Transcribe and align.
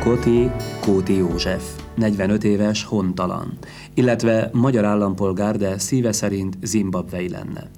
Koti, 0.00 0.50
Kóti 0.80 1.16
József, 1.16 1.62
45 1.94 2.44
éves, 2.44 2.84
hontalan, 2.84 3.58
illetve 3.94 4.50
magyar 4.52 4.84
állampolgár, 4.84 5.56
de 5.56 5.78
szíve 5.78 6.12
szerint 6.12 6.58
zimbabvei 6.62 7.28
lenne. 7.28 7.70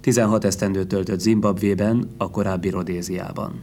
16 0.00 0.44
esztendőt 0.44 0.88
töltött 0.88 1.20
Zimbabvében, 1.20 2.10
a 2.16 2.30
korábbi 2.30 2.70
Rodéziában. 2.70 3.62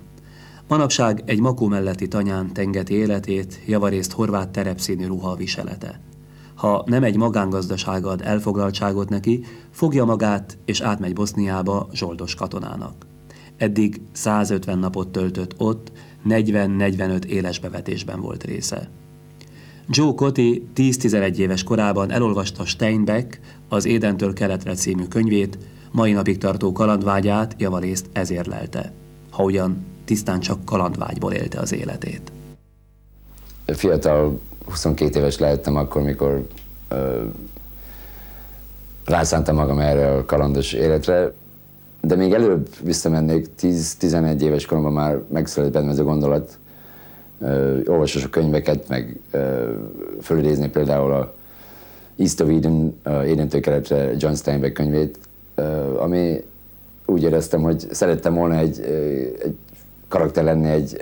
Manapság 0.67 1.23
egy 1.25 1.39
makó 1.39 1.67
melletti 1.67 2.07
tanyán 2.07 2.53
tengeti 2.53 2.93
életét, 2.93 3.61
javarészt 3.65 4.11
horvát 4.11 4.49
terepszínű 4.49 5.05
ruha 5.05 5.35
viselete. 5.35 5.99
Ha 6.55 6.83
nem 6.85 7.03
egy 7.03 7.17
magángazdaság 7.17 8.05
ad 8.05 8.21
elfoglaltságot 8.21 9.09
neki, 9.09 9.43
fogja 9.71 10.05
magát 10.05 10.57
és 10.65 10.81
átmegy 10.81 11.13
Boszniába 11.13 11.89
zsoldos 11.93 12.35
katonának. 12.35 13.05
Eddig 13.57 14.01
150 14.11 14.79
napot 14.79 15.07
töltött 15.07 15.53
ott, 15.57 15.91
40-45 16.29 17.23
éles 17.23 17.59
bevetésben 17.59 18.21
volt 18.21 18.43
része. 18.43 18.89
Joe 19.89 20.13
Cotti 20.13 20.67
10-11 20.75 21.35
éves 21.35 21.63
korában 21.63 22.11
elolvasta 22.11 22.65
Steinbeck 22.65 23.39
az 23.69 23.85
Édentől 23.85 24.33
keletre 24.33 24.73
című 24.73 25.03
könyvét, 25.03 25.57
mai 25.91 26.11
napig 26.11 26.37
tartó 26.37 26.71
kalandvágyát 26.71 27.55
javarészt 27.57 28.05
ezért 28.11 28.47
lelte, 28.47 28.91
ha 29.29 29.43
ugyan 29.43 29.85
tisztán 30.05 30.39
csak 30.39 30.65
kalandvágyból 30.65 31.31
élte 31.31 31.59
az 31.59 31.73
életét. 31.73 32.31
Fiatal, 33.65 34.39
22 34.65 35.19
éves 35.19 35.37
lehettem 35.37 35.75
akkor, 35.75 36.01
mikor 36.01 36.47
ö, 36.87 37.23
rászántam 39.05 39.55
magam 39.55 39.79
erre 39.79 40.11
a 40.11 40.25
kalandos 40.25 40.73
életre, 40.73 41.33
de 42.07 42.15
még 42.15 42.33
előbb 42.33 42.67
visszamennék, 42.81 43.47
10-11 43.61 44.41
éves 44.41 44.65
koromban 44.65 44.93
már 44.93 45.21
megszületett 45.27 45.73
bennem 45.73 45.89
ez 45.89 45.99
a 45.99 46.03
gondolat, 46.03 46.57
olvasos 47.85 48.23
a 48.23 48.29
könyveket, 48.29 48.87
meg 48.87 49.19
fölidézni 50.21 50.69
például 50.69 51.11
a 51.11 51.33
East 52.15 52.41
of 52.41 52.49
Eden, 52.49 52.95
Édentől 53.25 53.61
keletre 53.61 54.11
John 54.17 54.33
Steinbeck 54.33 54.73
könyvét, 54.73 55.17
ami 55.97 56.43
úgy 57.05 57.23
éreztem, 57.23 57.61
hogy 57.61 57.87
szerettem 57.91 58.33
volna 58.33 58.57
egy, 58.57 58.79
egy 59.43 59.55
karakter 60.07 60.43
lenni 60.43 60.69
egy, 60.69 61.01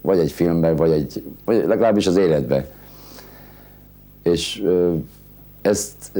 vagy 0.00 0.18
egy 0.18 0.32
filmben, 0.32 0.76
vagy, 0.76 0.90
egy, 0.90 1.22
vagy 1.44 1.66
legalábbis 1.66 2.06
az 2.06 2.16
életbe. 2.16 2.70
És 4.22 4.64
ezt 5.62 6.12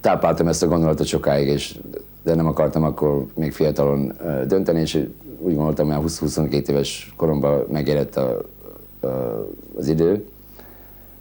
tápláltam 0.00 0.48
ezt 0.48 0.62
a 0.62 0.68
gondolatot 0.68 1.06
sokáig, 1.06 1.48
és 1.48 1.78
de 2.26 2.34
nem 2.34 2.46
akartam 2.46 2.82
akkor 2.82 3.26
még 3.34 3.52
fiatalon 3.52 4.12
dönteni, 4.46 4.80
és 4.80 4.94
úgy 5.38 5.54
gondoltam, 5.54 5.92
hogy 5.92 6.10
20-22 6.10 6.68
éves 6.68 7.12
koromban 7.16 7.64
megérett 7.72 8.16
a, 8.16 8.42
a, 9.00 9.06
az 9.78 9.88
idő. 9.88 10.24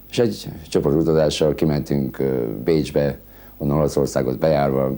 És 0.09 0.19
egy 0.19 0.49
csoportutazással 0.69 1.55
kimentünk 1.55 2.23
Bécsbe, 2.63 3.17
onnan 3.57 3.77
Olaszországot 3.77 4.38
bejárva. 4.38 4.97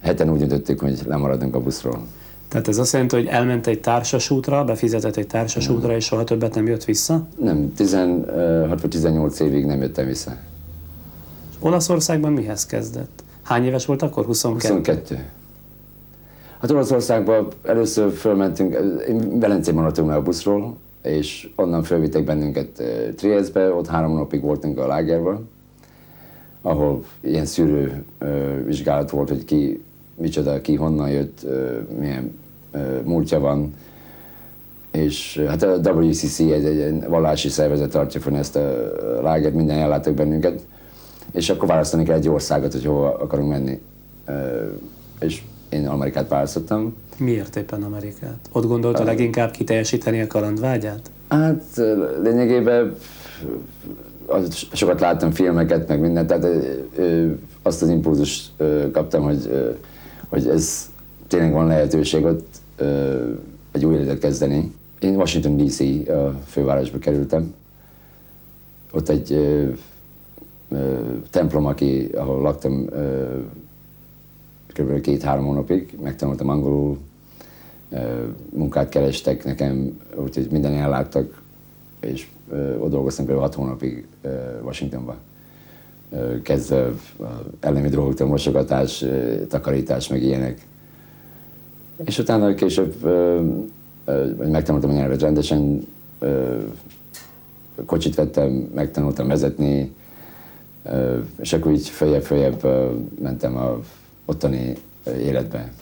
Heten 0.00 0.30
úgy 0.30 0.38
döntöttük, 0.38 0.80
hogy 0.80 1.00
lemaradunk 1.06 1.54
a 1.54 1.60
buszról. 1.60 2.00
Tehát 2.48 2.68
ez 2.68 2.78
azt 2.78 2.92
jelenti, 2.92 3.16
hogy 3.16 3.26
elment 3.26 3.66
egy 3.66 3.80
társas 3.80 4.30
útra, 4.30 4.64
befizetett 4.64 5.16
egy 5.16 5.26
társas 5.26 5.68
útra, 5.68 5.96
és 5.96 6.04
soha 6.04 6.24
többet 6.24 6.54
nem 6.54 6.66
jött 6.66 6.84
vissza? 6.84 7.26
Nem, 7.38 7.72
16 7.74 8.80
vagy 8.80 8.90
18 8.90 9.40
évig 9.40 9.64
nem 9.64 9.80
jöttem 9.80 10.06
vissza. 10.06 10.36
És 11.50 11.56
Olaszországban 11.60 12.32
mihez 12.32 12.66
kezdett? 12.66 13.21
Hány 13.52 13.64
éves 13.64 13.86
volt 13.86 14.02
akkor? 14.02 14.24
22? 14.24 14.74
22. 14.74 15.24
Hát 16.60 16.70
Olaszországban 16.70 17.48
először 17.62 18.12
fölmentünk, 18.12 18.78
én 19.08 19.38
Velencében 19.38 19.80
maradtunk 19.80 20.08
meg 20.08 20.16
a 20.16 20.22
buszról, 20.22 20.76
és 21.02 21.48
onnan 21.56 21.82
fölvittek 21.82 22.24
bennünket 22.24 22.82
Trieste-be, 23.16 23.74
ott 23.74 23.86
három 23.86 24.14
napig 24.14 24.40
voltunk 24.40 24.78
a 24.78 24.86
lágerben, 24.86 25.48
ahol 26.62 27.04
ilyen 27.20 27.46
szűrő 27.46 28.04
vizsgálat 28.64 29.10
volt, 29.10 29.28
hogy 29.28 29.44
ki, 29.44 29.82
micsoda, 30.14 30.60
ki 30.60 30.74
honnan 30.74 31.10
jött, 31.10 31.46
milyen 31.98 32.38
múltja 33.04 33.40
van, 33.40 33.74
és 34.90 35.44
hát 35.48 35.62
a 35.62 35.90
WCC 35.90 36.38
egy, 36.38 36.64
egy 36.64 37.04
vallási 37.08 37.48
szervezet 37.48 37.90
tartja 37.90 38.20
fönn 38.20 38.34
ezt 38.34 38.56
a 38.56 38.92
lágert, 39.22 39.54
minden 39.54 39.78
ellátok 39.78 40.14
bennünket, 40.14 40.60
és 41.32 41.50
akkor 41.50 41.68
választani 41.68 42.04
kell 42.04 42.16
egy 42.16 42.28
országot, 42.28 42.72
hogy 42.72 42.84
hova 42.84 43.14
akarunk 43.18 43.48
menni. 43.48 43.80
És 45.20 45.42
én 45.68 45.86
Amerikát 45.86 46.28
választottam. 46.28 46.94
Miért 47.16 47.56
éppen 47.56 47.82
Amerikát? 47.82 48.38
Ott 48.52 48.66
gondolta 48.66 49.04
leginkább 49.04 49.50
kiteljesíteni 49.50 50.20
a 50.20 50.26
kalandvágyát? 50.26 51.10
Hát 51.28 51.80
lényegében 52.22 52.96
sokat 54.72 55.00
láttam 55.00 55.30
filmeket, 55.30 55.88
meg 55.88 56.00
mindent, 56.00 56.26
tehát 56.26 56.46
azt 57.62 57.82
az 57.82 57.88
impulzust 57.88 58.50
kaptam, 58.92 59.22
hogy, 59.22 59.72
hogy 60.28 60.48
ez 60.48 60.90
tényleg 61.28 61.52
van 61.52 61.66
lehetőség 61.66 62.24
ott 62.24 62.56
egy 63.70 63.84
új 63.84 63.94
életet 63.94 64.18
kezdeni. 64.18 64.72
Én 65.00 65.14
Washington 65.14 65.56
DC 65.56 65.80
a 66.08 66.34
fővárosba 66.46 66.98
kerültem. 66.98 67.54
Ott 68.92 69.08
egy 69.08 69.38
templom, 71.30 71.66
aki, 71.66 72.08
ahol 72.14 72.40
laktam 72.40 72.88
kb. 74.66 75.00
két-három 75.00 75.44
hónapig, 75.44 75.98
megtanultam 76.02 76.48
angolul, 76.48 76.98
munkát 78.50 78.88
kerestek 78.88 79.44
nekem, 79.44 80.00
úgyhogy 80.14 80.48
minden 80.50 80.72
elláttak, 80.72 81.42
és 82.00 82.28
ott 82.78 82.90
dolgoztam 82.90 83.26
kb. 83.26 83.38
hat 83.38 83.54
hónapig 83.54 84.06
Washingtonban. 84.62 85.16
Kezdve 86.42 86.92
ellemi 87.60 87.88
drogoktól 87.88 88.28
mosogatás, 88.28 89.04
takarítás, 89.48 90.08
meg 90.08 90.22
ilyenek. 90.22 90.66
És 92.04 92.18
utána 92.18 92.54
később 92.54 92.94
megtanultam 94.50 94.90
a 94.90 94.92
nyelvet 94.92 95.20
rendesen, 95.20 95.86
kocsit 97.86 98.14
vettem, 98.14 98.50
megtanultam 98.74 99.28
vezetni, 99.28 99.94
és 101.40 101.52
akkor 101.52 101.72
így 101.72 101.88
följebb-följebb 101.88 102.62
mentem 103.20 103.56
a 103.56 103.78
ottani 104.24 104.76
életbe. 105.18 105.72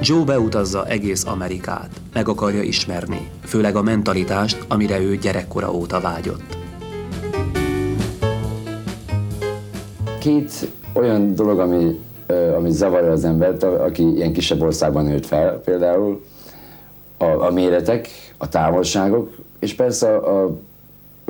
Joe 0.00 0.24
beutazza 0.24 0.86
egész 0.86 1.24
Amerikát, 1.24 1.90
meg 2.12 2.28
akarja 2.28 2.62
ismerni, 2.62 3.30
főleg 3.44 3.76
a 3.76 3.82
mentalitást, 3.82 4.64
amire 4.68 5.00
ő 5.00 5.16
gyerekkora 5.16 5.72
óta 5.72 6.00
vágyott. 6.00 6.56
Két 10.20 10.68
olyan 10.92 11.34
dolog, 11.34 11.58
ami, 11.58 12.00
ami 12.56 12.70
zavarja 12.70 13.10
az 13.10 13.24
embert, 13.24 13.62
aki 13.62 14.14
ilyen 14.14 14.32
kisebb 14.32 14.60
országban 14.60 15.04
nőtt 15.04 15.26
fel, 15.26 15.60
például 15.64 16.24
a, 17.16 17.24
a 17.24 17.50
méretek, 17.50 18.08
a 18.38 18.48
távolságok, 18.48 19.30
és 19.58 19.74
persze 19.74 20.16
a, 20.16 20.58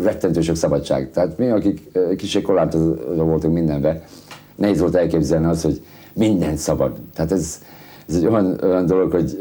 rettentő 0.02 0.40
sok 0.40 0.56
szabadság. 0.56 1.10
Tehát 1.10 1.38
mi, 1.38 1.48
akik 1.48 1.98
kicsit 2.16 2.42
korlátozva 2.42 3.24
voltunk 3.24 3.54
mindenbe, 3.54 4.06
nehéz 4.54 4.80
volt 4.80 4.94
elképzelni 4.94 5.46
az, 5.46 5.62
hogy 5.62 5.82
minden 6.12 6.56
szabad. 6.56 6.96
Tehát 7.14 7.32
ez, 7.32 7.62
ez 8.08 8.14
egy 8.14 8.26
olyan, 8.26 8.58
olyan 8.62 8.86
dolog, 8.86 9.12
hogy 9.12 9.38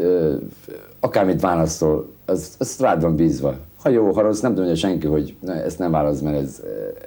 akármit 1.00 1.42
választol, 1.42 2.10
az, 2.26 2.56
az 2.58 2.78
rád 2.80 3.02
van 3.02 3.16
bízva. 3.16 3.56
Ha 3.82 3.90
jó, 3.90 4.12
ha 4.12 4.22
rossz, 4.22 4.40
nem 4.40 4.56
tudja 4.56 4.76
senki, 4.76 5.08
hogy 5.08 5.36
ne, 5.40 5.54
ezt 5.54 5.80
nem 5.80 5.92
válasz, 5.92 6.20
mert 6.20 6.38
ez, 6.38 6.62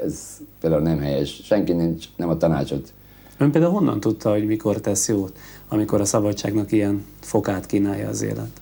ez 0.04 0.18
például 0.60 0.82
nem 0.82 0.98
helyes. 0.98 1.40
Senki 1.44 1.72
nincs, 1.72 2.04
nem 2.16 2.28
a 2.28 2.36
tanácsot. 2.36 2.92
Ön 3.38 3.50
például 3.50 3.72
honnan 3.72 4.00
tudta, 4.00 4.30
hogy 4.30 4.46
mikor 4.46 4.76
tesz 4.76 5.08
jót, 5.08 5.32
amikor 5.68 6.00
a 6.00 6.04
szabadságnak 6.04 6.72
ilyen 6.72 7.04
fokát 7.20 7.66
kínálja 7.66 8.08
az 8.08 8.22
élet? 8.22 8.59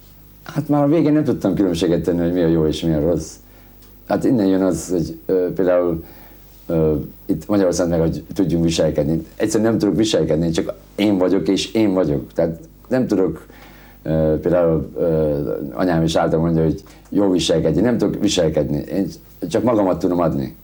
Hát 0.54 0.68
már 0.68 0.82
a 0.82 0.86
végén 0.86 1.12
nem 1.12 1.24
tudtam 1.24 1.54
különbséget 1.54 2.02
tenni, 2.02 2.20
hogy 2.20 2.32
mi 2.32 2.42
a 2.42 2.46
jó 2.46 2.66
és 2.66 2.82
mi 2.82 2.92
a 2.92 3.00
rossz. 3.00 3.32
Hát 4.06 4.24
innen 4.24 4.46
jön 4.46 4.62
az, 4.62 4.88
hogy 4.88 5.18
ö, 5.26 5.52
például 5.52 6.04
ö, 6.66 6.94
itt 7.26 7.48
Magyarországon 7.48 7.98
meg, 7.98 8.00
hogy 8.00 8.24
tudjunk 8.34 8.64
viselkedni. 8.64 9.26
Egyszerűen 9.36 9.70
nem 9.70 9.78
tudok 9.78 9.96
viselkedni, 9.96 10.50
csak 10.50 10.72
én 10.94 11.18
vagyok 11.18 11.48
és 11.48 11.72
én 11.72 11.92
vagyok. 11.92 12.32
Tehát 12.32 12.58
nem 12.88 13.06
tudok 13.06 13.46
ö, 14.02 14.34
például 14.42 14.90
ö, 14.96 15.52
anyám 15.72 16.02
is 16.02 16.16
által 16.16 16.40
mondja, 16.40 16.62
hogy 16.62 16.82
jó 17.08 17.30
viselkedni. 17.30 17.80
Nem 17.80 17.98
tudok 17.98 18.20
viselkedni. 18.20 18.84
Én 18.92 19.08
csak 19.48 19.62
magamat 19.62 19.98
tudom 19.98 20.20
adni. 20.20 20.56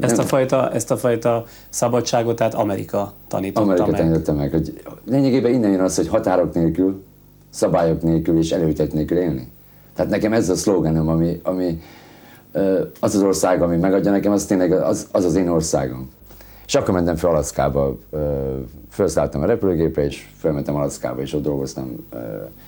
Ezt 0.00 0.18
a, 0.18 0.22
fajta, 0.22 0.72
ezt 0.72 0.90
a 0.90 0.96
fajta 0.96 1.44
szabadságot, 1.68 2.36
tehát 2.36 2.54
Amerika 2.54 3.12
tanította 3.28 3.60
Amerika 3.60 3.86
meg. 3.86 4.00
tanította 4.00 4.32
meg, 4.32 4.50
hogy 4.50 4.82
lényegében 5.04 5.52
innen 5.52 5.70
jön 5.70 5.80
az, 5.80 5.96
hogy 5.96 6.08
határok 6.08 6.54
nélkül, 6.54 7.02
szabályok 7.50 8.02
nélkül 8.02 8.38
és 8.38 8.50
előítet 8.52 8.92
nélkül 8.92 9.18
élni. 9.18 9.48
Tehát 9.94 10.10
nekem 10.10 10.32
ez 10.32 10.48
a 10.48 10.54
szlogenem, 10.54 11.08
ami, 11.08 11.40
ami 11.42 11.82
az 13.00 13.14
az 13.14 13.22
ország, 13.22 13.62
ami 13.62 13.76
megadja 13.76 14.10
nekem, 14.10 14.32
az 14.32 14.44
tényleg 14.44 14.72
az 14.72 15.08
az, 15.12 15.24
az 15.24 15.34
én 15.34 15.48
országom. 15.48 16.10
És 16.66 16.74
akkor 16.74 16.94
mentem 16.94 17.16
fel 17.16 17.30
Alaszkába, 17.30 17.98
felszálltam 18.88 19.42
a 19.42 19.46
repülőgépre, 19.46 20.04
és 20.04 20.26
felmentem 20.36 20.74
Alaszkába, 20.74 21.20
és 21.20 21.32
ott 21.32 21.42
dolgoztam 21.42 22.06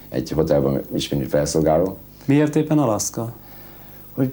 egy 0.08 0.30
hotelben, 0.30 0.80
is 0.94 1.08
mindig 1.08 1.28
felszolgáló. 1.28 1.96
Miért 2.24 2.56
éppen 2.56 2.78
Alaszka? 2.78 3.32
Hogy 4.14 4.32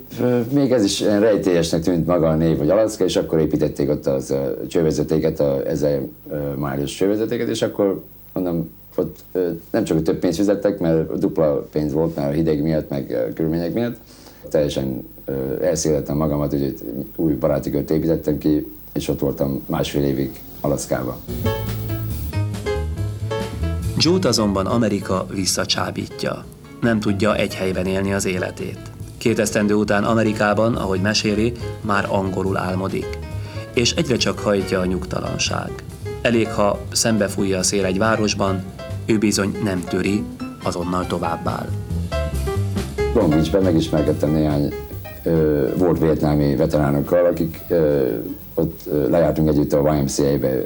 még 0.52 0.72
ez 0.72 0.84
is 0.84 1.02
rejtélyesnek 1.02 1.82
tűnt 1.82 2.06
maga 2.06 2.28
a 2.28 2.36
név, 2.36 2.58
hogy 2.58 2.70
Alaszka, 2.70 3.04
és 3.04 3.16
akkor 3.16 3.40
építették 3.40 3.90
ott 3.90 4.06
az 4.06 4.34
csővezetéket, 4.68 5.40
a 5.40 5.68
ezer 5.68 6.02
május 6.56 6.96
csővezetéket, 6.96 7.48
és 7.48 7.62
akkor 7.62 8.04
mondom, 8.34 8.70
nem 9.72 9.84
csak 9.84 10.04
több 10.04 10.20
pénzt 10.20 10.38
fizettek, 10.38 10.80
mert 10.80 11.18
dupla 11.20 11.68
pénz 11.72 11.94
volt, 11.94 12.16
mert 12.16 12.30
a 12.30 12.32
hideg 12.32 12.62
miatt, 12.62 12.90
meg 12.90 13.32
körülmények 13.34 13.74
miatt. 13.74 13.98
Teljesen 14.50 15.08
elszélettem 15.62 16.18
magamat, 16.18 16.52
hogy 16.52 16.78
új 17.16 17.34
baráti 17.34 17.70
kört 17.70 17.92
építettem 17.92 18.38
ki, 18.38 18.72
és 18.94 19.08
ott 19.08 19.20
voltam 19.20 19.64
másfél 19.66 20.04
évig 20.04 20.40
Alaszkába. 20.62 21.18
Jót 24.00 24.26
azonban 24.26 24.66
Amerika 24.66 25.26
visszacsábítja. 25.34 26.46
Nem 26.82 27.00
tudja 27.00 27.36
egy 27.36 27.56
helyben 27.56 27.86
élni 27.86 28.14
az 28.14 28.26
életét. 28.26 28.80
Két 29.18 29.40
esztendő 29.40 29.74
után 29.74 30.04
Amerikában, 30.04 30.76
ahogy 30.76 31.02
meséli, 31.02 31.52
már 31.82 32.06
angolul 32.10 32.58
álmodik. 32.58 33.18
És 33.74 33.94
egyre 33.94 34.16
csak 34.16 34.40
hajtja 34.40 34.80
a 34.80 34.86
nyugtalanság. 34.86 35.72
Elég, 36.22 36.48
ha 36.48 36.80
szembefújja 36.92 37.58
a 37.58 37.64
szél 37.64 37.86
egy 37.86 37.98
városban, 37.98 38.64
ő 39.08 39.18
bizony 39.18 39.58
nem 39.64 39.84
töri, 39.84 40.24
azonnal 40.64 41.06
továbbáll. 41.06 41.68
Long 43.14 43.30
Beachben 43.30 43.64
megismerkedtem 43.64 44.32
néhány 44.32 44.74
ö, 45.24 45.68
volt 45.78 46.00
vietnámi 46.00 46.56
veteránokkal, 46.56 47.26
akik 47.26 47.64
ö, 47.68 48.08
ott 48.54 48.82
ö, 48.86 49.10
lejártunk 49.10 49.50
együtt 49.50 49.74
a 49.74 49.96
YMCA-be 49.96 50.62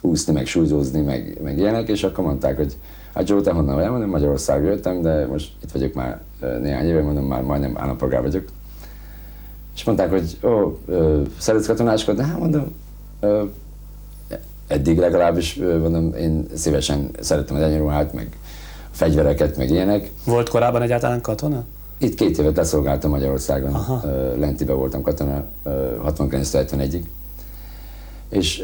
úszni, 0.00 0.32
meg 0.32 0.46
súlyzózni, 0.46 1.00
meg, 1.00 1.38
meg 1.42 1.58
ilyenek, 1.58 1.88
és 1.88 2.02
akkor 2.02 2.24
mondták, 2.24 2.56
hogy 2.56 2.76
hát 3.14 3.28
Joe, 3.28 3.40
te 3.40 3.52
honnan 3.52 3.74
vagy? 3.74 3.88
Mondom, 3.88 4.10
Magyarországról 4.10 4.70
jöttem, 4.70 5.02
de 5.02 5.26
most 5.26 5.52
itt 5.62 5.72
vagyok 5.72 5.94
már 5.94 6.20
néhány 6.60 6.86
éve, 6.86 7.02
mondom, 7.02 7.24
már 7.24 7.42
majdnem 7.42 7.78
állampolgár 7.78 8.22
vagyok. 8.22 8.44
És 9.74 9.84
mondták, 9.84 10.10
hogy 10.10 10.38
ó, 10.42 10.78
szeretsz 11.38 11.66
katonáskodni? 11.66 12.22
Hát 12.22 12.38
mondom, 12.38 12.74
eddig 14.70 14.98
legalábbis, 14.98 15.54
mondom, 15.54 16.14
én 16.14 16.46
szívesen 16.54 17.10
szerettem 17.20 17.56
az 17.56 17.62
egyenruhát, 17.62 18.12
meg 18.12 18.28
a 18.92 18.94
fegyvereket, 18.96 19.56
meg 19.56 19.70
ilyenek. 19.70 20.10
Volt 20.24 20.48
korábban 20.48 20.82
egyáltalán 20.82 21.20
katona? 21.20 21.64
Itt 21.98 22.14
két 22.14 22.38
évet 22.38 22.56
leszolgáltam 22.56 23.10
Magyarországon, 23.10 23.74
Aha. 23.74 24.02
Lentibe 24.38 24.72
voltam 24.72 25.02
katona 25.02 25.44
69-71-ig. 26.06 27.02
És 28.28 28.62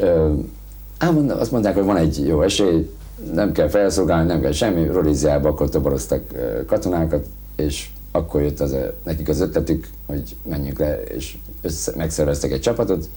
ám 0.97 1.29
azt 1.39 1.51
mondták, 1.51 1.73
hogy 1.73 1.83
van 1.83 1.97
egy 1.97 2.27
jó 2.27 2.41
esély, 2.41 2.89
nem 3.33 3.51
kell 3.51 3.67
felszolgálni, 3.67 4.27
nem 4.27 4.41
kell 4.41 4.51
semmi, 4.51 4.87
Rodéziába 4.87 5.49
akkor 5.49 5.69
toboroztak 5.69 6.21
katonákat, 6.67 7.25
és 7.55 7.89
akkor 8.11 8.41
jött 8.41 8.59
az, 8.59 8.75
nekik 9.03 9.29
az 9.29 9.39
ötletük, 9.39 9.87
hogy 10.05 10.35
menjünk 10.43 10.79
le, 10.79 11.01
és 11.03 11.37
össze, 11.61 11.91
megszerveztek 11.95 12.51
egy 12.51 12.61
csapatot, 12.61 13.09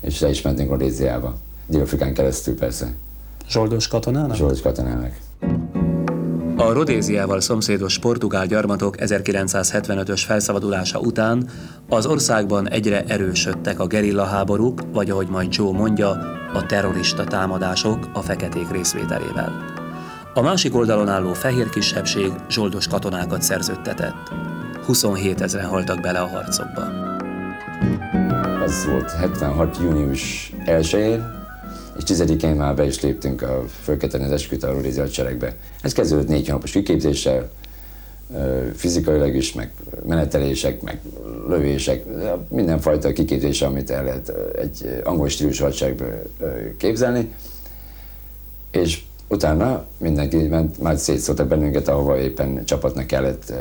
és 0.00 0.20
le 0.20 0.28
is 0.28 0.42
mentünk 0.42 0.70
Rodéziába. 0.70 1.34
Dél-Afrikán 1.70 2.14
keresztül 2.14 2.54
persze. 2.54 2.94
Zsoldos 3.48 3.88
katonának? 3.88 4.36
Zsoldos 4.36 4.60
katonának. 4.60 5.12
A 6.56 6.72
Rodéziával 6.72 7.40
szomszédos 7.40 7.98
portugál 7.98 8.46
gyarmatok 8.46 8.94
1975-ös 8.98 10.22
felszabadulása 10.26 10.98
után 10.98 11.48
az 11.88 12.06
országban 12.06 12.68
egyre 12.68 13.04
erősödtek 13.04 13.80
a 13.80 13.86
gerilla 13.86 14.24
háborúk, 14.24 14.80
vagy 14.92 15.10
ahogy 15.10 15.28
majd 15.28 15.54
Joe 15.54 15.72
mondja, 15.72 16.08
a 16.54 16.66
terrorista 16.66 17.24
támadások 17.24 18.08
a 18.12 18.20
feketék 18.20 18.70
részvételével. 18.70 19.64
A 20.34 20.40
másik 20.40 20.74
oldalon 20.74 21.08
álló 21.08 21.32
fehér 21.32 21.68
kisebbség 21.68 22.32
zsoldos 22.48 22.86
katonákat 22.86 23.42
szerződtetett. 23.42 24.32
27 24.86 25.40
ezeren 25.40 25.68
haltak 25.68 26.00
bele 26.00 26.18
a 26.18 26.26
harcokba. 26.26 26.82
Az 28.64 28.86
volt 28.86 29.10
76. 29.10 29.78
június 29.82 30.52
1 30.64 31.20
és 31.96 32.04
tizedikén 32.04 32.54
már 32.54 32.74
be 32.74 32.86
is 32.86 33.00
léptünk 33.00 33.42
a 33.42 33.64
fölketenni 33.82 34.24
az 34.24 34.32
esküt 34.32 34.62
a 34.62 34.72
Rórézi 34.72 35.00
hadseregbe. 35.00 35.54
Ez 35.82 35.92
kezdődött 35.92 36.28
négy 36.28 36.46
hónapos 36.46 36.70
kiképzéssel, 36.70 37.50
fizikailag 38.74 39.34
is, 39.34 39.52
meg 39.52 39.70
menetelések, 40.06 40.82
meg 40.82 41.00
lövések, 41.48 42.04
mindenfajta 42.48 43.12
kiképzés, 43.12 43.62
amit 43.62 43.90
el 43.90 44.04
lehet 44.04 44.32
egy 44.58 45.00
angol 45.04 45.28
stílusú 45.28 45.64
hadseregből 45.64 46.22
képzelni. 46.76 47.32
És 48.70 49.02
utána 49.28 49.84
mindenki 49.98 50.36
ment, 50.36 50.80
már 50.80 50.96
szétszóltak 50.96 51.48
bennünket, 51.48 51.88
ahova 51.88 52.18
éppen 52.18 52.64
csapatnak 52.64 53.06
kellett 53.06 53.52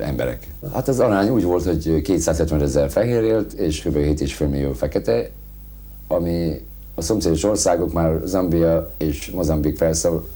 emberek. 0.00 0.46
Hát 0.72 0.88
az 0.88 1.00
arány 1.00 1.28
úgy 1.28 1.42
volt, 1.42 1.64
hogy 1.64 2.02
270 2.02 2.62
ezer 2.62 2.90
fehér 2.90 3.22
élt, 3.22 3.52
és 3.52 3.82
kb. 3.82 3.96
7,5 3.96 4.50
millió 4.50 4.72
fekete, 4.72 5.30
ami 6.08 6.60
a 6.98 7.02
szomszédos 7.02 7.44
országok 7.44 7.92
már 7.92 8.20
Zambia 8.24 8.90
és 8.96 9.30
Mozambik 9.30 9.84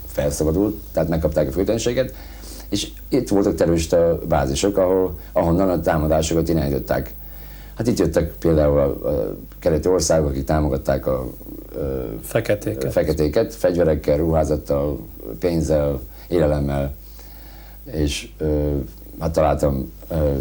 felszabadult, 0.07 0.75
tehát 0.92 1.09
megkapták 1.09 1.49
a 1.49 1.50
függetlenséget, 1.50 2.14
és 2.69 2.88
itt 3.09 3.28
voltak 3.28 3.54
terrorista 3.54 4.19
bázisok, 4.28 4.76
ahol, 4.76 5.19
ahonnan 5.33 5.71
a 5.71 5.81
támadásokat 5.81 6.49
irányították. 6.49 7.14
Hát 7.75 7.87
itt 7.87 7.99
jöttek 7.99 8.33
például 8.38 8.78
a, 8.78 9.09
a 9.09 9.37
keleti 9.59 9.88
országok, 9.88 10.28
akik 10.28 10.45
támogatták 10.45 11.07
a, 11.07 11.21
a 11.21 11.28
feketéket. 12.23 12.92
feketéket, 12.92 13.54
fegyverekkel, 13.54 14.16
ruházattal, 14.16 14.99
pénzzel, 15.38 16.00
élelemmel, 16.28 16.95
és 17.92 18.28
ö, 18.38 18.76
hát 19.19 19.33
találtam 19.33 19.92
ö, 20.09 20.35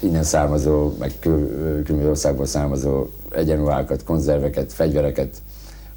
innen 0.00 0.22
származó, 0.22 0.92
meg 0.98 1.12
különböző 1.20 2.08
országból 2.08 2.46
származó 2.46 3.06
egyenruhákat, 3.30 4.04
konzerveket, 4.04 4.72
fegyvereket, 4.72 5.36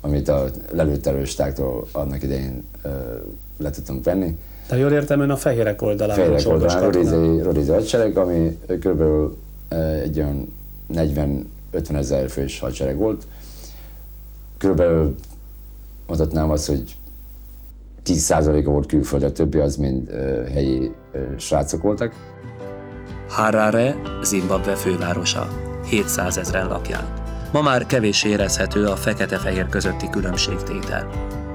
amit 0.02 0.28
a 0.28 0.46
lelőtt 0.72 1.02
terroristáktól 1.02 1.88
annak 1.92 2.24
idején 2.24 2.64
ö, 2.82 2.90
le 3.58 3.70
tudtunk 3.70 4.04
venni. 4.04 4.38
De 4.70 4.78
jól 4.78 4.92
értem, 4.92 5.20
ön 5.20 5.30
a 5.30 5.36
fehérek 5.36 5.82
oldalán. 5.82 6.16
Fehérek 6.16 6.48
oldalán, 6.48 6.84
Rodizai, 6.84 7.42
Rodizai 7.42 7.76
hadsereg, 7.76 8.18
ami 8.18 8.60
kb. 8.68 9.04
egy 10.04 10.20
olyan 10.20 10.54
40-50 10.94 11.96
ezer 11.96 12.30
fős 12.30 12.60
hadsereg 12.60 12.98
volt. 12.98 13.24
Körülbelül 14.58 15.16
mondhatnám 16.08 16.50
azt, 16.50 16.68
hogy 16.68 16.96
10%-a 18.06 18.70
volt 18.70 18.86
külföld, 18.86 19.24
a 19.24 19.32
többi 19.32 19.58
az 19.58 19.76
mind 19.76 20.10
uh, 20.10 20.48
helyi 20.48 20.92
uh, 21.14 21.38
srácok 21.38 21.82
voltak. 21.82 22.14
Harare, 23.30 23.96
Zimbabwe 24.24 24.76
fővárosa. 24.76 25.48
700 25.90 26.38
ezeren 26.38 26.68
lakják. 26.68 27.19
Ma 27.52 27.62
már 27.62 27.86
kevés 27.86 28.24
érezhető 28.24 28.86
a 28.86 28.96
fekete-fehér 28.96 29.70
közötti 29.70 30.10
különbségtétel. 30.10 31.10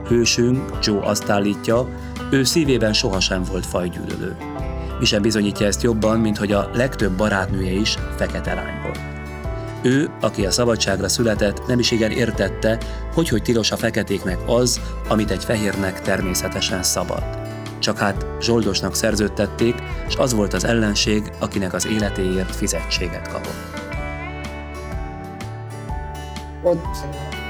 Hősünk, 0.09 0.73
Joe 0.83 1.07
azt 1.07 1.31
állítja, 1.31 1.89
ő 2.31 2.45
szívében 2.45 2.93
sohasem 2.93 3.43
volt 3.43 3.67
fajgyűlölő. 3.67 4.37
Mi 4.99 5.05
sem 5.05 5.23
bizonyítja 5.23 5.67
ezt 5.67 5.83
jobban, 5.83 6.19
mint 6.21 6.39
hogy 6.39 6.53
a 6.53 6.71
legtöbb 6.75 7.13
barátnője 7.13 7.73
is 7.73 7.97
fekete 8.17 8.55
lány 8.55 8.81
volt. 8.83 9.01
Ő, 9.83 10.11
aki 10.21 10.47
a 10.47 10.51
szabadságra 10.51 11.09
született, 11.09 11.67
nem 11.67 11.79
is 11.79 11.91
igen 11.91 12.11
értette, 12.11 12.79
hogy 13.15 13.29
hogy 13.29 13.43
tilos 13.43 13.71
a 13.71 13.77
feketéknek 13.77 14.39
az, 14.47 14.81
amit 15.09 15.31
egy 15.31 15.45
fehérnek 15.45 16.01
természetesen 16.01 16.83
szabad. 16.83 17.23
Csak 17.79 17.99
hát 17.99 18.27
zsoldosnak 18.41 18.95
szerződtették, 18.95 19.75
és 20.09 20.17
az 20.17 20.35
volt 20.35 20.53
az 20.53 20.65
ellenség, 20.65 21.33
akinek 21.41 21.73
az 21.73 21.87
életéért 21.87 22.57
fizetséget 22.57 23.29
kapott. 23.29 23.84
Ott 26.65 26.97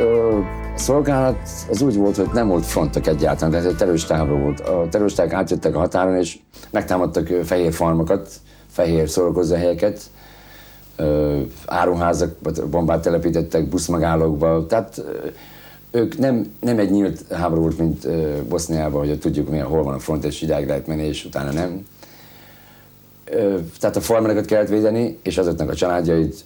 ö, 0.01 0.39
a 0.75 0.79
szolgálat 0.79 1.39
az 1.71 1.83
úgy 1.83 1.97
volt, 1.97 2.17
hogy 2.17 2.29
nem 2.33 2.49
volt 2.49 2.67
frontok 2.67 3.07
egyáltalán, 3.07 3.51
tehát 3.51 3.67
egy 3.67 3.77
terőstábor 3.77 4.41
volt. 4.41 4.61
A 4.61 4.87
terősták 4.91 5.33
átjöttek 5.33 5.75
a 5.75 5.79
határon, 5.79 6.17
és 6.17 6.39
megtámadtak 6.71 7.27
fehér 7.27 7.73
farmokat, 7.73 8.29
fehér 8.71 9.09
helyeket, 9.57 10.01
áruházak, 11.67 12.37
bombát 12.71 13.03
telepítettek 13.03 13.69
buszmegállókba, 13.69 14.67
tehát 14.67 15.05
ők 15.91 16.19
nem, 16.19 16.53
nem 16.61 16.79
egy 16.79 16.91
nyílt 16.91 17.33
háború 17.33 17.61
volt, 17.61 17.79
mint 17.79 18.09
Boszniában, 18.43 19.07
hogy 19.07 19.19
tudjuk, 19.19 19.51
mi, 19.51 19.59
hol 19.59 19.83
van 19.83 19.95
a 19.95 19.99
front, 19.99 20.25
és 20.25 20.43
idáig 20.43 20.67
lehet 20.67 20.87
menni, 20.87 21.07
és 21.07 21.25
utána 21.25 21.53
nem. 21.53 21.87
Tehát 23.81 23.97
a 23.97 24.01
farmereket 24.01 24.45
kellett 24.45 24.69
védeni, 24.69 25.19
és 25.23 25.39
azoknak 25.39 25.71
a 25.71 25.75
családjait 25.75 26.45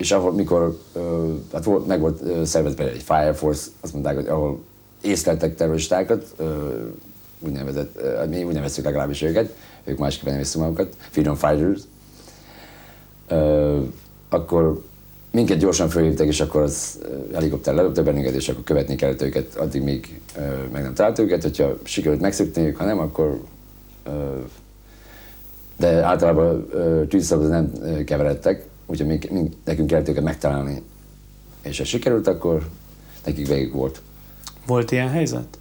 és 0.00 0.12
ahol, 0.12 0.32
mikor 0.32 0.78
hát 1.52 1.64
volt, 1.64 1.86
meg 1.86 2.00
volt 2.00 2.46
szervezve 2.46 2.90
egy 2.90 3.02
Fire 3.02 3.32
Force, 3.32 3.70
azt 3.80 3.92
mondták, 3.92 4.14
hogy 4.14 4.26
ahol 4.26 4.60
észleltek 5.00 5.54
terroristákat, 5.54 6.34
úgynevezett, 7.38 8.00
mi 8.28 8.44
úgy 8.44 8.52
neveztük 8.52 8.84
legalábbis 8.84 9.22
őket, 9.22 9.54
ők 9.84 9.98
másképpen 9.98 10.32
neveztük 10.32 10.60
magukat, 10.60 10.96
Freedom 10.98 11.34
Fighters, 11.34 11.80
akkor 14.28 14.82
minket 15.30 15.58
gyorsan 15.58 15.88
fölhívtak, 15.88 16.26
és 16.26 16.40
akkor 16.40 16.62
az 16.62 16.98
helikopter 17.34 17.74
lelöpte 17.74 18.02
bennünket, 18.02 18.34
és 18.34 18.48
akkor 18.48 18.64
követni 18.64 18.94
kellett 18.94 19.22
őket, 19.22 19.54
addig 19.54 19.82
még 19.82 20.20
meg 20.72 20.82
nem 20.82 20.94
talált 20.94 21.18
őket, 21.18 21.42
hogyha 21.42 21.78
sikerült 21.82 22.20
megszökniük, 22.20 22.76
ha 22.76 22.84
nem, 22.84 22.98
akkor 22.98 23.40
de 25.76 26.02
általában 26.04 26.68
tűzszabad 27.08 27.48
nem 27.48 27.72
keveredtek, 28.04 28.68
úgyhogy 28.90 29.06
még, 29.06 29.28
még, 29.30 29.56
nekünk 29.64 29.88
kellett 29.88 30.08
őket 30.08 30.22
megtalálni. 30.22 30.82
És 31.62 31.78
ha 31.78 31.84
sikerült, 31.84 32.26
akkor 32.26 32.68
nekik 33.24 33.46
végig 33.46 33.72
volt. 33.72 34.02
Volt 34.66 34.90
ilyen 34.90 35.08
helyzet? 35.08 35.58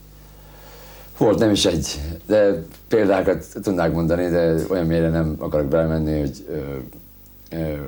Volt, 1.18 1.40
nem 1.40 1.52
is 1.52 1.66
egy, 1.66 2.02
de 2.26 2.64
példákat 2.88 3.46
tudnák 3.62 3.94
mondani, 3.94 4.30
de 4.30 4.56
olyan 4.70 4.86
mélyre 4.86 5.10
nem 5.10 5.36
akarok 5.38 5.68
belemenni, 5.68 6.20
hogy, 6.20 6.46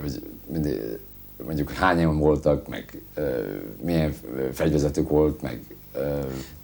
hogy 0.02 0.24
mindig, 0.46 0.82
mondjuk 1.46 1.72
hányan 1.72 2.18
voltak, 2.18 2.68
meg 2.68 3.02
milyen 3.82 4.14
fegyvezetük 4.54 5.10
volt, 5.10 5.42
meg... 5.42 5.62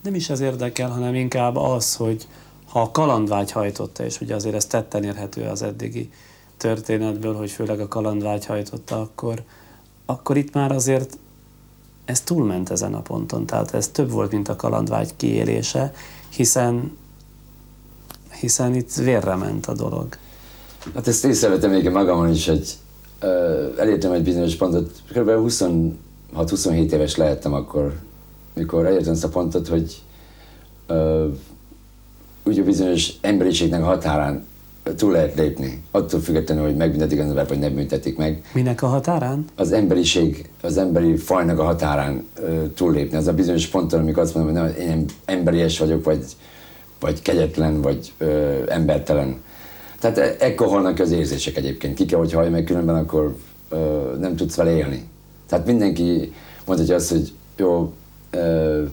Nem 0.04 0.16
is 0.16 0.30
ez 0.30 0.40
érdekel, 0.40 0.90
hanem 0.90 1.16
inkább 1.16 1.56
az, 1.56 1.96
hogy 1.96 2.28
ha 2.66 2.82
a 2.82 2.92
kalandvágy 2.92 3.52
hajtotta, 3.52 4.04
és 4.04 4.22
ugye 4.22 4.36
azért 4.36 4.56
ez 4.56 4.66
tetten 4.66 5.04
érhető 5.04 5.44
az 5.44 5.62
eddigi 5.62 6.12
történetből, 6.58 7.36
hogy 7.36 7.52
főleg 7.52 7.80
a 7.80 7.88
kalandvágy 7.88 8.46
hajtotta, 8.46 9.02
akkor, 9.02 9.44
akkor 10.06 10.38
itt 10.38 10.54
már 10.54 10.72
azért 10.72 11.18
ez 12.06 12.22
túlment 12.22 12.70
ezen 12.70 12.94
a 12.94 13.02
ponton, 13.02 13.46
tehát 13.46 13.74
ez 13.74 13.88
több 13.88 14.12
volt, 14.12 14.32
mint 14.32 14.48
a 14.48 14.56
kalandvágy 14.56 15.16
kiélése, 15.16 15.94
hiszen, 16.30 16.98
hiszen 18.40 18.76
itt 18.76 18.94
vérre 18.94 19.36
ment 19.36 19.66
a 19.66 19.74
dolog. 19.74 20.18
Hát 20.96 21.08
ezt 21.08 21.26
észrevettem 21.26 21.72
még 21.72 21.90
magamon 21.90 22.30
is, 22.30 22.48
hogy 22.48 22.74
uh, 23.22 23.74
elértem 23.78 24.12
egy 24.12 24.24
bizonyos 24.24 24.56
pontot, 24.56 24.92
kb. 25.14 25.30
26-27 25.30 25.92
éves 26.92 27.16
lehettem 27.16 27.54
akkor, 27.54 28.00
mikor 28.54 28.86
elértem 28.86 29.14
ezt 29.14 29.24
a 29.24 29.30
pontot, 29.30 29.68
hogy 29.68 30.02
uh, 30.90 31.34
úgy 32.44 32.60
a 32.60 32.64
bizonyos 32.64 33.14
emberiségnek 33.22 33.84
határán 33.84 34.47
túl 34.96 35.12
lehet 35.12 35.36
lépni. 35.36 35.82
Attól 35.92 36.20
függetlenül, 36.20 36.64
hogy 36.64 36.76
megbüntetik 36.76 37.20
az 37.20 37.28
embert, 37.28 37.50
vagy 37.50 37.60
nem 37.60 37.76
büntetik 37.76 38.18
meg. 38.18 38.42
Minek 38.54 38.82
a 38.82 38.88
határán? 38.88 39.46
Az 39.56 39.72
emberiség, 39.72 40.50
az 40.62 40.78
emberi 40.78 41.16
fajnak 41.16 41.60
a 41.60 41.64
határán 41.64 42.28
túllépni. 42.76 43.18
Az 43.18 43.28
a 43.28 43.34
bizonyos 43.34 43.68
ponton, 43.68 44.00
amikor 44.00 44.24
azt 44.24 44.36
mondom, 44.36 44.54
hogy 44.54 44.64
nem, 44.64 44.90
én 44.90 45.06
emberies 45.26 45.80
vagyok, 45.80 46.04
vagy, 46.04 46.26
vagy 47.00 47.22
kegyetlen, 47.22 47.82
vagy 47.82 48.14
uh, 48.20 48.64
embertelen. 48.68 49.42
Tehát 50.00 50.18
e- 50.18 50.36
ekkor 50.40 50.68
halnak 50.68 51.00
az 51.00 51.12
érzések 51.12 51.58
egyébként. 51.58 51.94
Ki 51.94 52.06
kell, 52.06 52.20
hogy 52.20 52.34
hallja 52.34 52.50
meg, 52.50 52.64
különben 52.64 52.96
akkor 52.96 53.36
uh, 53.72 53.80
nem 54.20 54.36
tudsz 54.36 54.56
vele 54.56 54.76
élni. 54.76 55.04
Tehát 55.50 55.66
mindenki 55.66 56.34
mondhatja 56.66 56.96
azt, 56.96 57.12
hogy 57.12 57.34
jó, 57.56 57.94
uh, 58.36 58.90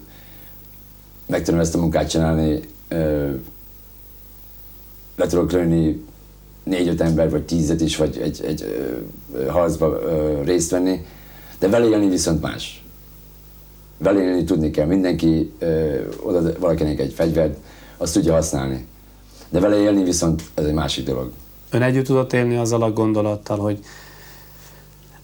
meg 1.26 1.42
tudom 1.42 1.60
ezt 1.60 1.74
a 1.74 1.78
munkát 1.78 2.08
csinálni, 2.08 2.60
uh, 2.92 3.34
le 5.16 5.26
tudok 5.26 5.52
lőni 5.52 6.04
négy-öt 6.62 7.00
ember, 7.00 7.30
vagy 7.30 7.42
tízet 7.42 7.80
is, 7.80 7.96
vagy 7.96 8.18
egy, 8.18 8.40
egy 8.44 8.64
harcba 9.48 9.98
részt 10.44 10.70
venni, 10.70 11.04
de 11.58 11.68
vele 11.68 11.88
élni 11.88 12.08
viszont 12.08 12.40
más. 12.40 12.84
Vele 13.98 14.20
élni 14.20 14.44
tudni 14.44 14.70
kell. 14.70 14.86
Mindenki 14.86 15.52
uh, 15.60 16.04
oda 16.22 16.58
valakinek 16.58 17.00
egy 17.00 17.12
fegyvert, 17.12 17.56
azt 17.96 18.12
tudja 18.12 18.32
használni. 18.32 18.86
De 19.48 19.60
vele 19.60 19.76
élni 19.76 20.04
viszont 20.04 20.42
ez 20.54 20.64
egy 20.64 20.72
másik 20.72 21.06
dolog. 21.06 21.32
Ön 21.70 21.82
együtt 21.82 22.04
tudott 22.04 22.32
élni 22.32 22.56
azzal 22.56 22.82
a 22.82 22.92
gondolattal, 22.92 23.58
hogy 23.58 23.78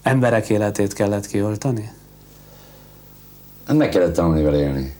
emberek 0.01 0.49
életét 0.49 0.93
kellett 0.93 1.27
kioltani? 1.27 1.91
Hát 3.65 3.77
meg 3.77 3.89
kellett 3.89 4.13
tanulni 4.13 4.41
vele 4.41 4.57
élni. 4.57 4.93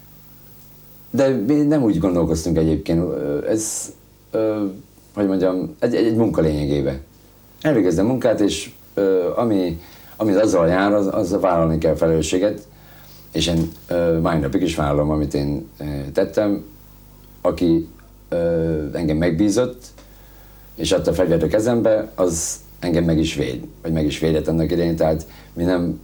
De 1.10 1.28
mi 1.28 1.54
nem 1.54 1.84
úgy 1.84 1.98
gondolkoztunk 2.00 2.58
egyébként. 2.58 3.04
Ez 3.48 3.92
hogy 5.14 5.28
mondjam, 5.28 5.76
egy, 5.80 5.96
egy, 5.96 6.06
egy 6.06 6.16
munka 6.16 6.42
lényegében. 6.42 7.00
Elvégezni 7.62 8.02
a 8.02 8.06
munkát, 8.06 8.40
és 8.40 8.72
ami, 9.36 9.80
ami 10.16 10.34
azzal 10.34 10.68
jár, 10.68 10.94
az, 10.94 11.08
az 11.12 11.38
vállalni 11.40 11.78
kell 11.78 11.96
felelősséget, 11.96 12.68
és 13.32 13.48
én 13.48 13.72
mai 14.22 14.38
napig 14.38 14.62
is 14.62 14.76
vállalom, 14.76 15.10
amit 15.10 15.34
én 15.34 15.70
tettem. 16.14 16.64
Aki 17.42 17.88
engem 18.94 19.18
megbízott, 19.18 19.84
és 20.76 20.92
adta 20.92 21.14
fegyvert 21.14 21.44
a 21.44 21.48
kezembe, 21.48 22.12
az 22.16 22.60
engem 22.80 23.04
meg 23.04 23.18
is 23.18 23.36
véd, 23.36 23.64
vagy 23.82 23.92
meg 23.92 24.06
is 24.06 24.20
védett 24.20 24.48
annak 24.48 24.72
idején, 24.72 24.96
tehát 24.96 25.26
mi 25.54 25.64
nem 25.64 26.00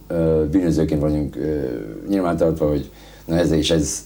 bűnözőként 0.50 1.00
vagyunk 1.00 1.36
nyilvántartva, 2.08 2.68
hogy 2.68 2.90
na 3.24 3.36
ez 3.36 3.52
is 3.52 3.70
ez, 3.70 4.04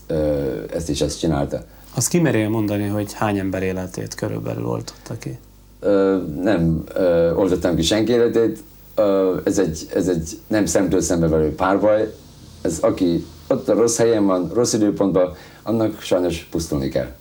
ezt 0.75 0.89
is 0.89 1.01
ezt 1.01 1.19
csinálta. 1.19 1.65
Azt 1.95 2.09
kimerél 2.09 2.49
mondani, 2.49 2.87
hogy 2.87 3.13
hány 3.13 3.39
ember 3.39 3.63
életét 3.63 4.15
körülbelül 4.15 4.67
oltotta 4.67 5.19
ki? 5.19 5.39
Ö, 5.81 6.23
nem 6.43 6.85
ö, 6.95 7.35
oltottam 7.35 7.77
ki 7.77 7.83
senki 7.83 8.13
életét. 8.13 8.63
Ö, 8.95 9.37
ez, 9.45 9.59
egy, 9.59 9.87
ez 9.95 10.09
egy 10.09 10.39
nem 10.47 10.67
szemtől 10.67 11.01
szembe 11.01 11.29
velő 11.29 11.55
párbaj. 11.55 12.15
Ez 12.61 12.79
aki 12.79 13.27
ott 13.49 13.69
a 13.69 13.75
rossz 13.75 13.97
helyen 13.97 14.27
van, 14.27 14.51
rossz 14.55 14.73
időpontban, 14.73 15.35
annak 15.63 16.01
sajnos 16.01 16.47
pusztulni 16.51 16.89
kell. 16.89 17.13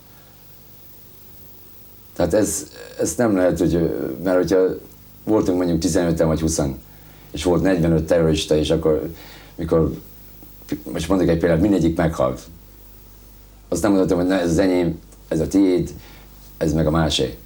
Tehát 2.14 2.34
ez, 2.34 2.68
ez 3.00 3.16
nem 3.16 3.36
lehet, 3.36 3.60
hogy, 3.60 3.96
mert 4.24 4.38
hogyha 4.38 4.66
voltunk 5.24 5.58
mondjuk 5.58 5.80
15 5.80 6.20
vagy 6.20 6.40
20 6.40 6.62
és 7.32 7.44
volt 7.44 7.62
45 7.62 8.06
terrorista, 8.06 8.56
és 8.56 8.70
akkor, 8.70 9.10
mikor, 9.56 9.94
most 10.92 11.08
mondok 11.08 11.28
egy 11.28 11.38
példát, 11.38 11.62
mindegyik 11.62 11.98
meghalt, 11.98 12.42
azt 13.72 13.82
nem 13.82 13.92
mondhatom, 13.92 14.18
hogy 14.18 14.28
na, 14.28 14.40
ez 14.40 14.50
az 14.50 14.58
enyém, 14.58 15.00
ez 15.28 15.40
a 15.40 15.48
tiéd, 15.48 15.90
ez 16.58 16.74
meg 16.74 16.88
a 16.88 16.92
másé. 16.92 17.38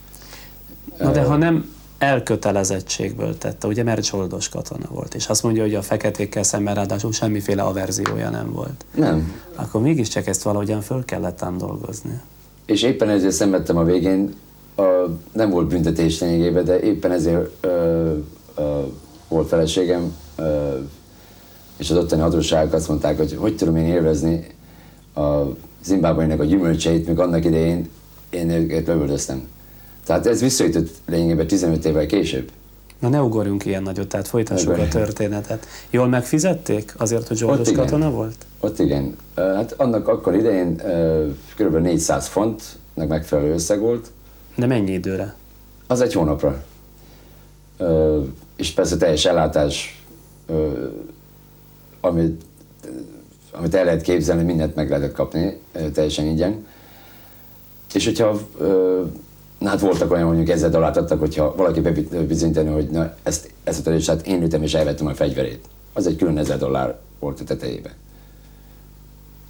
Na 0.99 1.11
de 1.11 1.21
ha 1.21 1.35
nem 1.35 1.73
elkötelezettségből 1.97 3.37
tette, 3.37 3.67
ugye 3.67 3.83
mert 3.83 4.03
zsoldos 4.03 4.49
katona 4.49 4.85
volt, 4.89 5.15
és 5.15 5.27
azt 5.27 5.43
mondja, 5.43 5.61
hogy 5.61 5.75
a 5.75 5.81
feketékkel 5.81 6.43
szemben 6.43 6.75
ráadásul 6.75 7.11
semmiféle 7.11 7.61
averziója 7.61 8.29
nem 8.29 8.51
volt. 8.51 8.85
Nem. 8.95 9.33
Akkor 9.55 9.81
mégiscsak 9.81 10.27
ezt 10.27 10.41
valahogyan 10.41 10.81
föl 10.81 11.05
kellett 11.05 11.41
ám 11.41 11.57
dolgozni. 11.57 12.21
És 12.65 12.81
éppen 12.81 13.09
ezért 13.09 13.33
szenvedtem 13.33 13.77
a 13.77 13.83
végén, 13.83 14.33
a, 14.75 14.83
nem 15.31 15.49
volt 15.49 15.67
büntetés 15.67 16.19
lényegében, 16.19 16.65
de 16.65 16.79
éppen 16.79 17.11
ezért 17.11 17.49
ö, 17.61 18.13
ö, 18.55 18.81
volt 19.27 19.47
feleségem, 19.47 20.15
ö, 20.35 20.77
és 21.77 21.89
az 21.89 21.97
ottani 21.97 22.21
hatóságok 22.21 22.73
azt 22.73 22.87
mondták, 22.87 23.17
hogy 23.17 23.35
hogy 23.39 23.55
tudom 23.55 23.75
én 23.75 23.85
élvezni 23.85 24.47
a 25.15 25.41
Zimbabwe-nek 25.85 26.39
a 26.39 26.43
gyümölcseit, 26.43 27.07
még 27.07 27.19
annak 27.19 27.45
idején 27.45 27.89
én 28.29 28.49
őket 28.49 28.87
lövöldöztem. 28.87 29.47
Tehát 30.05 30.27
ez 30.27 30.41
visszajutott 30.41 30.89
lényegében 31.05 31.47
15 31.47 31.85
évvel 31.85 32.05
később. 32.05 32.51
Na 32.99 33.09
ne 33.09 33.21
ugorjunk 33.21 33.65
ilyen 33.65 33.83
nagyot, 33.83 34.07
tehát 34.07 34.27
folytassuk 34.27 34.73
Ebben. 34.73 34.85
a 34.85 34.87
történetet. 34.87 35.67
Jól 35.89 36.07
megfizették 36.07 36.93
azért, 36.97 37.27
hogy 37.27 37.37
zsoldos 37.37 37.71
katona 37.71 38.11
volt? 38.11 38.35
Ott 38.59 38.79
igen. 38.79 39.15
Hát 39.35 39.73
annak 39.77 40.07
akkor 40.07 40.35
idején 40.35 40.81
kb. 41.57 41.75
400 41.75 42.27
fontnak 42.27 43.07
megfelelő 43.07 43.53
összeg 43.53 43.79
volt. 43.79 44.11
De 44.55 44.65
mennyi 44.65 44.91
időre? 44.91 45.35
Az 45.87 46.01
egy 46.01 46.13
hónapra. 46.13 46.63
És 48.55 48.71
persze 48.71 48.97
teljes 48.97 49.25
ellátás, 49.25 50.03
amit 52.01 52.43
amit 53.57 53.75
el 53.75 53.85
lehet 53.85 54.01
képzelni, 54.01 54.43
mindent 54.43 54.75
meg 54.75 54.89
lehetett 54.89 55.13
kapni 55.13 55.59
teljesen 55.93 56.25
ingyen. 56.25 56.65
És 57.93 58.05
hogyha 58.05 58.39
na 59.57 59.69
hát 59.69 59.79
voltak 59.79 60.11
olyan, 60.11 60.25
mondjuk 60.25 60.49
ezzel 60.49 60.69
dolát 60.69 60.97
adtak, 60.97 61.19
hogyha 61.19 61.55
valaki 61.55 61.79
bebizonyítani, 61.79 62.69
hogy 62.69 62.89
na, 62.89 63.13
ezt, 63.23 63.51
ezt 63.63 63.79
a 63.79 63.83
törésát 63.83 64.27
én 64.27 64.43
ütem 64.43 64.63
és 64.63 64.73
elvettem 64.73 65.07
a 65.07 65.13
fegyverét. 65.13 65.65
Az 65.93 66.07
egy 66.07 66.15
külön 66.15 66.37
ezer 66.37 66.57
dollár 66.57 66.97
volt 67.19 67.39
a 67.39 67.43
tetejébe. 67.43 67.93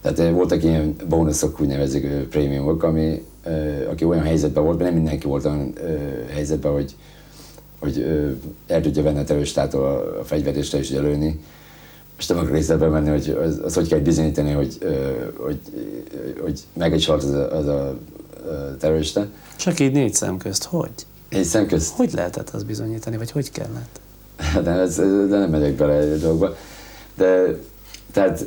Tehát 0.02 0.32
voltak 0.32 0.64
ilyen 0.64 0.96
bónuszok, 1.08 1.62
úgy 1.62 1.68
nevezik 1.68 2.08
prémiumok, 2.08 2.84
ami, 2.84 3.26
aki 3.90 4.06
olyan 4.06 4.24
helyzetben 4.24 4.64
volt, 4.64 4.80
nem 4.80 4.94
mindenki 4.94 5.28
volt 5.28 5.46
olyan 5.46 5.74
helyzetben, 6.30 6.72
hogy, 6.72 6.96
hogy 7.80 8.06
el 8.68 8.82
tudja 8.82 9.04
venni 9.04 9.20
a 9.20 9.24
terroristától 9.24 9.86
a, 9.86 10.24
fegyvert 10.24 10.56
és 10.56 10.90
lőni 10.90 11.40
most 12.16 12.30
nem 12.30 12.38
akarok 12.38 12.56
részletbe 12.56 12.88
menni, 12.88 13.10
hogy 13.10 13.38
az, 13.44 13.60
az 13.64 13.74
hogy 13.74 13.88
kell 13.88 14.00
bizonyítani, 14.00 14.52
hogy, 14.52 14.78
hogy, 15.38 15.60
hogy 16.42 16.60
megegyselt 16.74 17.24
az 17.24 17.32
a, 17.32 17.58
az 17.58 17.68
a 17.68 17.98
terrorista. 18.80 19.26
Csak 19.56 19.80
így 19.80 19.92
négy 19.92 20.14
szem 20.14 20.38
közt, 20.38 20.64
hogy? 20.64 20.92
Négy 21.30 21.44
szem 21.44 21.68
közt? 21.68 21.94
Hogy 21.96 22.14
lehetett 22.14 22.50
az 22.50 22.64
bizonyítani, 22.64 23.18
vagy 23.18 23.32
hogy 23.32 23.52
kellett? 23.52 24.00
De, 24.64 24.72
ez, 24.72 24.96
de 24.96 25.38
nem 25.38 25.50
megyek 25.50 25.74
bele 25.74 26.14
a 26.14 26.18
dolgba. 26.18 26.56
De 27.16 27.58
tehát 28.12 28.46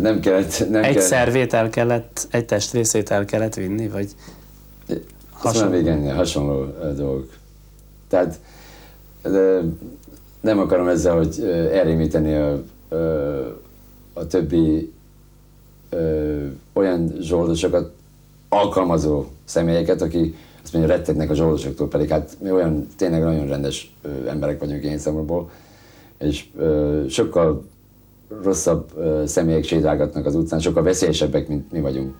nem 0.00 0.20
kellett... 0.20 0.70
Nem 0.70 0.82
egy 0.82 0.92
kellett, 0.92 1.08
szervét 1.08 1.52
el 1.52 1.70
kellett, 1.70 2.26
egy 2.30 2.44
testrészét 2.44 3.10
el 3.10 3.24
kellett 3.24 3.54
vinni, 3.54 3.88
vagy 3.88 4.08
hasonló? 5.30 5.88
Azt 5.88 6.16
hasonló 6.16 6.64
dolgok. 6.96 7.32
Tehát 8.08 8.38
de 9.22 9.60
nem 10.40 10.58
akarom 10.58 10.88
ezzel, 10.88 11.16
hogy 11.16 11.40
elrémíteni 11.72 12.34
a, 12.34 12.62
a, 12.88 12.94
a 14.12 14.26
többi 14.26 14.92
ö, 15.90 16.46
olyan 16.72 17.12
zsoldosokat 17.20 17.92
alkalmazó 18.48 19.24
személyeket, 19.44 20.02
aki 20.02 20.34
azt 20.62 20.72
mondja, 20.72 20.96
rettegnek 20.96 21.30
a 21.30 21.34
zsoldosoktól, 21.34 21.88
pedig 21.88 22.08
hát 22.08 22.36
mi 22.40 22.50
olyan 22.50 22.86
tényleg 22.96 23.22
nagyon 23.22 23.46
rendes 23.46 23.94
ö, 24.02 24.28
emberek 24.28 24.60
vagyunk 24.60 24.84
én 24.84 24.98
számomból, 24.98 25.50
és 26.18 26.46
ö, 26.56 27.04
sokkal 27.08 27.64
rosszabb 28.42 28.90
ö, 28.96 29.22
személyek 29.26 29.64
sétálgatnak 29.64 30.26
az 30.26 30.34
utcán, 30.34 30.60
sokkal 30.60 30.82
veszélyesebbek, 30.82 31.48
mint 31.48 31.72
mi 31.72 31.80
vagyunk. 31.80 32.14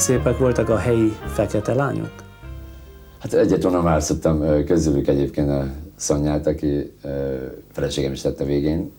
Szépek 0.00 0.38
voltak 0.38 0.68
a 0.68 0.76
helyi 0.76 1.12
fekete 1.26 1.74
lányok? 1.74 2.12
Hát 3.18 3.32
egyet 3.32 3.64
onnan 3.64 3.82
már 3.82 4.02
szoktam 4.02 4.64
közülük 4.64 5.08
egyébként 5.08 5.48
a 5.48 5.66
Szanyát, 5.96 6.46
aki 6.46 6.92
feleségem 7.72 8.12
is 8.12 8.20
tette 8.20 8.44
végén, 8.44 8.90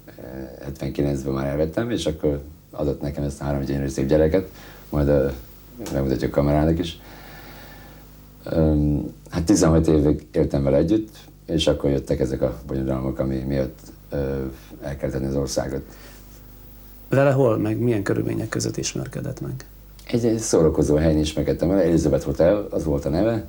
79-ben 0.81 1.34
már 1.34 1.46
elvettem, 1.46 1.89
és 1.91 2.05
akkor 2.05 2.41
adott 2.72 3.01
nekem 3.01 3.24
ezt 3.24 3.41
a 3.41 3.43
három 3.43 3.62
gyönyörű 3.62 3.88
szép 3.88 4.08
gyereket, 4.08 4.50
majd 4.89 5.34
megmutatjuk 5.93 6.32
a 6.32 6.36
kamerának 6.36 6.80
is. 6.80 6.99
Hát 9.30 9.43
16 9.45 9.88
évig 9.88 10.28
éltem 10.32 10.63
vele 10.63 10.78
együtt, 10.78 11.17
és 11.45 11.67
akkor 11.67 11.89
jöttek 11.89 12.19
ezek 12.19 12.41
a 12.41 12.58
bonyodalmak, 12.67 13.19
ami 13.19 13.38
miatt 13.38 13.80
el 14.82 14.97
kellett 14.97 15.12
tenni 15.12 15.25
az 15.25 15.36
országot. 15.36 15.82
Vele 17.10 17.32
hol, 17.32 17.58
meg 17.58 17.78
milyen 17.80 18.04
körülmények 18.04 18.49
között 18.49 18.78
ismerkedett 18.78 19.41
meg? 19.41 19.65
Egy, 20.12 20.26
egy 20.26 20.38
szórakozó 20.38 20.95
helyen 20.95 21.17
ismerkedtem 21.17 21.67
vele, 21.67 21.84
Elizabeth 21.84 22.26
Hotel, 22.26 22.67
az 22.69 22.84
volt 22.84 23.06
a 23.06 23.10
neve, 23.10 23.45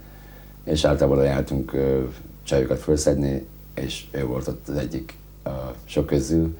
és 0.65 0.85
általában 0.85 1.25
jártunk 1.25 1.73
ö, 1.73 2.03
csajokat 2.43 2.79
felszedni, 2.79 3.47
és 3.75 4.05
ő 4.11 4.25
volt 4.25 4.49
ott 4.49 4.69
az 4.69 4.77
egyik 4.77 5.15
a 5.45 5.51
sok 5.85 6.07
közül, 6.07 6.57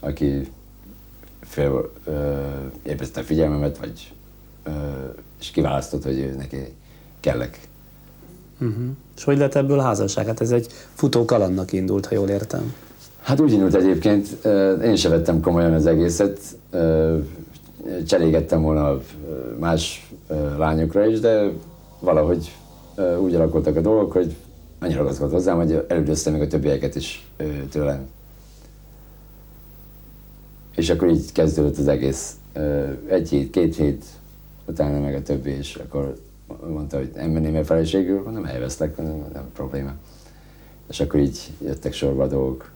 aki 0.00 0.50
fél, 1.40 1.92
építette 2.82 3.20
a 3.20 3.24
figyelmemet, 3.24 3.78
vagy, 3.78 4.12
ö, 4.62 4.70
és 5.40 5.50
kiválasztott, 5.50 6.02
hogy 6.04 6.18
ő 6.18 6.34
neki 6.36 6.56
kellek. 7.20 7.60
Uh-huh. 8.60 8.84
És 9.16 9.24
hogy 9.24 9.38
lett 9.38 9.54
ebből 9.54 9.78
házasság? 9.78 10.26
Hát 10.26 10.40
ez 10.40 10.50
egy 10.50 10.66
futó 10.94 11.24
kalandnak 11.24 11.72
indult, 11.72 12.06
ha 12.06 12.14
jól 12.14 12.28
értem. 12.28 12.74
Hát 13.20 13.40
úgy 13.40 13.52
indult 13.52 13.74
egyébként, 13.74 14.28
én 14.82 14.96
sem 14.96 15.10
vettem 15.10 15.40
komolyan 15.40 15.72
az 15.72 15.86
egészet, 15.86 16.40
cserégettem 18.06 18.62
volna 18.62 19.00
más 19.58 20.12
lányokra 20.56 21.06
is, 21.06 21.20
de 21.20 21.50
valahogy 22.00 22.56
úgy 23.20 23.34
alakultak 23.34 23.76
a 23.76 23.80
dolgok, 23.80 24.12
hogy 24.12 24.34
annyira 24.78 24.98
ragaszkodott 24.98 25.32
hozzám, 25.32 25.56
hogy 25.56 25.84
elődöztem 25.88 26.32
még 26.32 26.42
a 26.42 26.46
többieket 26.46 26.94
is 26.94 27.28
tőlem. 27.70 28.08
És 30.76 30.90
akkor 30.90 31.08
így 31.08 31.32
kezdődött 31.32 31.78
az 31.78 31.88
egész. 31.88 32.36
Egy 33.08 33.28
hét, 33.28 33.50
két 33.50 33.76
hét, 33.76 34.04
utána 34.66 35.00
meg 35.00 35.14
a 35.14 35.22
többi, 35.22 35.50
és 35.50 35.74
akkor 35.76 36.16
mondta, 36.68 36.96
hogy 36.96 37.10
nem 37.14 37.30
menném 37.30 37.54
el 37.54 37.64
feleségül, 37.64 38.22
mondom, 38.22 38.44
elveszlek, 38.44 38.96
nem, 38.96 39.24
nem 39.32 39.50
probléma. 39.54 39.92
És 40.88 41.00
akkor 41.00 41.20
így 41.20 41.52
jöttek 41.62 41.92
sorba 41.92 42.22
a 42.22 42.26
dolgok. 42.26 42.70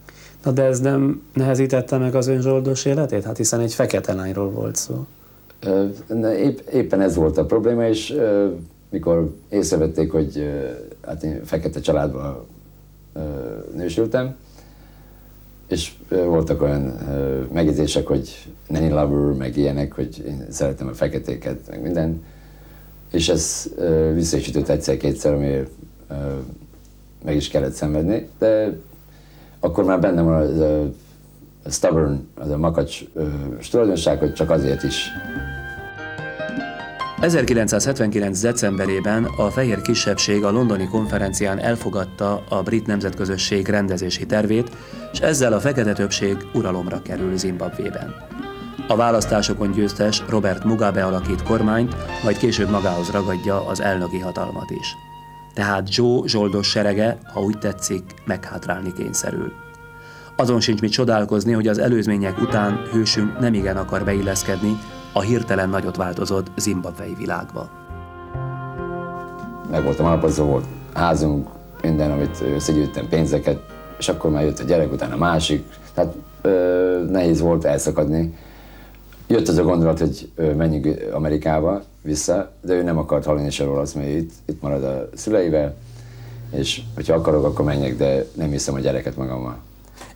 Na 0.45 0.51
de 0.51 0.63
ez 0.63 0.81
nem 0.81 1.23
nehezítette 1.35 1.99
meg 1.99 2.15
az 2.15 2.27
ön 2.27 2.41
zsoldos 2.41 2.85
életét? 2.85 3.25
Hát 3.25 3.37
hiszen 3.37 3.61
egy 3.61 3.75
fekete 3.75 4.13
lányról 4.13 4.51
volt 4.51 4.77
szó. 4.77 5.07
Épp, 6.37 6.59
éppen 6.73 7.01
ez 7.01 7.15
volt 7.15 7.39
a 7.39 7.45
probléma, 7.45 7.87
és 7.87 8.17
mikor 8.91 9.35
észrevették, 9.49 10.11
hogy 10.13 10.51
hát 11.07 11.23
én 11.23 11.45
fekete 11.45 11.81
családban 11.81 12.47
nősültem, 13.75 14.37
és 15.69 15.93
voltak 16.09 16.63
olyan 16.63 16.83
megjegyzések, 17.53 18.07
hogy 18.07 18.47
nanny 18.69 18.91
lover, 18.91 19.37
meg 19.37 19.57
ilyenek, 19.57 19.93
hogy 19.93 20.25
én 20.27 20.47
szeretem 20.51 20.89
a 20.89 20.95
feketéket, 20.95 21.59
meg 21.69 21.83
minden. 21.83 22.23
És 23.13 23.29
ez 23.29 23.71
vissza 24.15 24.37
is 24.37 24.49
ütött 24.49 24.69
egyszer-kétszer, 24.69 25.33
ami 25.33 25.69
meg 27.25 27.37
is 27.37 27.49
kellett 27.49 27.73
szenvedni, 27.73 28.29
de 28.39 28.79
akkor 29.61 29.85
már 29.85 30.01
bennem 30.01 30.25
van 30.25 30.35
az 30.35 30.61
a 31.65 31.71
stubborn, 31.71 32.29
az 32.35 32.51
a 32.51 32.57
makacs 32.57 33.01
tulajdonság, 33.71 34.19
hogy 34.19 34.33
csak 34.33 34.51
azért 34.51 34.83
is 34.83 35.11
1979. 37.21 38.41
decemberében 38.41 39.25
a 39.25 39.51
fehér 39.51 39.81
kisebbség 39.81 40.45
a 40.45 40.51
londoni 40.51 40.89
konferencián 40.89 41.59
elfogadta 41.59 42.45
a 42.49 42.63
brit 42.63 42.87
nemzetközösség 42.87 43.69
rendezési 43.69 44.27
tervét, 44.27 44.71
és 45.13 45.21
ezzel 45.21 45.53
a 45.53 45.61
fekete 45.61 45.93
többség 45.93 46.37
uralomra 46.55 47.03
kerül 47.03 47.37
Zimbabvében. 47.37 48.15
A 48.89 48.97
választásokon 48.97 49.71
győztes 49.71 50.23
Robert 50.29 50.65
Mugabe 50.65 51.05
alakít 51.05 51.43
kormányt, 51.43 51.97
majd 52.23 52.37
később 52.37 52.71
magához 52.71 53.11
ragadja 53.11 53.67
az 53.67 53.81
elnöki 53.81 54.19
hatalmat 54.19 54.71
is. 54.71 55.08
Tehát 55.59 55.95
Joe 55.95 56.21
zsoldos 56.27 56.69
serege, 56.69 57.19
ha 57.33 57.41
úgy 57.41 57.59
tetszik, 57.59 58.03
meghátrálni 58.25 58.93
kényszerül. 58.93 59.53
Azon 60.37 60.61
sincs 60.61 60.81
mit 60.81 60.93
csodálkozni, 60.93 61.53
hogy 61.53 61.67
az 61.67 61.79
előzmények 61.79 62.41
után 62.41 62.81
hősünk 62.93 63.39
nem 63.39 63.55
igen 63.55 63.77
akar 63.77 64.05
beilleszkedni 64.05 64.79
a 65.13 65.21
hirtelen 65.21 65.69
nagyot 65.69 65.97
változott 65.97 66.51
zimbabvei 66.57 67.15
világba. 67.19 67.71
Meg 69.71 69.83
voltam 69.85 70.07
alapozó, 70.07 70.45
volt 70.45 70.65
házunk, 70.95 71.49
minden, 71.83 72.11
amit 72.11 72.43
összegyűjtem, 72.55 73.09
pénzeket, 73.09 73.59
és 73.99 74.09
akkor 74.09 74.31
már 74.31 74.45
jött 74.45 74.59
a 74.59 74.65
gyerek, 74.65 74.93
utána 74.93 75.15
a 75.15 75.19
másik, 75.19 75.65
tehát 75.95 76.15
ö, 76.43 77.05
nehéz 77.11 77.41
volt 77.41 77.65
elszakadni. 77.65 78.35
Jött 79.27 79.49
az 79.49 79.59
a 79.59 79.63
gondolat, 79.63 79.99
hogy 79.99 80.31
menjünk 80.57 81.13
Amerikába 81.13 81.83
vissza, 82.09 82.53
de 82.61 82.75
ő 82.75 82.83
nem 82.83 82.99
akart 82.99 83.25
hallani 83.25 83.51
se 83.51 83.65
róla, 83.65 83.81
azt 83.81 83.95
mondja, 83.95 84.17
itt, 84.17 84.33
itt 84.47 84.63
marad 84.63 84.85
a 84.85 85.09
szüleivel, 85.15 85.75
és 86.51 86.81
hogyha 86.95 87.15
akarok, 87.15 87.45
akkor 87.45 87.65
menjek, 87.65 87.97
de 87.97 88.25
nem 88.35 88.51
hiszem 88.51 88.75
a 88.75 88.79
gyereket 88.79 89.17
magammal. 89.17 89.57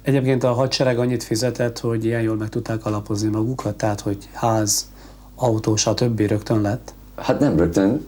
Egyébként 0.02 0.44
a 0.44 0.52
hadsereg 0.52 0.98
annyit 0.98 1.22
fizetett, 1.22 1.78
hogy 1.78 2.04
ilyen 2.04 2.20
jól 2.20 2.36
meg 2.36 2.48
tudták 2.48 2.86
alapozni 2.86 3.28
magukat, 3.28 3.74
tehát 3.74 4.00
hogy 4.00 4.28
ház, 4.32 4.90
autó, 5.34 5.76
stb. 5.76 6.20
rögtön 6.20 6.60
lett? 6.60 6.94
Hát 7.16 7.40
nem 7.40 7.56
rögtön, 7.56 8.06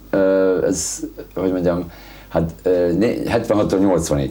ez, 0.66 1.00
hogy 1.34 1.52
mondjam, 1.52 1.90
hát 2.28 2.52
76-tól 2.64 3.78
80-ig 3.80 4.30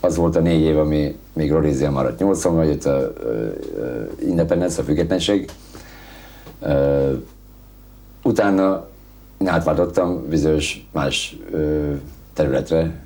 az 0.00 0.16
volt 0.16 0.36
a 0.36 0.40
négy 0.40 0.60
év, 0.60 0.78
ami 0.78 1.16
még 1.32 1.52
Rodézia 1.52 1.90
maradt. 1.90 2.20
80-ban 2.22 2.64
jött 2.64 2.84
a 2.84 3.12
Independence, 4.20 4.80
a 4.80 4.84
függetlenség. 4.84 5.50
Utána 8.24 8.88
átváltottam 9.44 10.28
bizonyos 10.28 10.88
más 10.92 11.36
területre 12.32 13.00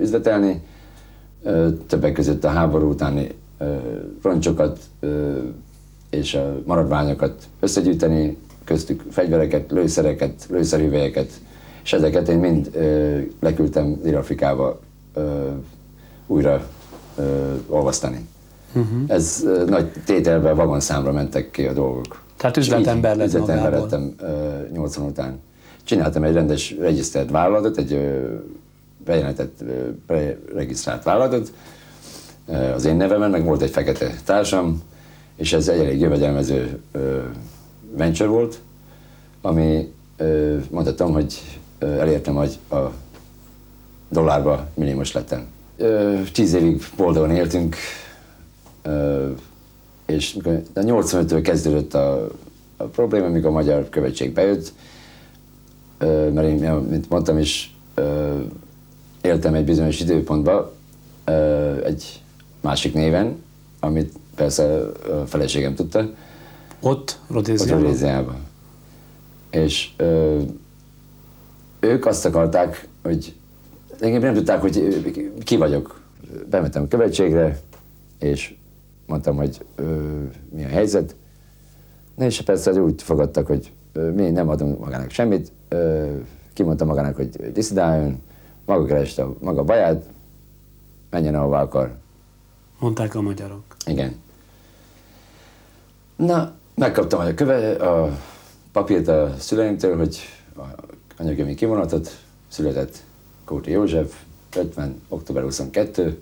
üzletelni, 0.00 0.60
többek 1.86 2.12
között 2.12 2.44
a 2.44 2.48
háború 2.48 2.90
utáni 2.90 3.34
roncsokat 4.22 4.78
és 6.10 6.34
a 6.34 6.62
maradványokat 6.66 7.48
összegyűjteni, 7.60 8.36
köztük 8.64 9.02
fegyvereket, 9.10 9.70
lőszereket, 9.70 10.46
lőszerhüvelyeket, 10.50 11.30
és 11.82 11.92
ezeket 11.92 12.28
én 12.28 12.38
mind 12.38 12.70
ö, 12.72 13.18
leküldtem 13.40 14.00
Dél-Afrikába 14.02 14.80
ö, 15.14 15.48
újra 16.26 16.66
ö, 17.16 17.52
olvasztani. 17.68 18.28
Uh-huh. 18.72 19.02
Ez 19.06 19.42
ö, 19.44 19.64
nagy 19.64 19.90
tételben 20.04 20.56
vagonszámra 20.56 21.12
mentek 21.12 21.50
ki 21.50 21.66
a 21.66 21.72
dolgok. 21.72 22.23
Tehát 22.36 22.56
üzletember 22.56 23.16
lett 23.16 23.26
Üzletember 23.26 23.72
lettem 23.72 24.14
ö, 24.20 24.58
80 24.72 25.06
után. 25.06 25.40
Csináltam 25.84 26.24
egy 26.24 26.32
rendes 26.32 26.74
regisztrált 26.80 27.30
vállalatot, 27.30 27.76
egy 27.76 28.00
bejelentett, 29.04 29.64
regisztrált 30.54 31.02
vállalatot, 31.02 31.52
az 32.74 32.84
én 32.84 32.96
nevemen, 32.96 33.30
meg 33.30 33.44
volt 33.44 33.62
egy 33.62 33.70
fekete 33.70 34.14
társam, 34.24 34.82
és 35.36 35.52
ez 35.52 35.68
egy 35.68 35.80
elég 35.80 36.00
jövedelmező 36.00 36.80
venture 37.92 38.28
volt, 38.28 38.60
ami 39.40 39.92
mondhatom, 40.70 41.12
hogy 41.12 41.58
elértem, 41.78 42.34
hogy 42.34 42.58
a 42.70 42.76
dollárba 44.08 44.66
minimumos 44.74 45.12
lettem. 45.12 45.46
Tíz 46.32 46.54
évig 46.54 46.82
boldogan 46.96 47.30
éltünk, 47.30 47.76
és 50.06 50.36
a 50.74 50.80
85-től 50.80 51.40
kezdődött 51.42 51.94
a, 51.94 52.30
a 52.76 52.84
probléma, 52.84 53.26
amikor 53.26 53.50
a 53.50 53.52
magyar 53.52 53.88
követség 53.88 54.32
bejött, 54.32 54.72
mert 56.32 56.46
én, 56.46 56.72
mint 56.72 57.08
mondtam 57.08 57.38
is, 57.38 57.76
éltem 59.20 59.54
egy 59.54 59.64
bizonyos 59.64 60.00
időpontban, 60.00 60.70
egy 61.84 62.22
másik 62.60 62.94
néven, 62.94 63.42
amit 63.80 64.12
persze 64.34 64.64
a 65.22 65.26
feleségem 65.26 65.74
tudta. 65.74 66.10
Ott, 66.80 67.18
Ott 67.28 67.34
Rodéziában? 67.34 67.82
Rodéziában. 67.82 68.36
És 69.50 69.90
ö, 69.96 70.40
ők 71.80 72.06
azt 72.06 72.24
akarták, 72.24 72.88
hogy 73.02 73.34
engem 74.00 74.20
nem 74.20 74.34
tudták, 74.34 74.60
hogy 74.60 75.02
ki 75.44 75.56
vagyok. 75.56 76.00
Bementem 76.50 76.82
a 76.82 76.88
követségre, 76.88 77.60
és 78.18 78.54
mondtam, 79.06 79.36
hogy 79.36 79.64
ö, 79.74 80.22
mi 80.50 80.64
a 80.64 80.68
helyzet. 80.68 81.14
Na 82.14 82.24
és 82.24 82.40
persze 82.40 82.72
úgy 82.72 83.02
fogadtak, 83.02 83.46
hogy 83.46 83.72
ö, 83.92 84.10
mi 84.10 84.30
nem 84.30 84.48
adunk 84.48 84.78
magának 84.78 85.10
semmit. 85.10 85.52
Ö, 85.68 86.10
kimondta 86.52 86.84
magának, 86.84 87.16
hogy 87.16 87.52
diszidáljon, 87.52 88.22
maga 88.64 88.84
kereste 88.84 89.22
a 89.22 89.34
maga 89.40 89.64
baját, 89.64 90.04
menjen 91.10 91.34
ahova 91.34 91.58
akar. 91.58 91.94
Mondták 92.78 93.14
a 93.14 93.20
magyarok. 93.20 93.62
Igen. 93.86 94.14
Na, 96.16 96.52
megkaptam 96.74 97.20
a, 97.20 97.34
köve, 97.34 97.72
a 97.72 98.18
papírt 98.72 99.08
a 99.08 99.34
szüleimtől, 99.38 99.96
hogy 99.96 100.18
a 100.56 100.62
anyagjomi 101.16 101.54
kivonatot 101.54 102.18
született 102.48 103.02
Kóti 103.44 103.70
József, 103.70 104.14
50. 104.56 105.00
október 105.08 105.42
22, 105.42 106.20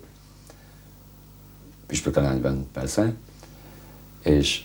Püspökelányban 1.93 2.67
persze, 2.73 3.13
és 4.23 4.63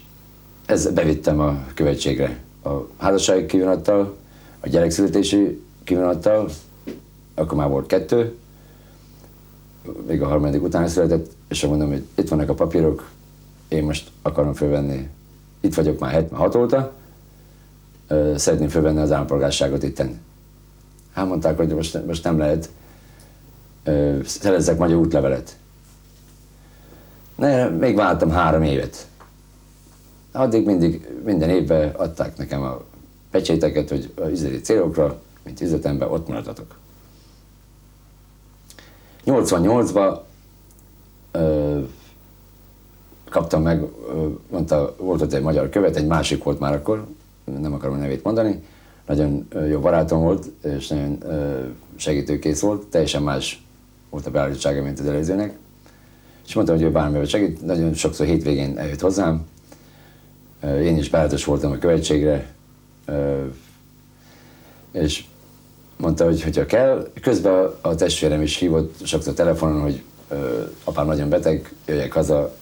ez 0.66 0.92
bevittem 0.92 1.40
a 1.40 1.64
követségre. 1.74 2.38
A 2.64 2.70
házassági 2.96 3.46
kivonattal, 3.46 4.16
a 4.60 4.68
gyerekszületési 4.68 5.62
kivonattal, 5.84 6.50
akkor 7.34 7.58
már 7.58 7.68
volt 7.68 7.86
kettő, 7.86 8.36
még 10.06 10.22
a 10.22 10.26
harmadik 10.26 10.62
után 10.62 10.88
született, 10.88 11.30
és 11.48 11.64
mondom, 11.64 11.88
hogy 11.88 12.06
itt 12.14 12.28
vannak 12.28 12.48
a 12.48 12.54
papírok, 12.54 13.10
én 13.68 13.84
most 13.84 14.10
akarom 14.22 14.54
fölvenni, 14.54 15.08
itt 15.60 15.74
vagyok 15.74 15.98
már 15.98 16.12
76 16.12 16.54
óta, 16.54 16.92
szeretném 18.36 18.68
fölvenni 18.68 19.00
az 19.00 19.12
állampolgárságot 19.12 19.82
itten. 19.82 20.20
Hát 21.12 21.26
mondták, 21.26 21.56
hogy 21.56 21.68
most, 21.74 22.06
most 22.06 22.24
nem 22.24 22.38
lehet, 22.38 22.70
szerezzek 24.24 24.78
magyar 24.78 24.98
útlevelet. 24.98 25.56
Ne, 27.38 27.68
még 27.68 27.96
vártam 27.96 28.30
három 28.30 28.62
évet. 28.62 29.06
Addig 30.32 30.66
mindig, 30.66 31.08
minden 31.24 31.50
évben 31.50 31.90
adták 31.90 32.36
nekem 32.36 32.62
a 32.62 32.82
pecséteket, 33.30 33.88
hogy 33.88 34.12
a 34.16 34.26
üzleti 34.26 34.60
célokra, 34.60 35.20
mint 35.44 35.60
üzletemben 35.60 36.08
ott 36.08 36.28
maradhatok. 36.28 36.74
88-ban 39.26 40.18
ö, 41.30 41.80
kaptam 43.28 43.62
meg, 43.62 43.84
mondta, 44.50 44.94
volt 44.98 45.22
ott 45.22 45.32
egy 45.32 45.42
magyar 45.42 45.68
követ, 45.68 45.96
egy 45.96 46.06
másik 46.06 46.42
volt 46.42 46.58
már 46.58 46.74
akkor, 46.74 47.06
nem 47.60 47.72
akarom 47.72 47.94
a 47.94 47.98
nevét 47.98 48.24
mondani, 48.24 48.62
nagyon 49.06 49.48
jó 49.68 49.80
barátom 49.80 50.20
volt, 50.20 50.46
és 50.62 50.88
nagyon 50.88 51.24
segítőkész 51.96 52.60
volt, 52.60 52.86
teljesen 52.86 53.22
más 53.22 53.62
volt 54.10 54.26
a 54.26 54.30
beállítottsága, 54.30 54.82
mint 54.82 54.98
az 54.98 55.06
előzőnek. 55.06 55.56
És 56.48 56.54
mondta, 56.54 56.72
hogy 56.72 56.82
ő 56.82 56.90
bármivel 56.90 57.24
segít, 57.24 57.66
nagyon 57.66 57.94
sokszor 57.94 58.26
hétvégén 58.26 58.78
eljött 58.78 59.00
hozzám, 59.00 59.46
én 60.62 60.96
is 60.96 61.10
beállítós 61.10 61.44
voltam 61.44 61.70
a 61.70 61.78
követségre, 61.78 62.54
és 64.92 65.24
mondta, 65.96 66.24
hogy 66.24 66.42
hogyha 66.42 66.66
kell, 66.66 67.10
közben 67.20 67.70
a, 67.80 67.94
testvérem 67.94 68.42
is 68.42 68.56
hívott 68.56 69.06
sokszor 69.06 69.34
telefonon, 69.34 69.80
hogy 69.80 70.02
apám 70.84 71.06
nagyon 71.06 71.28
beteg, 71.28 71.74
jöjjek 71.86 72.12
haza, 72.12 72.54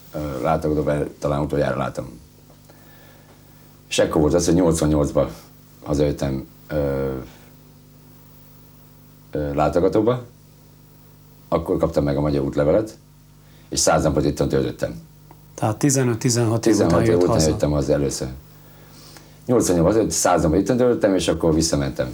látogatok, 0.43 0.85
mert 0.85 1.09
talán 1.09 1.41
utoljára 1.41 1.77
látom. 1.77 2.21
És 3.89 3.99
ekkor 3.99 4.21
volt 4.21 4.35
az, 4.35 4.47
hogy 4.47 4.55
88-ban 4.59 5.29
hazajöttem 5.83 6.47
látogatóba, 9.31 10.25
akkor 11.49 11.77
kaptam 11.77 12.05
meg 12.05 12.17
a 12.17 12.21
magyar 12.21 12.45
útlevelet, 12.45 12.97
és 13.69 13.79
száz 13.81 14.03
napot 14.03 14.25
itt 14.25 14.37
töltöttem. 14.37 14.95
Tehát 15.55 15.77
15-16 15.85 15.87
év 16.13 16.19
16 16.19 16.93
után 16.93 17.05
év 17.05 17.17
után 17.17 17.29
haza. 17.29 17.49
jöttem 17.49 17.73
az 17.73 17.89
először. 17.89 18.29
88 19.47 19.97
az 19.97 20.15
100 20.15 20.43
napot 20.43 20.59
itt 20.59 20.67
töltöttem, 20.67 21.15
és 21.15 21.29
akkor 21.29 21.55
visszamentem. 21.55 22.09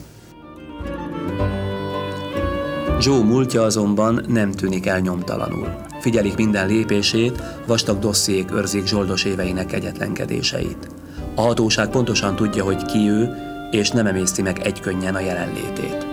Joe 3.01 3.25
múltja 3.25 3.63
azonban 3.63 4.25
nem 4.29 4.51
tűnik 4.51 4.87
el 4.87 4.99
nyomtalanul. 4.99 5.69
Figyelik 6.01 6.37
minden 6.37 6.67
lépését, 6.67 7.43
vastag 7.67 7.99
dossziék 7.99 8.53
őrzik 8.53 8.87
zsoldos 8.87 9.25
éveinek 9.25 9.73
egyetlenkedéseit. 9.73 10.89
A 11.35 11.41
hatóság 11.41 11.89
pontosan 11.89 12.37
tudja, 12.37 12.65
hogy 12.65 12.85
ki 12.85 13.09
ő, 13.09 13.35
és 13.71 13.91
nem 13.91 14.07
emészti 14.07 14.43
meg 14.43 14.59
egykönnyen 14.59 15.15
a 15.15 15.21
jelenlétét. 15.21 16.12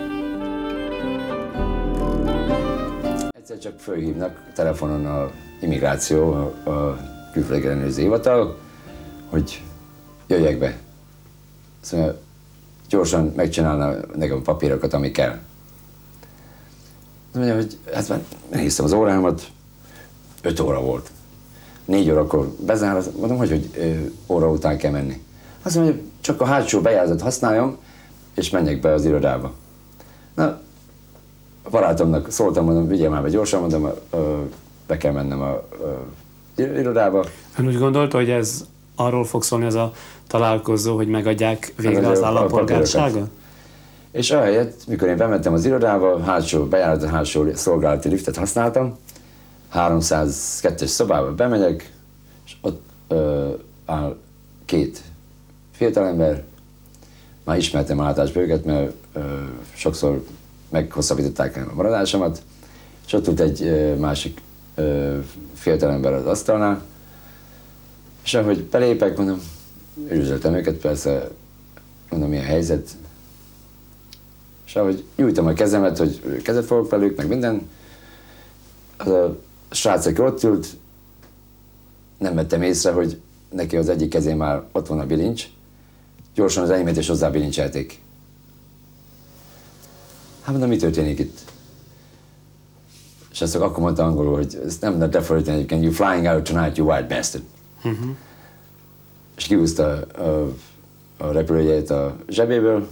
Csak 3.61 3.79
fölhívnak 3.79 4.51
telefonon 4.53 5.05
a 5.05 5.31
immigráció, 5.61 6.31
a, 6.31 6.69
a 6.69 6.97
külföldi 7.33 8.01
hivatal, 8.01 8.57
hogy 9.29 9.63
jöjjek 10.27 10.59
be. 10.59 10.77
Mondja, 11.91 12.19
gyorsan 12.89 13.33
megcsinálna 13.35 13.95
nekem 14.15 14.37
a 14.37 14.41
papírokat, 14.41 14.93
ami 14.93 15.11
kell. 15.11 15.37
Mondja, 17.33 17.55
hogy 17.55 17.77
hát 17.93 18.09
már 18.09 18.23
néztem 18.51 18.85
az 18.85 18.93
órámat, 18.93 19.47
5 20.41 20.59
óra 20.59 20.81
volt. 20.81 21.11
4 21.85 22.11
órakor 22.11 22.55
bezár, 22.65 23.03
mondom, 23.19 23.37
hogy, 23.37 23.49
hogy 23.49 23.69
ö, 23.77 24.33
óra 24.33 24.49
után 24.49 24.77
kell 24.77 24.91
menni. 24.91 25.23
Azt 25.61 25.75
mondja, 25.75 25.93
hogy 25.93 26.03
csak 26.21 26.41
a 26.41 26.45
hátsó 26.45 26.81
bejáratot 26.81 27.21
használjam, 27.21 27.77
és 28.35 28.49
menjek 28.49 28.79
be 28.79 28.93
az 28.93 29.05
irodába. 29.05 29.53
Na, 30.35 30.61
a 31.63 31.69
barátomnak 31.69 32.31
szóltam, 32.31 32.65
mondom, 32.65 32.87
vigyél 32.87 33.09
már 33.09 33.21
be 33.21 33.29
gyorsan, 33.29 33.59
mondom, 33.61 33.89
be 34.87 34.97
kell 34.97 35.11
mennem 35.11 35.41
a 35.41 35.61
ö, 36.55 36.63
irodába. 36.79 37.25
Ön 37.57 37.67
úgy 37.67 37.77
gondolta, 37.77 38.17
hogy 38.17 38.29
ez 38.29 38.65
arról 38.95 39.25
fog 39.25 39.43
szólni 39.43 39.65
ez 39.65 39.73
a 39.75 39.91
találkozó, 40.27 40.95
hogy 40.95 41.07
megadják 41.07 41.73
végre 41.77 42.07
az 42.07 42.19
a- 42.19 42.23
a 42.23 42.25
állampolgárságot? 42.25 43.29
És 44.11 44.31
ahelyett, 44.31 44.87
mikor 44.87 45.07
én 45.07 45.17
bementem 45.17 45.53
az 45.53 45.65
irodába, 45.65 46.19
hátsó, 46.23 46.65
bejárat, 46.65 47.09
hátsó 47.09 47.45
szolgálati 47.53 48.09
liftet 48.09 48.37
használtam, 48.37 48.97
302-es 49.73 50.85
szobába 50.85 51.33
bemegyek, 51.35 51.91
és 52.45 52.55
ott 52.61 52.81
ö, 53.07 53.49
áll 53.85 54.15
két 54.65 55.01
fiatalember, 55.71 56.43
már 57.43 57.57
ismertem 57.57 57.99
a 57.99 58.03
látásba 58.03 58.39
őket, 58.39 58.65
mert 58.65 58.91
ö, 59.13 59.19
sokszor 59.73 60.23
meghosszabbították 60.69 61.57
a 61.57 61.73
maradásomat, 61.73 62.41
és 63.05 63.13
ott 63.13 63.27
ült 63.27 63.39
egy 63.39 63.95
másik 63.97 64.41
ö, 64.75 65.17
fiatalember 65.53 66.13
az 66.13 66.25
asztalnál, 66.25 66.81
és 68.23 68.33
ahogy 68.33 68.63
belépek, 68.63 69.17
mondom, 69.17 69.41
üdvözöltem 70.09 70.53
őket, 70.53 70.75
persze, 70.75 71.29
mondom, 72.09 72.29
milyen 72.29 72.45
helyzet, 72.45 72.89
és 74.65 74.75
ahogy 74.75 75.03
nyújtom 75.15 75.45
a 75.45 75.53
kezemet, 75.53 75.97
hogy 75.97 76.41
kezet 76.41 76.65
fogok 76.65 76.89
velük, 76.89 77.17
meg 77.17 77.27
minden, 77.27 77.69
az 78.97 79.07
a 79.07 79.37
srác, 79.69 80.05
aki 80.05 80.21
ott 80.21 80.43
ült, 80.43 80.67
nem 82.17 82.35
vettem 82.35 82.61
észre, 82.61 82.91
hogy 82.91 83.19
neki 83.49 83.77
az 83.77 83.89
egyik 83.89 84.09
kezén 84.09 84.37
már 84.37 84.63
ott 84.71 84.87
van 84.87 84.99
a 84.99 85.05
bilincs, 85.05 85.47
gyorsan 86.35 86.63
az 86.63 86.69
enyémet 86.69 86.97
és 86.97 87.07
hozzá 87.07 87.29
bilincselték. 87.29 87.99
Hát 90.49 90.57
mondom, 90.57 90.77
mi 90.77 90.83
történik 90.83 91.19
itt? 91.19 91.39
És 93.31 93.41
ezt 93.41 93.55
akkor 93.55 93.79
mondta 93.79 94.03
angolul, 94.03 94.35
hogy 94.35 94.61
ezt 94.65 94.81
nem 94.81 94.97
lehet 94.97 95.13
lefordítani 95.13 95.55
egyébként, 95.55 95.83
you 95.83 95.91
flying 95.91 96.25
out 96.25 96.43
tonight, 96.43 96.77
you 96.77 96.87
white 96.87 97.15
bastard. 97.15 97.43
Uh-huh. 97.77 98.15
És 99.37 99.45
kihúzta 99.45 99.83
a, 99.83 100.21
a, 100.21 100.53
a 101.17 101.31
repülőjét 101.31 101.89
a 101.89 102.15
zsebéből, 102.27 102.87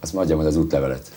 azt 0.00 0.14
adjam 0.14 0.38
az 0.38 0.56
útlevelet. 0.56 1.10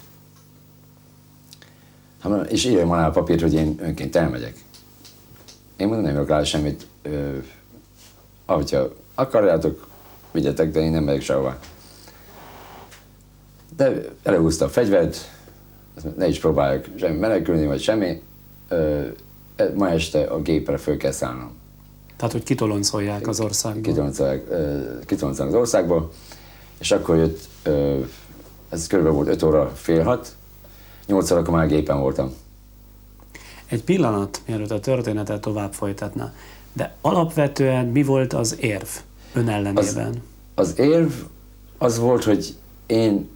Hát, 2.20 2.32
mondom, 2.32 2.48
és 2.50 2.66
írjam 2.66 2.92
alá 2.92 3.08
a 3.08 3.12
papírt, 3.12 3.42
hogy 3.42 3.54
én 3.54 3.76
önként 3.80 4.16
elmegyek. 4.16 4.64
Én 5.78 5.88
mondom, 5.88 6.06
nem 6.06 6.14
írok 6.14 6.28
rá 6.28 6.44
semmit. 6.44 6.88
Ö, 7.02 7.38
ahogyha 8.46 8.94
akarjátok, 9.14 9.88
vigyetek, 10.32 10.72
de 10.72 10.80
én 10.80 10.92
nem 10.92 11.04
megyek 11.04 11.22
sehova. 11.22 11.58
De 13.76 14.02
előhúzta 14.24 14.66
a 14.66 14.70
fegyvert, 14.70 15.34
azt 15.35 15.35
ne 16.18 16.28
is 16.28 16.40
próbáljuk 16.40 16.86
semmi 16.96 17.18
menekülni, 17.18 17.66
vagy 17.66 17.82
semmi. 17.82 18.22
E- 19.56 19.72
ma 19.76 19.90
este 19.90 20.24
a 20.24 20.42
gépre 20.42 20.78
föl 20.78 20.98
kell 20.98 21.12
szállnom 21.12 21.52
Tehát, 22.16 22.32
hogy 22.32 22.44
kitoloncolják 22.44 23.28
az 23.28 23.40
országból. 23.40 23.82
kitoloncolják 23.82 24.44
kitoloncolják 25.06 25.54
az 25.54 25.60
országból, 25.60 26.12
és 26.78 26.92
akkor 26.92 27.16
jött, 27.16 27.48
ez 28.70 28.88
körülbelül 28.88 29.18
volt 29.18 29.30
5 29.30 29.44
óra, 29.44 29.72
fél 29.76 30.04
hat, 30.04 30.36
8 31.08 31.32
órakor 31.32 31.54
már 31.54 31.68
gépen 31.68 32.00
voltam. 32.00 32.34
Egy 33.66 33.84
pillanat, 33.84 34.42
mielőtt 34.46 34.72
a 34.72 34.80
történetet 34.80 35.42
tovább 35.42 35.74
folytatná. 35.74 36.34
De 36.74 36.96
alapvetően 37.02 37.86
mi 37.86 38.04
volt 38.04 38.34
az 38.34 38.58
érv 38.60 38.88
ön 39.34 39.50
ellenében? 39.50 40.22
Az, 40.56 40.70
az 40.70 40.80
érv 40.80 41.12
az 41.78 42.00
volt, 42.00 42.24
hogy 42.24 42.56
én 42.86 43.30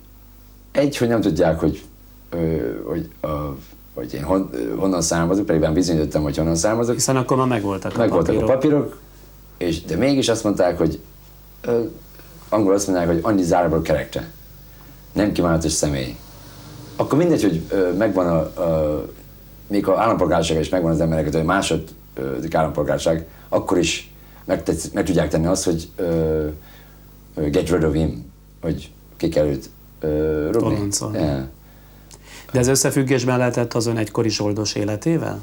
egy, 0.72 0.98
hogy 0.98 1.08
nem 1.08 1.22
tudják, 1.22 1.60
hogy, 1.60 1.84
hogy, 2.86 3.10
a, 3.22 3.28
hogy 3.94 4.14
én 4.14 4.24
hon, 4.24 4.50
honnan 4.78 5.02
származok, 5.02 5.46
pedig 5.46 5.62
ben 5.62 5.74
bizonyítottam, 5.74 6.24
hogy 6.24 6.38
honnan 6.38 6.56
származok. 6.56 6.94
Hiszen 6.94 7.16
akkor 7.16 7.38
már 7.38 7.48
megvoltak 7.48 7.96
a 7.96 7.98
megvoltak 7.98 8.26
papírok. 8.26 8.50
a 8.50 8.54
papírok, 8.54 9.00
és, 9.58 9.84
de 9.84 9.96
mégis 9.96 10.30
azt 10.30 10.44
mondták, 10.44 10.78
hogy 10.78 11.00
ö, 11.62 11.82
angol 12.50 12.74
azt 12.74 12.88
mondják, 12.88 13.08
hogy 13.08 13.22
undesirable 13.24 13.82
character. 13.82 14.28
Nem 15.14 15.32
kívánatos 15.32 15.72
személy. 15.72 16.16
Akkor 16.96 17.18
mindegy, 17.18 17.42
hogy 17.42 17.62
ö, 17.70 17.94
megvan 17.94 18.28
a, 18.28 18.62
a 18.62 19.06
még 19.68 19.88
a 19.88 20.00
állampolgárság 20.00 20.60
is 20.60 20.70
megvan 20.70 20.92
az 20.92 21.02
embereket, 21.02 21.34
hogy 21.34 21.44
második 21.44 22.54
állampolgárság, 22.54 23.28
akkor 23.50 23.78
is 23.78 24.14
meg, 24.46 24.64
meg 24.94 25.06
tudják 25.06 25.30
tenni 25.30 25.46
azt, 25.46 25.64
hogy 25.64 25.90
uh, 26.00 27.50
get 27.50 27.70
rid 27.70 27.84
of 27.84 27.94
him, 27.94 28.32
hogy 28.62 28.92
ki 29.18 29.30
kell 29.30 29.46
őt. 29.46 29.70
Yeah. 31.14 31.44
De 32.52 32.60
ez 32.60 32.68
összefüggésben 32.68 33.38
lehetett 33.38 33.74
az 33.74 33.86
ön 33.86 33.98
egykori 33.98 34.30
zsoldos 34.30 34.76
életével? 34.76 35.42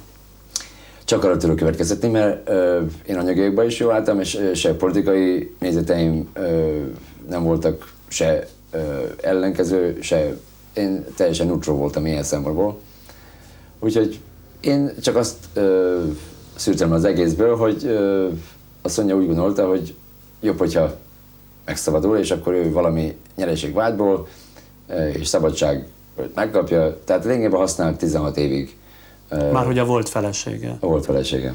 Csak 1.05 1.25
arra 1.25 1.37
tudok 1.37 1.57
következetni, 1.57 2.09
mert 2.09 2.49
uh, 2.49 2.91
én 3.07 3.17
anyagokban 3.17 3.67
is 3.67 3.79
jó 3.79 3.91
álltam, 3.91 4.21
és 4.21 4.39
se 4.55 4.75
politikai 4.75 5.55
nézeteim 5.59 6.29
uh, 6.37 6.45
nem 7.29 7.43
voltak 7.43 7.93
se 8.09 8.47
uh, 8.75 8.81
ellenkező, 9.21 9.99
se 10.01 10.37
én 10.77 11.05
teljesen 11.17 11.47
neutral 11.47 11.77
voltam 11.77 12.07
ilyen 12.07 12.23
szempontból. 12.23 12.79
Úgyhogy 13.79 14.21
én 14.61 14.93
csak 15.01 15.17
azt 15.17 15.37
ö, 15.55 16.03
szűrtem 16.55 16.93
az 16.93 17.05
egészből, 17.05 17.57
hogy 17.57 17.85
ö, 17.85 18.29
a 18.83 18.89
Szonya 18.89 19.17
úgy 19.17 19.27
gondolta, 19.27 19.69
hogy 19.69 19.95
jobb, 20.41 20.59
hogyha 20.59 20.97
megszabadul, 21.65 22.17
és 22.19 22.31
akkor 22.31 22.53
ő 22.53 22.73
valami 22.73 23.17
nyereségvágyból 23.37 24.29
és 25.13 25.27
szabadság 25.29 25.87
megkapja. 26.35 26.99
Tehát 27.05 27.25
lényegében 27.25 27.59
használt 27.59 27.99
16 27.99 28.37
évig. 28.37 28.77
Már 29.53 29.67
hogy 29.67 29.79
a 29.79 29.85
volt 29.85 30.09
felesége. 30.09 30.77
A 30.81 30.87
volt 30.87 31.05
felesége. 31.05 31.55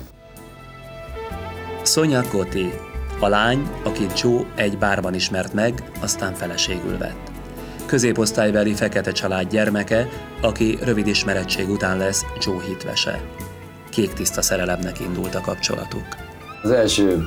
Szonya 1.81 2.21
Koti, 2.31 2.71
a 3.19 3.27
lány, 3.27 3.69
akit 3.83 4.19
Joe 4.19 4.45
egy 4.55 4.77
bárban 4.77 5.13
ismert 5.13 5.53
meg, 5.53 5.91
aztán 6.01 6.33
feleségül 6.33 6.97
vett 6.97 7.31
középosztálybeli 7.91 8.73
fekete 8.73 9.11
család 9.11 9.49
gyermeke, 9.49 10.07
aki 10.41 10.77
rövid 10.83 11.07
ismerettség 11.07 11.69
után 11.69 11.97
lesz 11.97 12.25
Joe 12.39 12.63
hitvese. 12.63 13.21
Kék 13.89 14.13
tiszta 14.13 14.41
szerelemnek 14.41 14.99
indult 14.99 15.35
a 15.35 15.41
kapcsolatuk. 15.41 16.03
Az 16.63 16.71
első 16.71 17.23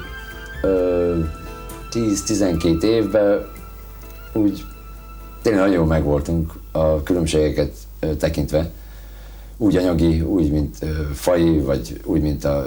10-12 1.93 2.83
évben 2.83 3.47
úgy 4.33 4.65
tényleg 5.43 5.63
nagyon 5.63 5.87
megvoltunk 5.87 6.53
a 6.77 7.03
különbségeket 7.03 7.73
tekintve. 8.19 8.71
Úgy 9.57 9.77
anyagi, 9.77 10.21
úgy, 10.21 10.51
mint 10.51 10.79
fai, 11.13 11.59
vagy 11.59 12.01
úgy, 12.05 12.21
mint 12.21 12.45
a, 12.45 12.67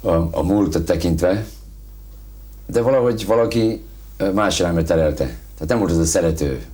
a, 0.00 0.10
a 0.30 0.42
múltat 0.42 0.84
tekintve. 0.84 1.46
De 2.66 2.80
valahogy 2.80 3.26
valaki 3.26 3.82
más 4.34 4.58
irányba 4.58 4.82
terelte. 4.82 5.24
Tehát 5.24 5.68
nem 5.68 5.78
volt 5.78 5.90
az 5.90 5.98
a 5.98 6.04
szerető 6.04 6.64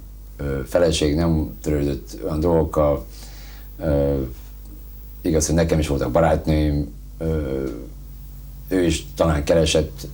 feleség, 0.66 1.14
nem 1.14 1.56
törődött 1.62 2.18
olyan 2.24 2.40
dolgokkal. 2.40 3.06
Igaz, 5.20 5.46
hogy 5.46 5.54
nekem 5.54 5.78
is 5.78 5.88
voltak 5.88 6.10
barátnőim, 6.10 6.92
ő 8.68 8.84
is 8.84 9.06
talán 9.14 9.44
keresett 9.44 10.06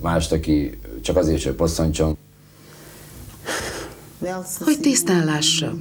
mást, 0.00 0.32
aki 0.32 0.78
csak 1.00 1.16
azért, 1.16 1.42
hogy 1.42 1.52
posszancson. 1.52 2.13
Hogy 4.58 4.80
tisztán 4.80 5.24
lássa. 5.24 5.74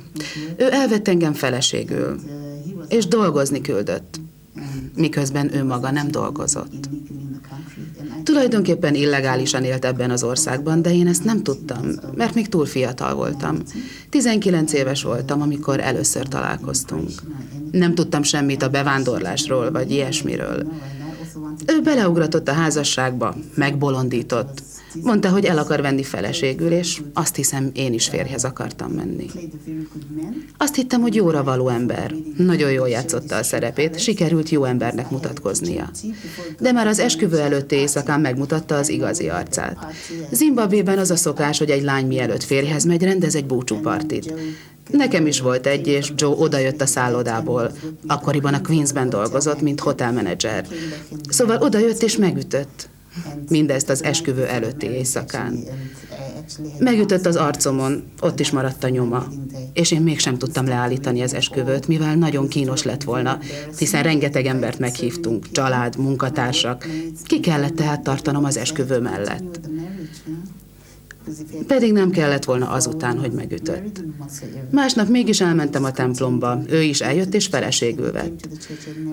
Ő 0.58 0.72
elvett 0.72 1.08
engem 1.08 1.34
feleségül, 1.34 2.20
és 2.88 3.08
dolgozni 3.08 3.62
küldött, 3.62 4.20
miközben 4.96 5.56
ő 5.56 5.64
maga 5.64 5.92
nem 5.92 6.12
dolgozott. 6.12 6.90
Tulajdonképpen 8.24 8.96
illegálisan 8.96 9.64
élt 9.64 9.86
ebben 9.86 10.10
az 10.12 10.24
országban, 10.24 10.82
de 10.82 10.94
én 10.94 11.08
ezt 11.08 11.24
nem 11.24 11.44
tudtam, 11.44 11.82
mert 12.16 12.34
még 12.34 12.50
túl 12.50 12.66
fiatal 12.66 13.14
voltam. 13.16 13.58
19 14.10 14.74
éves 14.74 15.04
voltam, 15.04 15.42
amikor 15.42 15.80
először 15.80 16.28
találkoztunk. 16.28 17.10
Nem 17.72 17.96
tudtam 17.96 18.24
semmit 18.24 18.64
a 18.64 18.70
bevándorlásról, 18.70 19.72
vagy 19.72 19.92
ilyesmiről. 19.92 20.68
Ő 21.68 21.82
beleugratott 21.82 22.48
a 22.48 22.54
házasságba, 22.54 23.36
megbolondított, 23.56 24.64
Mondta, 25.02 25.30
hogy 25.30 25.46
el 25.46 25.58
akar 25.58 25.82
venni 25.82 26.04
feleségül, 26.04 26.72
és 26.72 27.02
azt 27.14 27.36
hiszem, 27.36 27.72
én 27.74 27.94
is 27.94 28.08
férjhez 28.08 28.44
akartam 28.44 28.92
menni. 28.92 29.26
Azt 30.58 30.76
hittem, 30.76 31.02
hogy 31.02 31.16
jóra 31.16 31.44
való 31.44 31.68
ember. 31.70 32.14
Nagyon 32.38 32.72
jól 32.72 32.90
játszotta 32.90 33.36
a 33.36 33.44
szerepét, 33.44 34.00
sikerült 34.00 34.50
jó 34.50 34.64
embernek 34.64 35.10
mutatkoznia. 35.10 35.90
De 36.60 36.72
már 36.72 36.88
az 36.88 37.00
esküvő 37.00 37.40
előtti 37.40 37.76
éjszakán 37.76 38.22
megmutatta 38.22 38.76
az 38.76 38.90
igazi 38.90 39.30
arcát. 39.30 39.78
Zimbabvében 40.32 40.98
az 40.98 41.12
a 41.12 41.16
szokás, 41.16 41.58
hogy 41.58 41.70
egy 41.70 41.84
lány 41.84 42.08
mielőtt 42.08 42.44
férjhez 42.44 42.84
megy, 42.84 43.04
rendez 43.04 43.36
egy 43.36 43.46
búcsúpartit. 43.46 44.34
Nekem 44.92 45.28
is 45.28 45.40
volt 45.40 45.68
egy, 45.68 45.88
és 45.88 46.12
Joe 46.16 46.36
odajött 46.38 46.82
a 46.82 46.86
szállodából. 46.86 47.72
Akkoriban 48.08 48.54
a 48.54 48.62
Queensben 48.62 49.10
dolgozott, 49.10 49.62
mint 49.62 49.80
hotelmenedzser. 49.80 50.68
Szóval 51.30 51.62
odajött 51.62 52.02
és 52.02 52.18
megütött. 52.18 52.90
Mindezt 53.50 53.90
az 53.90 54.04
esküvő 54.04 54.46
előtti 54.46 54.86
éjszakán. 54.86 55.60
Megütött 56.80 57.26
az 57.26 57.36
arcomon, 57.36 58.04
ott 58.22 58.40
is 58.40 58.52
maradt 58.52 58.84
a 58.84 58.90
nyoma, 58.90 59.28
és 59.74 59.92
én 59.92 60.02
mégsem 60.02 60.38
tudtam 60.38 60.68
leállítani 60.68 61.22
az 61.22 61.34
esküvőt, 61.34 61.88
mivel 61.88 62.16
nagyon 62.16 62.48
kínos 62.48 62.84
lett 62.84 63.04
volna, 63.04 63.40
hiszen 63.78 64.04
rengeteg 64.04 64.46
embert 64.46 64.80
meghívtunk, 64.80 65.52
család, 65.52 65.98
munkatársak. 65.98 66.88
Ki 67.24 67.40
kellett 67.40 67.76
tehát 67.76 68.04
tartanom 68.04 68.44
az 68.44 68.58
esküvő 68.58 69.00
mellett. 69.00 69.60
Pedig 71.68 71.92
nem 71.92 72.10
kellett 72.10 72.46
volna 72.46 72.70
azután, 72.70 73.20
hogy 73.20 73.32
megütött. 73.32 74.04
Másnap 74.72 75.08
mégis 75.08 75.42
elmentem 75.42 75.84
a 75.84 75.92
templomba, 75.92 76.60
ő 76.70 76.82
is 76.82 77.02
eljött 77.02 77.34
és 77.34 77.46
feleségül 77.48 78.12
vett. 78.12 78.48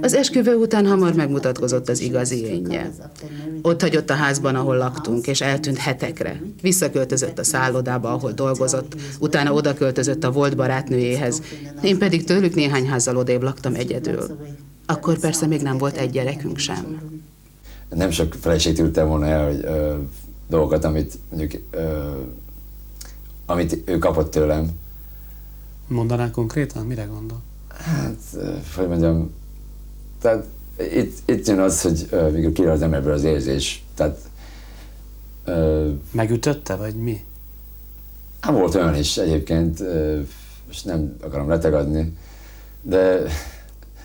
Az 0.00 0.14
esküvő 0.14 0.54
után 0.54 0.86
hamar 0.86 1.14
megmutatkozott 1.14 1.88
az 1.88 2.00
igazi 2.00 2.44
énje. 2.44 2.90
Ott 3.62 3.80
hagyott 3.80 4.10
a 4.10 4.14
házban, 4.14 4.54
ahol 4.54 4.76
laktunk, 4.76 5.26
és 5.26 5.40
eltűnt 5.40 5.78
hetekre. 5.78 6.40
Visszaköltözött 6.62 7.38
a 7.38 7.44
szállodába, 7.44 8.12
ahol 8.12 8.32
dolgozott, 8.32 8.94
utána 9.20 9.52
oda 9.52 9.74
költözött 9.74 10.24
a 10.24 10.30
volt 10.30 10.56
barátnőjéhez, 10.56 11.42
én 11.82 11.98
pedig 11.98 12.24
tőlük 12.24 12.54
néhány 12.54 12.88
házzal 12.88 13.16
odébb 13.16 13.42
laktam 13.42 13.74
egyedül. 13.74 14.38
Akkor 14.86 15.18
persze 15.18 15.46
még 15.46 15.62
nem 15.62 15.78
volt 15.78 15.96
egy 15.96 16.10
gyerekünk 16.10 16.58
sem. 16.58 17.00
Nem 17.88 18.10
sok 18.10 18.36
feleség 18.40 18.78
ültem 18.78 19.08
volna 19.08 19.26
el, 19.26 19.46
hogy 19.46 19.66
dolgokat, 20.50 20.84
amit 20.84 21.18
mondjuk, 21.28 21.62
ö, 21.70 22.10
amit 23.46 23.82
ő 23.84 23.98
kapott 23.98 24.30
tőlem. 24.30 24.70
Mondaná 25.86 26.30
konkrétan? 26.30 26.86
Mire 26.86 27.04
gondol? 27.04 27.40
Hát, 27.68 28.16
hogy 28.76 28.88
mondjam, 28.88 29.32
tehát 30.20 30.44
itt, 30.92 31.18
itt 31.30 31.46
jön 31.46 31.58
az, 31.58 31.82
hogy 31.82 32.08
uh, 32.12 32.32
mikor 32.32 32.52
királ 32.52 32.72
az 32.72 32.82
emberből 32.82 33.12
az 33.12 33.24
érzés. 33.24 33.84
Tehát, 33.94 34.18
uh, 35.46 35.88
Megütötte, 36.10 36.76
vagy 36.76 36.94
mi? 36.94 37.24
Hát 38.40 38.52
volt 38.52 38.74
olyan 38.74 38.94
is 38.94 39.16
egyébként, 39.16 39.80
uh, 39.80 40.18
most 40.66 40.84
nem 40.84 41.16
akarom 41.20 41.48
letegadni, 41.48 42.16
de 42.82 43.22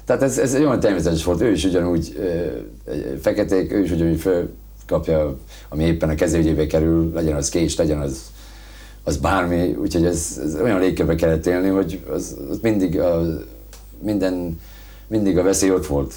tehát 0.05 0.21
ez, 0.21 0.38
ez 0.38 0.53
egy 0.53 0.63
olyan 0.63 0.79
természetes 0.79 1.23
volt, 1.23 1.41
ő 1.41 1.51
is 1.51 1.63
ugyanúgy 1.63 2.15
uh, 2.17 3.19
feketék, 3.21 3.71
ő 3.71 3.84
is 3.84 3.91
ugyanúgy 3.91 4.19
föl, 4.19 4.49
kapja, 4.88 5.38
ami 5.69 5.84
éppen 5.84 6.10
a 6.10 6.15
kezégyébe 6.15 6.67
kerül, 6.67 7.12
legyen 7.13 7.36
az 7.36 7.50
kés, 7.50 7.76
legyen 7.76 8.00
az, 8.00 8.21
az 9.04 9.17
bármi, 9.17 9.76
úgyhogy 9.82 10.06
ez, 10.06 10.39
ez 10.43 10.56
olyan 10.56 10.80
légkörbe 10.80 11.15
kellett 11.15 11.45
élni, 11.45 11.69
hogy 11.69 12.04
az, 12.10 12.38
az 12.50 12.60
mindig, 12.62 13.00
a, 13.00 13.21
minden, 14.00 14.60
mindig 15.08 15.38
a 15.38 15.43
veszély 15.43 15.71
ott 15.71 15.88
volt. 15.88 16.13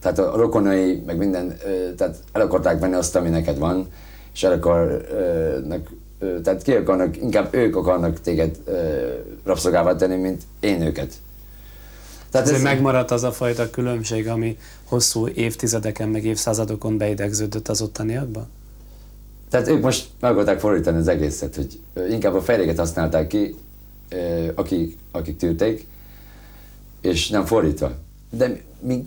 Tehát 0.00 0.18
a 0.18 0.36
rokonai, 0.36 1.02
meg 1.06 1.16
minden, 1.16 1.58
tehát 1.96 2.16
el 2.32 2.40
akarták 2.40 2.80
venni 2.80 2.94
azt, 2.94 3.16
ami 3.16 3.28
neked 3.28 3.58
van, 3.58 3.88
és 4.34 4.42
el 4.42 4.52
akarnak, 4.52 5.90
tehát 6.42 6.62
ki 6.62 6.72
akarnak, 6.72 7.16
inkább 7.16 7.54
ők 7.54 7.76
akarnak 7.76 8.20
téged 8.20 8.58
rabszolgává 9.44 9.96
tenni, 9.96 10.16
mint 10.16 10.42
én 10.60 10.82
őket. 10.82 11.12
Tehát 12.30 12.48
ez, 12.48 12.62
megmaradt 12.62 13.10
az 13.10 13.22
a 13.22 13.32
fajta 13.32 13.70
különbség, 13.70 14.28
ami 14.28 14.58
hosszú 14.84 15.28
évtizedeken, 15.28 16.08
meg 16.08 16.24
évszázadokon 16.24 16.98
beidegződött 16.98 17.68
az 17.68 17.82
ottaniakba? 17.82 18.46
Tehát 19.50 19.68
ők 19.68 19.82
most 19.82 20.08
meg 20.20 20.32
akarták 20.32 20.60
fordítani 20.60 20.98
az 20.98 21.08
egészet, 21.08 21.54
hogy 21.54 21.80
inkább 22.10 22.34
a 22.34 22.42
fejléget 22.42 22.78
használták 22.78 23.26
ki, 23.26 23.54
akik, 24.54 24.96
akik 25.10 25.36
tűrték, 25.36 25.86
és 27.00 27.28
nem 27.28 27.44
fordítva. 27.44 27.92
de 28.30 28.60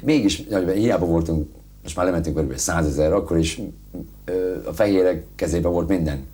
mégis, 0.03 0.43
hiába 0.73 1.05
voltunk, 1.05 1.49
most 1.83 1.95
már 1.95 2.05
lementünk 2.05 2.39
kb. 2.39 2.57
100 2.57 2.87
ezer, 2.87 3.13
akkor 3.13 3.37
is 3.37 3.61
a 4.65 4.73
fehérek 4.73 5.23
kezében 5.35 5.71
volt 5.71 5.87
minden. 5.87 6.25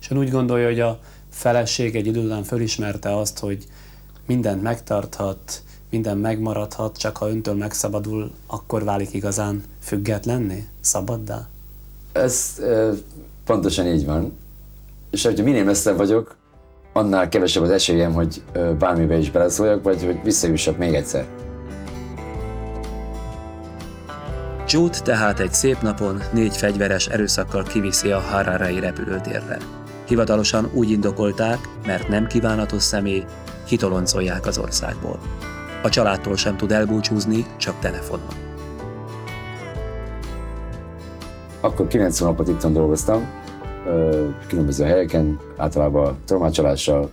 És 0.00 0.10
ön 0.10 0.18
úgy 0.18 0.30
gondolja, 0.30 0.66
hogy 0.66 0.80
a 0.80 1.00
feleség 1.30 1.96
egy 1.96 2.06
idő 2.06 2.20
után 2.20 2.42
fölismerte 2.42 3.16
azt, 3.16 3.38
hogy 3.38 3.66
mindent 4.26 4.62
megtarthat, 4.62 5.62
minden 5.90 6.18
megmaradhat, 6.18 6.96
csak 6.96 7.16
ha 7.16 7.28
öntől 7.28 7.54
megszabadul, 7.54 8.30
akkor 8.46 8.84
válik 8.84 9.14
igazán 9.14 9.62
függetlenné, 9.82 10.66
szabaddá? 10.80 11.46
Ez 12.12 12.58
e, 12.62 12.90
pontosan 13.44 13.86
így 13.86 14.04
van. 14.06 14.32
És 15.10 15.24
hogyha 15.24 15.44
minél 15.44 15.64
messzebb 15.64 15.96
vagyok, 15.96 16.36
annál 16.92 17.28
kevesebb 17.28 17.62
az 17.62 17.70
esélyem, 17.70 18.12
hogy 18.12 18.42
bármibe 18.78 19.16
is 19.18 19.30
beleszóljak, 19.30 19.82
vagy 19.82 20.04
hogy 20.04 20.20
visszajussak 20.22 20.78
még 20.78 20.94
egyszer. 20.94 21.26
Jude 24.68 24.98
tehát 24.98 25.40
egy 25.40 25.52
szép 25.52 25.80
napon 25.80 26.22
négy 26.32 26.56
fegyveres 26.56 27.06
erőszakkal 27.06 27.62
kiviszi 27.62 28.10
a 28.10 28.20
Hararai 28.20 28.80
repülőtérre. 28.80 29.58
Hivatalosan 30.06 30.70
úgy 30.74 30.90
indokolták, 30.90 31.58
mert 31.86 32.08
nem 32.08 32.26
kívánatos 32.26 32.82
személy, 32.82 33.24
kitoloncolják 33.66 34.46
az 34.46 34.58
országból. 34.58 35.18
A 35.82 35.88
családtól 35.88 36.36
sem 36.36 36.56
tud 36.56 36.72
elbúcsúzni, 36.72 37.46
csak 37.56 37.78
telefonon. 37.80 38.34
Akkor 41.60 41.86
90 41.86 42.28
napot 42.28 42.48
itt 42.48 42.66
dolgoztam, 42.66 43.24
különböző 44.48 44.84
helyeken, 44.84 45.40
általában 45.56 46.16
tolmácsolással 46.24 47.10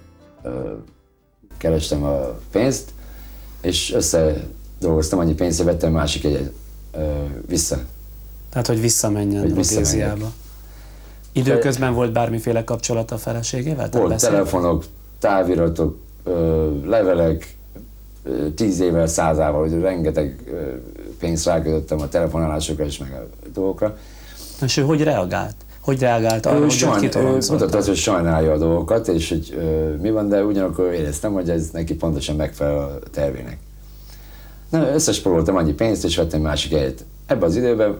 kerestem 1.57 2.03
a 2.03 2.39
pénzt, 2.51 2.89
és 3.61 3.93
össze 3.93 4.47
dolgoztam 4.79 5.19
annyi 5.19 5.33
pénzt, 5.33 5.57
hogy 5.57 5.65
vettem 5.65 5.91
másik 5.91 6.23
egyet 6.23 6.51
vissza. 7.47 7.77
Tehát, 8.49 8.67
hogy 8.67 8.81
visszamenjen 8.81 9.41
hogy 9.41 9.49
Rodéziába. 9.49 10.31
Időközben 11.31 11.93
volt 11.93 12.11
bármiféle 12.11 12.63
kapcsolat 12.63 13.11
a 13.11 13.17
feleségével? 13.17 13.89
Volt 13.91 14.09
beszélt? 14.09 14.31
telefonok, 14.31 14.85
táviratok, 15.19 15.97
levelek, 16.85 17.55
tíz 18.55 18.79
évvel, 18.79 19.07
százával, 19.07 19.61
hogy 19.61 19.79
rengeteg 19.79 20.53
pénzt 21.19 21.45
rákötöttem 21.45 22.01
a 22.01 22.07
telefonálásokra 22.07 22.85
és 22.85 22.97
meg 22.97 23.11
a 23.11 23.47
dolgokra. 23.53 23.97
És 24.61 24.77
ő 24.77 24.81
hogy 24.81 25.03
reagált? 25.03 25.55
Hogy 25.79 25.99
reagált 25.99 26.45
arra, 26.45 26.57
ő 26.57 26.61
hogy 26.61 26.71
sajn, 26.71 27.09
ő 27.15 27.37
mutatta 27.49 27.77
azt, 27.77 27.87
hogy 27.87 27.95
sajnálja 27.95 28.51
a 28.51 28.57
dolgokat, 28.57 29.07
és 29.07 29.29
hogy 29.29 29.53
ö, 29.57 29.95
mi 30.01 30.11
van, 30.11 30.29
de 30.29 30.43
ugyanakkor 30.43 30.93
éreztem, 30.93 31.33
hogy 31.33 31.49
ez 31.49 31.69
neki 31.69 31.95
pontosan 31.95 32.35
megfelel 32.35 32.77
a 32.77 32.99
tervének. 33.11 33.57
Na, 34.69 34.93
összespóroltam 34.93 35.55
annyi 35.55 35.73
pénzt, 35.73 36.03
és 36.03 36.15
vettem 36.15 36.41
másik 36.41 36.71
helyet. 36.71 37.05
Ebben 37.25 37.49
az 37.49 37.55
időben 37.55 37.97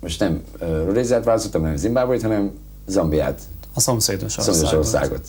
most 0.00 0.20
nem 0.20 0.42
Rodéziát 0.84 1.24
választottam, 1.24 1.62
nem 1.62 1.76
Zimbabwe-t, 1.76 2.22
hanem 2.22 2.50
Zambiát. 2.86 3.40
A 3.74 3.80
szomszédos 3.80 4.38
országot. 4.38 4.54
Szomszédos 4.54 4.86
országot. 4.86 5.20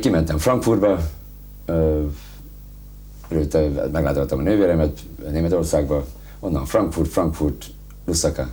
Kimentem 0.00 0.38
Frankfurtba, 0.38 0.98
előtte 3.28 3.68
meglátogattam 3.92 4.38
a 4.38 4.42
nővéremet 4.42 5.00
Németországba, 5.30 6.06
onnan 6.40 6.64
Frankfurt, 6.64 7.10
Frankfurt, 7.10 7.66
Lusaka. 8.04 8.48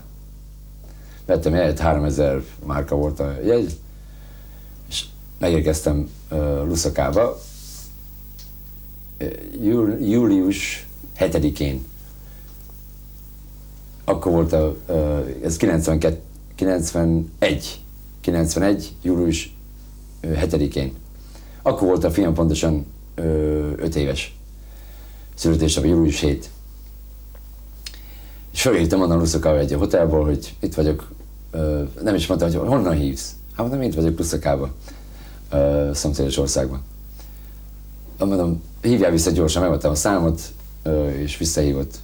Vettem 1.26 1.54
jegyet, 1.54 1.80
3000 1.80 2.44
márka 2.66 2.96
volt 2.96 3.20
a 3.20 3.36
jegy, 3.46 3.78
és 4.90 5.06
megérkeztem 5.38 6.10
Lusakába, 6.68 7.38
július 10.00 10.88
7-én. 11.20 11.86
Akkor 14.04 14.32
volt 14.32 14.54
a, 14.54 14.76
ez 15.44 15.58
92, 15.58 16.20
91, 16.56 17.80
91, 18.22 18.96
július 19.02 19.56
7-én. 20.22 21.04
Akkor 21.67 21.88
volt 21.88 22.04
a 22.04 22.12
fiam 22.12 22.34
pontosan 22.34 22.86
5 23.15 23.95
éves. 23.95 24.38
Születésnap, 25.34 25.86
július 25.86 26.19
7. 26.19 26.49
És 28.54 28.62
felírtam 28.62 29.01
onnan 29.01 29.17
Luszakába 29.17 29.58
egy 29.58 29.71
hotelból, 29.73 30.25
hogy 30.25 30.56
itt 30.60 30.73
vagyok, 30.73 31.12
nem 32.01 32.15
is 32.15 32.28
mondta, 32.28 32.45
hogy 32.45 32.56
honnan 32.56 32.95
hívsz. 32.95 33.36
Hát 33.54 33.67
mondom, 33.67 33.88
itt 33.88 33.95
vagyok 33.95 34.17
Luszakába, 34.17 34.73
szomszédos 35.93 36.38
országban 36.38 36.82
mondom, 38.17 38.63
hívjál 38.82 39.12
vissza 39.12 39.32
gyorsan, 39.32 39.62
megvettem 39.62 39.91
a 39.91 39.95
számot, 39.95 40.41
és 41.17 41.38
visszahívott. 41.38 41.95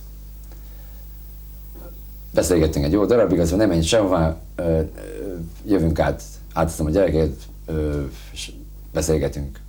Beszélgettünk 2.33 2.85
egy 2.85 2.91
jó 2.91 3.05
darabig, 3.05 3.39
azt 3.39 3.49
mondja, 3.49 3.67
nem 3.67 3.77
menj 3.77 3.87
sehová, 3.87 4.37
jövünk 5.65 5.99
át, 5.99 6.23
átadtam 6.53 6.85
a 6.85 6.89
gyereket, 6.89 7.31
és 8.31 8.51
beszélgetünk. 8.93 9.59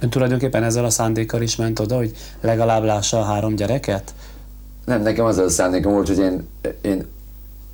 Ön 0.00 0.10
tulajdonképpen 0.10 0.62
ezzel 0.62 0.84
a 0.84 0.90
szándékkal 0.90 1.42
is 1.42 1.56
ment 1.56 1.78
oda, 1.78 1.96
hogy 1.96 2.12
legalább 2.40 2.84
lássa 2.84 3.18
a 3.18 3.22
három 3.22 3.54
gyereket? 3.54 4.14
Nem, 4.84 5.02
nekem 5.02 5.24
az 5.24 5.38
a 5.38 5.48
szándékom 5.48 5.92
volt, 5.92 6.06
hogy 6.06 6.18
én, 6.18 6.46
én 6.80 7.06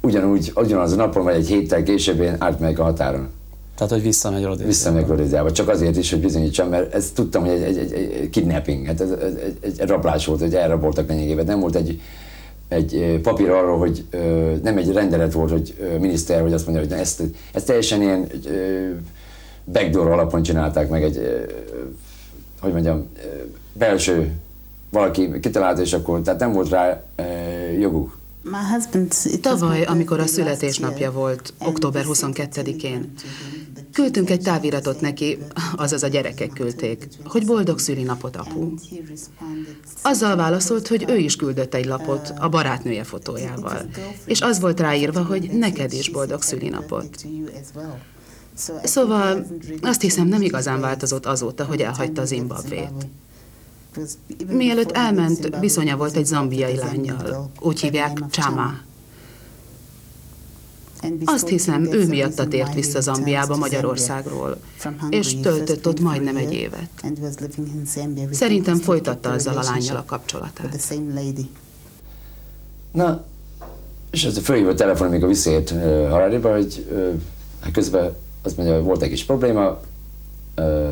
ugyanúgy, 0.00 0.52
ugyanaz 0.54 0.92
a 0.92 0.96
napon, 0.96 1.24
vagy 1.24 1.34
egy 1.34 1.48
héttel 1.48 1.82
később 1.82 2.20
én 2.20 2.36
átmegyek 2.38 2.78
a 2.78 2.82
határon. 2.82 3.28
Tehát, 3.74 3.92
hogy 3.92 4.02
visszamegy 4.02 4.42
Rodéziába. 4.42 4.68
Visszamegy 4.68 5.06
Rodéziába, 5.06 5.52
csak 5.52 5.68
azért 5.68 5.96
is, 5.96 6.10
hogy 6.10 6.20
bizonyítsam, 6.20 6.68
mert 6.68 6.94
ezt 6.94 7.14
tudtam, 7.14 7.44
hogy 7.44 7.50
egy, 7.50 7.62
egy, 7.62 7.92
egy, 7.92 7.92
egy 7.92 8.30
kidnapping, 8.30 8.86
hát 8.86 9.00
ez, 9.00 9.10
egy, 9.10 9.56
egy, 9.60 9.78
egy 9.78 9.88
rablás 9.88 10.26
volt, 10.26 10.40
hogy 10.40 10.54
elraboltak 10.54 11.08
lényegében. 11.08 11.44
Nem 11.44 11.60
volt 11.60 11.74
egy, 11.74 12.00
egy 12.68 13.20
papír 13.22 13.50
arról, 13.50 13.78
hogy 13.78 14.04
nem 14.62 14.76
egy 14.76 14.92
rendelet 14.92 15.32
volt, 15.32 15.50
hogy 15.50 15.96
miniszter, 16.00 16.42
hogy 16.42 16.52
azt 16.52 16.66
mondja, 16.66 16.84
hogy 16.84 17.00
ezt, 17.00 17.22
ezt 17.52 17.66
teljesen 17.66 18.02
ilyen 18.02 18.26
backdoor 19.64 20.10
alapon 20.10 20.42
csinálták 20.42 20.88
meg 20.88 21.02
egy, 21.02 21.46
hogy 22.60 22.72
mondjam, 22.72 23.08
belső 23.72 24.32
valaki 24.90 25.40
kitalálta, 25.40 25.80
és 25.80 25.92
akkor, 25.92 26.20
tehát 26.20 26.40
nem 26.40 26.52
volt 26.52 26.68
rá 26.68 27.02
joguk. 27.80 28.20
Tavaly, 29.40 29.82
amikor 29.82 30.20
a 30.20 30.26
születésnapja 30.26 31.12
volt, 31.12 31.54
október 31.58 32.04
22-én, 32.08 33.12
küldtünk 33.92 34.30
egy 34.30 34.40
táviratot 34.40 35.00
neki, 35.00 35.38
azaz 35.76 36.02
a 36.02 36.08
gyerekek 36.08 36.50
küldték, 36.50 37.08
hogy 37.24 37.46
boldog 37.46 37.78
szülinapot, 37.78 38.36
apu. 38.36 38.74
Azzal 40.02 40.36
válaszolt, 40.36 40.88
hogy 40.88 41.04
ő 41.08 41.16
is 41.16 41.36
küldött 41.36 41.74
egy 41.74 41.84
lapot 41.84 42.32
a 42.38 42.48
barátnője 42.48 43.04
fotójával, 43.04 43.80
és 44.24 44.40
az 44.40 44.60
volt 44.60 44.80
ráírva, 44.80 45.24
hogy 45.24 45.50
neked 45.52 45.92
is 45.92 46.10
boldog 46.10 46.42
szülinapot. 46.42 47.26
Szóval 48.84 49.46
azt 49.80 50.00
hiszem 50.00 50.26
nem 50.26 50.42
igazán 50.42 50.80
változott 50.80 51.26
azóta, 51.26 51.64
hogy 51.64 51.80
elhagyta 51.80 52.22
az 52.22 52.28
Zimbabvét. 52.28 53.06
Mielőtt 54.46 54.90
elment, 54.90 55.56
viszonya 55.60 55.96
volt 55.96 56.16
egy 56.16 56.26
zambiai 56.26 56.76
lányjal. 56.76 57.50
Úgy 57.60 57.80
hívják 57.80 58.18
Chama. 58.30 58.74
Azt 61.24 61.48
hiszem, 61.48 61.92
ő 61.92 62.06
miatt 62.06 62.48
tért 62.48 62.74
vissza 62.74 63.00
Zambiába 63.00 63.56
Magyarországról, 63.56 64.56
és 65.08 65.40
töltött 65.40 65.86
ott 65.86 66.00
majdnem 66.00 66.36
egy 66.36 66.52
évet. 66.52 66.88
Szerintem 68.30 68.76
folytatta 68.78 69.30
azzal 69.30 69.56
a 69.56 69.62
lányjal 69.62 69.96
a 69.96 70.04
kapcsolatát. 70.04 70.94
Na, 72.92 73.24
és 74.10 74.24
ez 74.24 74.38
fölhívott 74.38 74.76
telefon, 74.76 75.06
amikor 75.06 75.28
visszaért 75.28 75.70
uh, 75.70 75.80
Harariba, 76.08 76.52
hogy 76.52 76.86
uh, 76.90 77.72
közben 77.72 78.14
azt 78.42 78.56
mondja, 78.56 78.74
hogy 78.74 78.84
volt 78.84 79.02
egy 79.02 79.08
kis 79.08 79.24
probléma, 79.24 79.80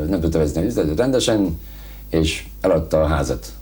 nem 0.07 0.19
tudta 0.19 0.37
vezetni 0.37 0.61
a 0.61 0.65
üzletet 0.65 0.97
rendesen, 0.97 1.59
és 2.09 2.47
eladta 2.61 3.01
a 3.01 3.07
házat. 3.07 3.53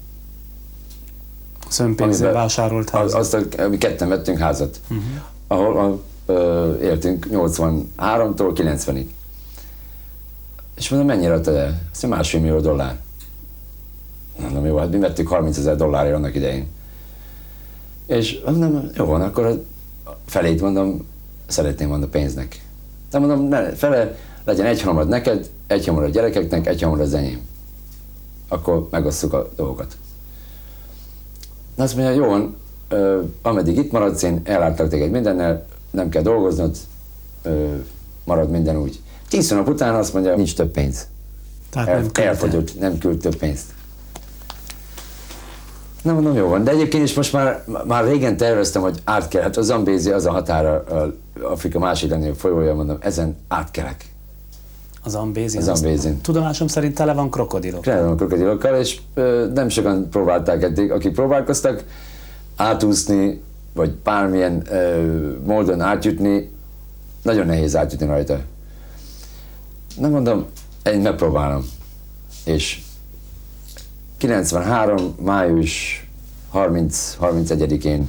Az 1.67 1.79
önpénzzel 1.79 2.33
vásárolt 2.33 2.89
házat? 2.89 3.19
Az, 3.19 3.33
azt, 3.33 3.67
mi 3.69 3.77
ketten 3.77 4.09
vettünk 4.09 4.37
házat, 4.37 4.79
uh-huh. 4.83 5.05
ahol 5.47 5.77
a, 5.77 5.99
ö, 6.31 6.77
éltünk 6.81 7.27
83-tól 7.31 8.51
90-ig. 8.55 9.05
És 10.75 10.89
mondom, 10.89 11.07
mennyire 11.07 11.33
adta 11.33 11.57
el? 11.57 11.81
Azt 11.91 12.01
mondja, 12.01 12.19
másfél 12.19 12.39
millió 12.39 12.59
dollár. 12.59 12.97
Mondom, 14.41 14.65
jó, 14.65 14.77
hát 14.77 14.91
mi 14.91 14.97
vettük 14.97 15.27
30 15.27 15.57
ezer 15.57 15.75
dollárért 15.75 16.15
annak 16.15 16.35
idején. 16.35 16.67
És 18.05 18.39
mondom, 18.45 18.89
jó 18.95 19.05
van, 19.05 19.21
akkor 19.21 19.45
a 19.45 20.11
felét 20.25 20.61
mondom, 20.61 21.07
szeretném 21.47 21.87
mondani 21.87 22.11
pénznek. 22.11 22.61
De 23.11 23.19
mondom, 23.19 23.49
fele 23.75 24.15
legyen 24.45 24.65
egy 24.65 24.81
hamar 24.81 25.07
neked, 25.07 25.49
egy 25.67 25.87
hamar 25.87 26.03
a 26.03 26.09
gyerekeknek, 26.09 26.67
egy 26.67 26.81
hamar 26.81 26.99
az 26.99 27.13
enyém 27.13 27.47
akkor 28.49 28.87
megosztjuk 28.91 29.33
a 29.33 29.49
dolgokat. 29.55 29.97
Na 31.75 31.83
azt 31.83 31.95
mondja, 31.95 32.13
jó 32.13 32.25
van, 32.25 32.55
ameddig 33.41 33.77
itt 33.77 33.91
maradsz, 33.91 34.23
én 34.23 34.41
elláttak 34.43 34.89
téged 34.89 35.11
mindennel, 35.11 35.65
nem 35.91 36.09
kell 36.09 36.21
dolgoznod, 36.21 36.77
ö, 37.41 37.75
marad 38.23 38.49
minden 38.49 38.77
úgy. 38.77 39.01
Tíz 39.29 39.49
nap 39.49 39.67
után 39.67 39.95
azt 39.95 40.13
mondja, 40.13 40.35
nincs 40.35 40.55
több 40.55 40.71
pénz. 40.71 41.07
Tehát 41.69 41.87
El, 41.87 41.99
nem 41.99 42.09
elfogyott, 42.13 42.79
nem 42.79 42.97
küld 42.97 43.19
több 43.19 43.35
pénzt. 43.35 43.65
Nem 46.01 46.13
mondom, 46.13 46.35
jó 46.35 46.47
van. 46.47 46.63
De 46.63 46.71
egyébként 46.71 47.03
is 47.03 47.13
most 47.13 47.33
már, 47.33 47.63
már 47.85 48.05
régen 48.05 48.37
terveztem, 48.37 48.81
hogy 48.81 49.01
átkelek. 49.03 49.45
Hát 49.45 49.57
a 49.57 49.61
Zambézi 49.61 50.11
az 50.11 50.25
a 50.25 50.31
határa, 50.31 50.73
a 50.73 51.13
Afrika 51.43 51.79
másik 51.79 52.09
legnagyobb 52.09 52.35
folyója, 52.35 52.75
mondom, 52.75 52.97
ezen 52.99 53.37
átkelek. 53.47 54.05
Az 55.03 55.11
Zambézin? 55.11 55.59
Az 55.59 55.65
Zambézin. 55.65 56.21
Tudomásom 56.21 56.67
szerint 56.67 56.95
tele 56.95 57.13
van 57.13 57.29
krokodilokkal. 57.29 57.93
Tele 57.93 58.05
van 58.07 58.17
krokodilokkal, 58.17 58.75
és 58.75 58.99
ö, 59.13 59.49
nem 59.53 59.69
sokan 59.69 60.09
próbálták 60.09 60.63
eddig. 60.63 60.91
Akik 60.91 61.13
próbálkoztak 61.13 61.83
átúszni, 62.55 63.41
vagy 63.73 63.91
bármilyen 63.91 64.63
ö, 64.69 65.31
módon 65.45 65.81
átjutni, 65.81 66.51
nagyon 67.21 67.45
nehéz 67.45 67.75
átjutni 67.75 68.05
rajta. 68.05 68.39
Nem 69.97 70.11
mondom, 70.11 70.45
én 70.85 70.99
megpróbálom. 70.99 71.65
És 72.45 72.81
93. 74.17 75.15
május 75.21 76.07
30-31-én 76.53 78.07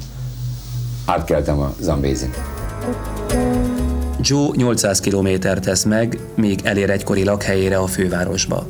átkeltem 1.05 1.59
a 1.59 1.75
Zambézin. 1.81 2.31
Joe 4.21 4.49
800 4.57 5.01
kilométer 5.01 5.59
tesz 5.59 5.85
meg, 5.85 6.19
míg 6.35 6.61
elér 6.65 6.91
egykori 6.91 7.25
lakhelyére 7.25 7.77
a 7.77 7.87
fővárosba. 7.87 8.67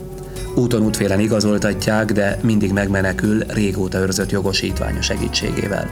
Úton 0.54 0.82
útfélen 0.82 1.20
igazoltatják, 1.20 2.12
de 2.12 2.38
mindig 2.42 2.72
megmenekül 2.72 3.42
régóta 3.48 3.98
őrzött 3.98 4.30
jogosítványa 4.30 5.02
segítségével. 5.02 5.90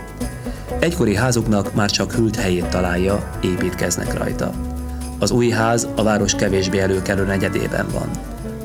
Egykori 0.81 1.15
házuknak 1.15 1.75
már 1.75 1.91
csak 1.91 2.13
hűlt 2.13 2.37
helyét 2.37 2.67
találja, 2.67 3.39
építkeznek 3.43 4.19
rajta. 4.19 4.53
Az 5.19 5.31
új 5.31 5.49
ház 5.49 5.89
a 5.97 6.03
város 6.03 6.35
kevésbé 6.35 6.79
előkelő 6.79 7.25
negyedében 7.25 7.87
van. 7.93 8.11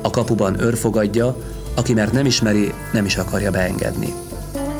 A 0.02 0.10
kapuban 0.10 0.60
őr 0.60 0.76
fogadja, 0.76 1.36
aki 1.74 1.94
mert 1.94 2.12
nem 2.12 2.26
ismeri, 2.26 2.72
nem 2.92 3.04
is 3.04 3.16
akarja 3.16 3.50
beengedni. 3.50 4.12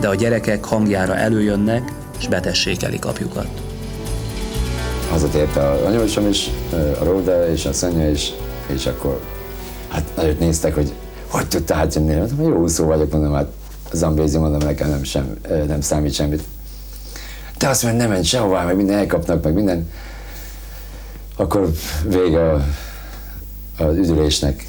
De 0.01 0.09
a 0.09 0.15
gyerekek 0.15 0.65
hangjára 0.65 1.17
előjönnek, 1.17 1.93
és 2.19 2.29
betessékelik 2.29 3.05
apjukat. 3.05 3.74
Hazatért 5.11 5.57
a 5.57 5.87
anyósom 5.87 6.29
is, 6.29 6.51
a 7.01 7.05
Róda 7.05 7.49
és 7.49 7.67
a 7.67 7.73
Szonya 7.73 8.11
is, 8.11 8.33
és 8.67 8.87
akkor 8.87 9.21
hát 9.89 10.05
nagyot 10.17 10.39
néztek, 10.39 10.75
hogy 10.75 10.93
hogy 11.35 11.49
tudta 11.49 11.75
átjönni. 11.75 12.15
Mondtam, 12.15 12.43
jó 12.43 12.57
úszó 12.57 12.85
vagyok, 12.85 13.13
mondom, 13.13 13.33
hát 13.33 13.49
Zambézi, 13.93 14.39
mondom, 14.39 14.69
nekem 14.69 14.89
nem, 14.89 15.03
sem, 15.03 15.37
nem 15.67 15.81
számít 15.81 16.15
semmit. 16.15 16.43
De 17.59 17.69
azt 17.69 17.83
mondja, 17.83 18.01
nem 18.01 18.11
ment 18.11 18.25
sehová, 18.25 18.65
meg 18.65 18.77
minden 18.77 18.99
elkapnak, 18.99 19.45
meg 19.45 19.55
minden. 19.55 19.91
Akkor 21.37 21.71
vége 22.09 22.51
a, 22.51 22.65
az 23.79 23.97
üdülésnek. 23.97 24.67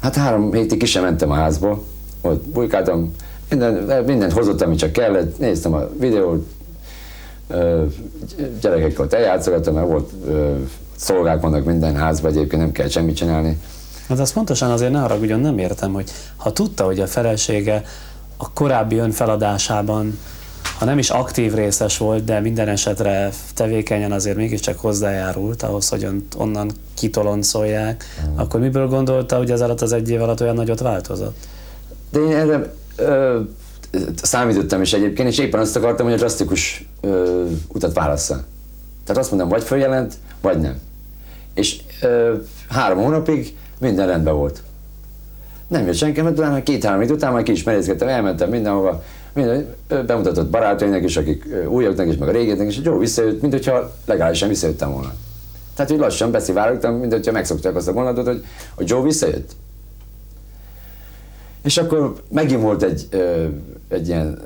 Hát 0.00 0.14
három 0.14 0.52
hétig 0.52 0.78
ki 0.78 0.86
sem 0.86 1.02
mentem 1.02 1.30
a 1.30 1.34
házból, 1.34 1.84
ott 2.20 2.48
bujkáltam, 2.48 3.14
minden, 3.50 4.04
mindent 4.04 4.32
hozott, 4.32 4.60
amit 4.60 4.78
csak 4.78 4.92
kellett, 4.92 5.38
néztem 5.38 5.74
a 5.74 5.88
videót, 5.98 6.46
gyerekekkel 8.60 9.04
ott 9.04 9.12
eljátszogattam, 9.12 9.74
mert 9.74 9.86
volt 9.86 10.10
szolgák 10.96 11.40
vannak 11.40 11.64
minden 11.64 11.96
házban, 11.96 12.30
egyébként 12.30 12.62
nem 12.62 12.72
kell 12.72 12.88
semmit 12.88 13.16
csinálni. 13.16 13.58
Hát 14.08 14.18
azt 14.18 14.32
pontosan 14.32 14.70
azért 14.70 14.92
ne 14.92 14.98
haragudjon, 14.98 15.40
nem 15.40 15.58
értem, 15.58 15.92
hogy 15.92 16.10
ha 16.36 16.52
tudta, 16.52 16.84
hogy 16.84 17.00
a 17.00 17.06
felesége 17.06 17.82
a 18.36 18.52
korábbi 18.52 18.96
önfeladásában, 18.96 20.18
ha 20.78 20.84
nem 20.84 20.98
is 20.98 21.10
aktív 21.10 21.54
részes 21.54 21.98
volt, 21.98 22.24
de 22.24 22.40
minden 22.40 22.68
esetre 22.68 23.30
tevékenyen 23.54 24.12
azért 24.12 24.36
mégiscsak 24.36 24.78
hozzájárult 24.78 25.62
ahhoz, 25.62 25.88
hogy 25.88 26.08
onnan 26.36 26.70
kitoloncolják, 26.94 28.04
hmm. 28.24 28.38
akkor 28.38 28.60
miből 28.60 28.88
gondolta, 28.88 29.36
hogy 29.36 29.50
ez 29.50 29.60
alatt 29.60 29.80
az 29.80 29.92
egy 29.92 30.10
év 30.10 30.22
alatt 30.22 30.40
olyan 30.40 30.54
nagyot 30.54 30.80
változott? 30.80 31.36
De 32.10 32.18
én 32.18 32.36
erre 32.36 32.72
ö, 32.96 33.40
számítottam 34.22 34.80
is 34.82 34.92
egyébként, 34.92 35.28
és 35.28 35.38
éppen 35.38 35.60
azt 35.60 35.76
akartam, 35.76 36.06
hogy 36.06 36.14
a 36.14 36.18
drasztikus 36.18 36.88
ö, 37.00 37.44
utat 37.68 37.94
válassza. 37.94 38.44
Tehát 39.04 39.22
azt 39.22 39.30
mondom, 39.30 39.48
vagy 39.48 39.62
följelent, 39.62 40.14
vagy 40.40 40.60
nem. 40.60 40.78
És 41.54 41.80
ö, 42.02 42.34
három 42.68 42.98
hónapig 42.98 43.56
minden 43.80 44.06
rendben 44.06 44.34
volt. 44.34 44.62
Nem 45.68 45.86
jött 45.86 45.94
senki, 45.94 46.20
mert 46.20 46.38
utána 46.38 46.62
két-három 46.62 47.00
hét 47.00 47.10
után 47.10 47.32
már 47.32 47.42
kiismerészkedtem, 47.42 48.08
elmentem 48.08 48.50
mindenhova, 48.50 49.02
minden, 49.32 49.74
bemutatott 49.88 50.50
barátainak 50.50 51.02
is, 51.02 51.16
akik 51.16 51.46
újaknak 51.68 52.06
is, 52.06 52.16
meg 52.16 52.28
a 52.28 52.32
régieknek 52.32 52.66
is, 52.66 52.76
hogy 52.76 52.84
jó, 52.84 52.98
visszajött, 52.98 53.40
mint 53.40 53.52
hogyha 53.52 53.94
legálisan 54.04 54.48
visszajöttem 54.48 54.92
volna. 54.92 55.14
Tehát, 55.74 55.90
hogy 55.90 56.00
lassan 56.00 56.30
beszivárogtam, 56.30 56.94
mint 56.94 57.12
hogyha 57.12 57.32
megszokták 57.32 57.76
azt 57.76 57.88
a 57.88 57.92
gondolatot, 57.92 58.26
hogy, 58.26 58.44
hogy 58.74 58.88
Joe 58.88 59.02
visszajött. 59.02 59.50
És 61.62 61.76
akkor 61.76 62.14
megint 62.28 62.60
volt 62.60 62.82
egy, 62.82 63.08
egy 63.88 64.08
ilyen 64.08 64.38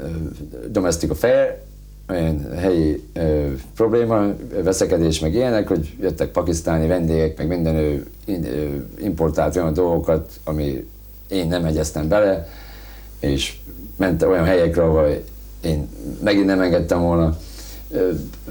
domestic 0.68 1.10
affair, 1.10 1.58
olyan 2.08 2.52
helyi 2.56 3.04
ö, 3.12 3.46
probléma, 3.74 4.26
veszekedés, 4.62 5.18
meg 5.20 5.34
ilyenek, 5.34 5.68
hogy 5.68 5.96
jöttek 6.00 6.28
pakisztáni 6.28 6.86
vendégek, 6.86 7.38
meg 7.38 7.46
minden 7.46 7.74
ő, 7.74 8.06
importált 8.98 9.56
olyan 9.56 9.72
dolgokat, 9.72 10.30
ami 10.44 10.88
én 11.28 11.48
nem 11.48 11.64
egyeztem 11.64 12.08
bele, 12.08 12.48
és 13.20 13.56
ment 13.96 14.22
olyan 14.22 14.44
helyekre, 14.44 14.82
ahol 14.82 15.22
én 15.60 15.88
megint 16.22 16.46
nem 16.46 16.60
engedtem 16.60 17.00
volna. 17.00 17.36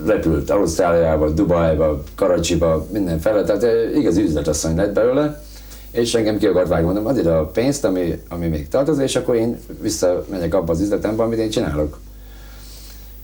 Repült 0.06 0.50
Ausztráliába, 0.50 1.30
Dubajba, 1.30 2.04
Karacsiba, 2.16 2.88
mindenfele, 2.92 3.44
tehát 3.44 3.96
igazi 3.96 4.22
üzletasszony 4.22 4.76
lett 4.76 4.94
belőle, 4.94 5.44
és 5.92 6.14
engem 6.14 6.38
ki 6.38 6.46
akart 6.46 6.68
vágni, 6.68 6.86
mondom, 6.86 7.06
add 7.06 7.18
ide 7.18 7.32
a 7.32 7.46
pénzt, 7.46 7.86
ami, 7.86 8.22
ami 8.30 8.48
még 8.48 8.68
tartozik, 8.68 9.04
és 9.04 9.16
akkor 9.16 9.36
én 9.36 9.60
visszamegyek 9.82 10.54
abba 10.54 10.72
az 10.72 10.82
üzletembe, 10.82 11.24
amit 11.24 11.40
én 11.40 11.50
csinálok. 11.50 12.00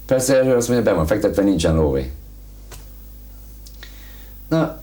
Persze 0.06 0.36
erről 0.36 0.56
azt 0.56 0.68
mondja, 0.68 0.92
be 0.92 0.98
van 0.98 1.06
fektetve, 1.06 1.44
nincsen 1.44 1.76
lóvé. 1.76 2.12
Na, 4.50 4.78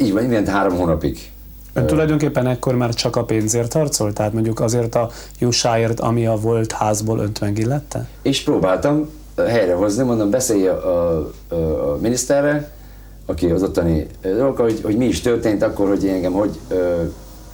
így 0.00 0.12
van, 0.12 0.22
mindent 0.22 0.48
három 0.48 0.76
hónapig. 0.76 1.30
Ön 1.72 1.86
tulajdonképpen 1.86 2.46
ekkor 2.46 2.74
már 2.74 2.94
csak 2.94 3.16
a 3.16 3.24
pénzért 3.24 3.72
harcolt? 3.72 4.14
Tehát 4.14 4.32
mondjuk 4.32 4.60
azért 4.60 4.94
a 4.94 5.10
jósáért, 5.38 6.00
ami 6.00 6.26
a 6.26 6.36
volt 6.36 6.72
házból 6.72 7.18
önt 7.18 7.40
megillette? 7.40 8.08
És 8.22 8.42
próbáltam 8.42 9.08
helyrehozni, 9.36 10.04
mondom, 10.04 10.30
beszélj 10.30 10.66
a, 10.66 10.74
a, 10.74 11.54
a, 11.54 11.98
miniszterrel, 12.00 12.70
aki 13.26 13.46
az 13.46 13.62
ottani 13.62 14.06
dolga, 14.22 14.62
hogy, 14.62 14.80
hogy 14.82 14.96
mi 14.96 15.04
is 15.04 15.20
történt 15.20 15.62
akkor, 15.62 15.88
hogy 15.88 16.06
engem 16.06 16.32
hogy 16.32 16.58
ö, 16.68 17.02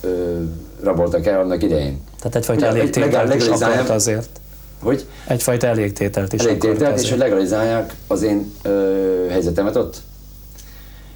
ö, 0.02 0.40
raboltak 0.82 1.26
el 1.26 1.40
annak 1.40 1.62
idején. 1.62 2.00
Tehát 2.18 2.36
egyfajta 2.36 2.66
elégtételt 2.66 3.34
is 3.34 3.46
akart 3.46 3.88
azért. 3.88 4.40
Hogy? 4.82 5.06
Egyfajta 5.26 5.66
elégtételt 5.66 6.32
is 6.32 6.40
elégtételt, 6.40 7.00
és 7.00 7.10
hogy 7.10 7.18
legalizálják 7.18 7.94
az 8.06 8.22
én 8.22 8.52
ö, 8.62 9.26
helyzetemet 9.30 9.76
ott. 9.76 9.96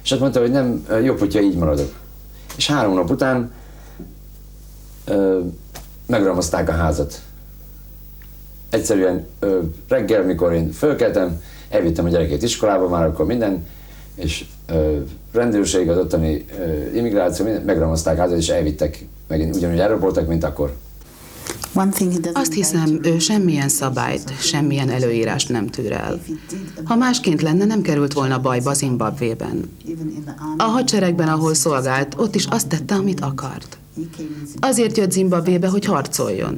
És 0.03 0.11
azt 0.11 0.21
mondta, 0.21 0.39
hogy 0.39 0.51
nem, 0.51 0.85
jobb, 1.03 1.19
hogyha 1.19 1.41
így 1.41 1.55
maradok. 1.55 1.93
És 2.55 2.67
három 2.67 2.93
nap 2.93 3.09
után 3.09 3.51
ö, 5.05 5.39
megramozták 6.05 6.69
a 6.69 6.71
házat. 6.71 7.21
Egyszerűen 8.69 9.27
ö, 9.39 9.59
reggel, 9.87 10.23
mikor 10.23 10.53
én 10.53 10.71
fölkeltem, 10.71 11.41
elvittem 11.69 12.05
a 12.05 12.09
gyerekét 12.09 12.43
iskolába, 12.43 12.87
már 12.87 13.05
akkor 13.05 13.25
minden, 13.25 13.65
és 14.17 14.45
ö, 14.67 14.97
rendőrség, 15.31 15.89
az 15.89 15.97
ottani 15.97 16.45
ö, 16.59 16.95
immigráció, 16.97 17.45
megramozták 17.65 18.17
házat, 18.17 18.37
és 18.37 18.49
elvittek, 18.49 19.05
megint 19.27 19.55
ugyanúgy 19.55 19.79
elraboltak, 19.79 20.27
mint 20.27 20.43
akkor. 20.43 20.73
Azt 22.33 22.53
hiszem, 22.53 22.99
ő 23.03 23.19
semmilyen 23.19 23.69
szabályt, 23.69 24.39
semmilyen 24.39 24.89
előírást 24.89 25.49
nem 25.49 25.67
tűr 25.67 25.91
el. 25.91 26.19
Ha 26.83 26.95
másként 26.95 27.41
lenne, 27.41 27.65
nem 27.65 27.81
került 27.81 28.13
volna 28.13 28.39
bajba 28.39 28.73
Zimbabvében. 28.73 29.71
A 30.57 30.63
hadseregben, 30.63 31.27
ahol 31.27 31.53
szolgált, 31.53 32.15
ott 32.17 32.35
is 32.35 32.45
azt 32.45 32.67
tette, 32.67 32.95
amit 32.95 33.19
akart. 33.19 33.77
Azért 34.59 34.97
jött 34.97 35.11
Zimbabvébe, 35.11 35.67
hogy 35.67 35.85
harcoljon. 35.85 36.55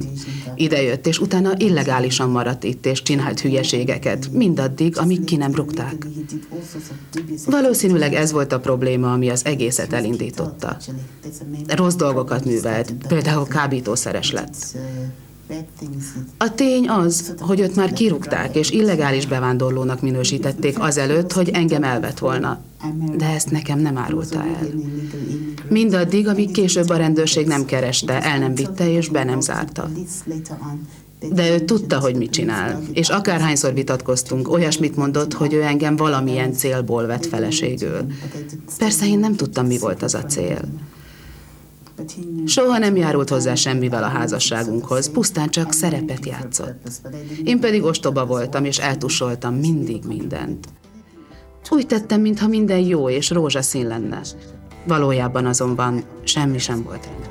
Ide 0.54 0.82
jött, 0.82 1.06
és 1.06 1.18
utána 1.18 1.52
illegálisan 1.56 2.30
maradt 2.30 2.64
itt, 2.64 2.86
és 2.86 3.02
csinált 3.02 3.40
hülyeségeket, 3.40 4.32
mindaddig, 4.32 4.98
amíg 4.98 5.24
ki 5.24 5.36
nem 5.36 5.54
rúgták. 5.54 6.06
Valószínűleg 7.46 8.14
ez 8.14 8.32
volt 8.32 8.52
a 8.52 8.60
probléma, 8.60 9.12
ami 9.12 9.28
az 9.28 9.44
egészet 9.44 9.92
elindította. 9.92 10.76
Rossz 11.66 11.94
dolgokat 11.94 12.44
művelt, 12.44 12.92
például 13.08 13.46
kábítószeres 13.46 14.32
lett. 14.32 14.76
A 16.38 16.54
tény 16.54 16.88
az, 16.88 17.34
hogy 17.38 17.60
őt 17.60 17.76
már 17.76 17.92
kirúgták 17.92 18.56
és 18.56 18.70
illegális 18.70 19.26
bevándorlónak 19.26 20.00
minősítették 20.00 20.78
azelőtt, 20.78 21.32
hogy 21.32 21.48
engem 21.48 21.82
elvett 21.82 22.18
volna. 22.18 22.60
De 23.16 23.26
ezt 23.26 23.50
nekem 23.50 23.78
nem 23.78 23.98
árulta 23.98 24.38
el. 24.38 24.68
Mindaddig, 25.68 26.28
amíg 26.28 26.50
később 26.50 26.88
a 26.88 26.96
rendőrség 26.96 27.46
nem 27.46 27.64
kereste, 27.64 28.22
el 28.22 28.38
nem 28.38 28.54
vitte 28.54 28.90
és 28.90 29.08
be 29.08 29.24
nem 29.24 29.40
zárta. 29.40 29.90
De 31.32 31.50
ő 31.52 31.60
tudta, 31.60 31.98
hogy 32.00 32.16
mit 32.16 32.30
csinál, 32.30 32.82
és 32.92 33.08
akárhányszor 33.08 33.74
vitatkoztunk, 33.74 34.52
olyasmit 34.52 34.96
mondott, 34.96 35.32
hogy 35.32 35.52
ő 35.52 35.62
engem 35.62 35.96
valamilyen 35.96 36.52
célból 36.52 37.06
vett 37.06 37.26
feleségül. 37.26 38.06
Persze 38.78 39.06
én 39.06 39.18
nem 39.18 39.36
tudtam, 39.36 39.66
mi 39.66 39.78
volt 39.78 40.02
az 40.02 40.14
a 40.14 40.24
cél. 40.24 40.60
Soha 42.46 42.78
nem 42.78 42.96
járult 42.96 43.28
hozzá 43.28 43.54
semmivel 43.54 44.02
a 44.02 44.06
házasságunkhoz, 44.06 45.10
pusztán 45.10 45.48
csak 45.48 45.72
szerepet 45.72 46.26
játszott. 46.26 46.90
Én 47.44 47.60
pedig 47.60 47.82
ostoba 47.82 48.26
voltam, 48.26 48.64
és 48.64 48.78
eltusoltam 48.78 49.54
mindig 49.54 50.04
mindent. 50.04 50.68
Úgy 51.70 51.86
tettem, 51.86 52.20
mintha 52.20 52.48
minden 52.48 52.78
jó 52.78 53.08
és 53.08 53.30
rózsaszín 53.30 53.86
lenne. 53.86 54.20
Valójában 54.86 55.46
azonban 55.46 56.04
semmi 56.24 56.58
sem 56.58 56.82
volt 56.82 57.06
rendben. 57.06 57.30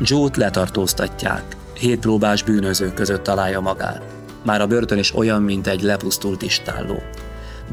Joe-t 0.00 0.36
letartóztatják. 0.36 1.56
Hét 1.78 1.98
próbás 1.98 2.42
bűnözők 2.42 2.94
között 2.94 3.22
találja 3.22 3.60
magát. 3.60 4.02
Már 4.44 4.60
a 4.60 4.66
börtön 4.66 4.98
is 4.98 5.14
olyan, 5.14 5.42
mint 5.42 5.66
egy 5.66 5.82
lepusztult 5.82 6.42
istálló. 6.42 6.96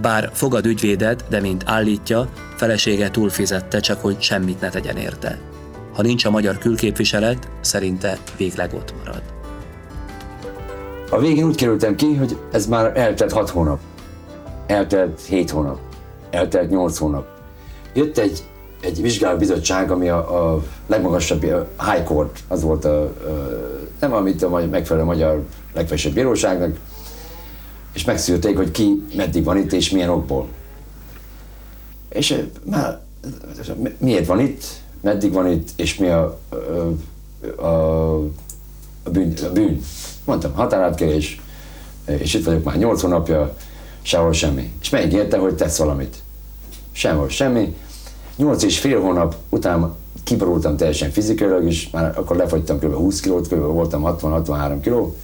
Bár 0.01 0.29
fogad 0.33 0.65
ügyvédet, 0.65 1.23
de 1.29 1.39
mint 1.39 1.63
állítja, 1.65 2.29
felesége 2.55 3.11
túlfizette, 3.11 3.79
csak 3.79 4.01
hogy 4.01 4.21
semmit 4.21 4.61
ne 4.61 4.69
tegyen 4.69 4.97
érte. 4.97 5.39
Ha 5.93 6.01
nincs 6.01 6.25
a 6.25 6.29
magyar 6.29 6.57
külképviselet, 6.57 7.49
szerinte 7.61 8.17
végleg 8.37 8.73
ott 8.73 8.93
marad. 8.97 9.21
A 11.09 11.19
végén 11.19 11.45
úgy 11.45 11.55
kerültem 11.55 11.95
ki, 11.95 12.15
hogy 12.15 12.37
ez 12.51 12.67
már 12.67 12.97
eltelt 12.97 13.31
hat 13.31 13.49
hónap. 13.49 13.79
Eltelt 14.67 15.21
hét 15.21 15.49
hónap. 15.49 15.79
Eltelt 16.29 16.69
nyolc 16.69 16.97
hónap. 16.97 17.27
Jött 17.93 18.17
egy, 18.17 18.43
egy 18.81 19.01
vizsgálóbizottság, 19.01 19.91
ami 19.91 20.09
a, 20.09 20.53
a 20.53 20.63
legmagasabb, 20.87 21.43
a 21.43 21.83
High 21.91 22.03
Court, 22.03 22.39
az 22.47 22.61
volt 22.61 22.85
a, 22.85 23.01
a 23.01 23.11
nem 23.99 24.13
amit 24.13 24.43
a 24.43 24.49
megfelelő 24.71 25.05
magyar 25.05 25.43
legfelsőbb 25.73 26.13
bíróságnak, 26.13 26.75
és 27.97 28.03
megszűrték, 28.03 28.57
hogy 28.57 28.71
ki 28.71 29.05
meddig 29.15 29.43
van 29.43 29.57
itt, 29.57 29.73
és 29.73 29.89
milyen 29.89 30.09
okból. 30.09 30.47
És 32.09 32.43
már 32.63 33.01
miért 33.97 34.25
van 34.25 34.39
itt, 34.39 34.63
meddig 35.01 35.31
van 35.31 35.51
itt, 35.51 35.69
és 35.75 35.97
mi 35.97 36.07
a, 36.07 36.39
a, 36.49 37.65
a, 37.65 38.15
a, 39.03 39.09
bűn, 39.11 39.33
a 39.43 39.51
bűn. 39.51 39.81
Mondtam, 40.25 40.53
határátkelés, 40.53 41.41
és 42.05 42.33
itt 42.33 42.45
vagyok 42.45 42.63
már 42.63 42.77
nyolc 42.77 43.01
hónapja, 43.01 43.55
sehol 44.01 44.33
semmi. 44.33 44.71
És 44.81 44.89
megígérte, 44.89 45.37
hogy 45.37 45.55
tesz 45.55 45.77
valamit. 45.77 46.15
Sehol 46.91 47.29
semmi. 47.29 47.75
Nyolc 48.35 48.63
és 48.63 48.79
fél 48.79 49.01
hónap 49.01 49.35
után 49.49 49.93
kiborultam 50.23 50.77
teljesen 50.77 51.11
fizikailag 51.11 51.65
is, 51.65 51.89
már 51.89 52.17
akkor 52.17 52.35
lefagytam 52.35 52.79
kb. 52.79 52.93
20 52.93 53.19
kilót, 53.19 53.47
kb. 53.47 53.61
voltam 53.61 54.01
60-63 54.05 54.77
kiló, 54.81 55.15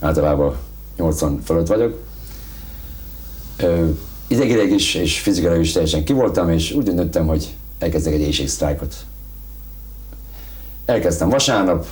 általában 0.00 0.56
80 0.98 1.40
fölött 1.44 1.66
vagyok. 1.66 1.98
Idegileg 4.26 4.70
is 4.70 4.94
és 4.94 5.20
fizikailag 5.20 5.60
is 5.60 5.72
teljesen 5.72 6.04
kivoltam, 6.04 6.50
és 6.50 6.72
úgy 6.72 6.84
döntöttem, 6.84 7.26
hogy 7.26 7.54
elkezdek 7.78 8.12
egy 8.12 8.20
éjségsztrájkot. 8.20 8.94
Elkezdtem 10.84 11.28
vasárnap, 11.28 11.86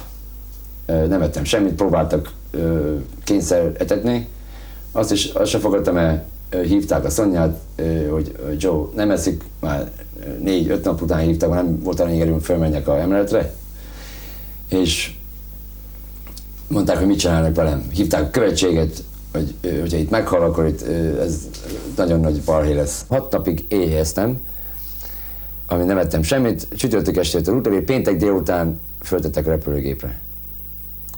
nem 0.86 1.22
ettem 1.22 1.44
semmit, 1.44 1.74
próbáltak 1.74 2.32
kényszer 3.24 3.72
etetni, 3.78 4.28
azt 4.92 5.12
is 5.12 5.24
azt 5.24 5.50
sem 5.50 5.60
fogadtam 5.60 5.96
el, 5.96 6.24
hívták 6.50 7.04
a 7.04 7.10
Szonyát, 7.10 7.58
hogy 8.10 8.36
Joe 8.58 8.86
nem 8.94 9.10
eszik, 9.10 9.44
már 9.60 9.90
négy-öt 10.40 10.84
nap 10.84 11.02
után 11.02 11.20
hívták, 11.20 11.50
nem 11.50 11.82
volt 11.82 12.00
annyi 12.00 12.20
erőm, 12.20 12.38
fölmenjek 12.38 12.88
a 12.88 13.00
emeletre, 13.00 13.54
és 14.68 15.15
mondták, 16.68 16.96
hogy 16.96 17.06
mit 17.06 17.18
csinálnak 17.18 17.54
velem. 17.54 17.88
Hívták 17.92 18.22
a 18.22 18.30
követséget, 18.30 19.02
hogy 19.32 19.54
hogyha 19.80 19.96
itt 19.96 20.10
meghal, 20.10 20.42
akkor 20.42 20.66
itt 20.66 20.82
ez 21.20 21.48
nagyon 21.96 22.20
nagy 22.20 22.40
balhé 22.40 22.72
lesz. 22.72 23.04
Hat 23.08 23.32
napig 23.32 23.64
éheztem, 23.68 24.40
ami 25.68 25.84
nem 25.84 25.98
ettem 25.98 26.22
semmit, 26.22 26.68
csütörtök 26.76 27.16
estétől 27.16 27.56
utána, 27.56 27.80
péntek 27.80 28.16
délután 28.16 28.80
föltettek 29.02 29.46
a 29.46 29.50
repülőgépre. 29.50 30.18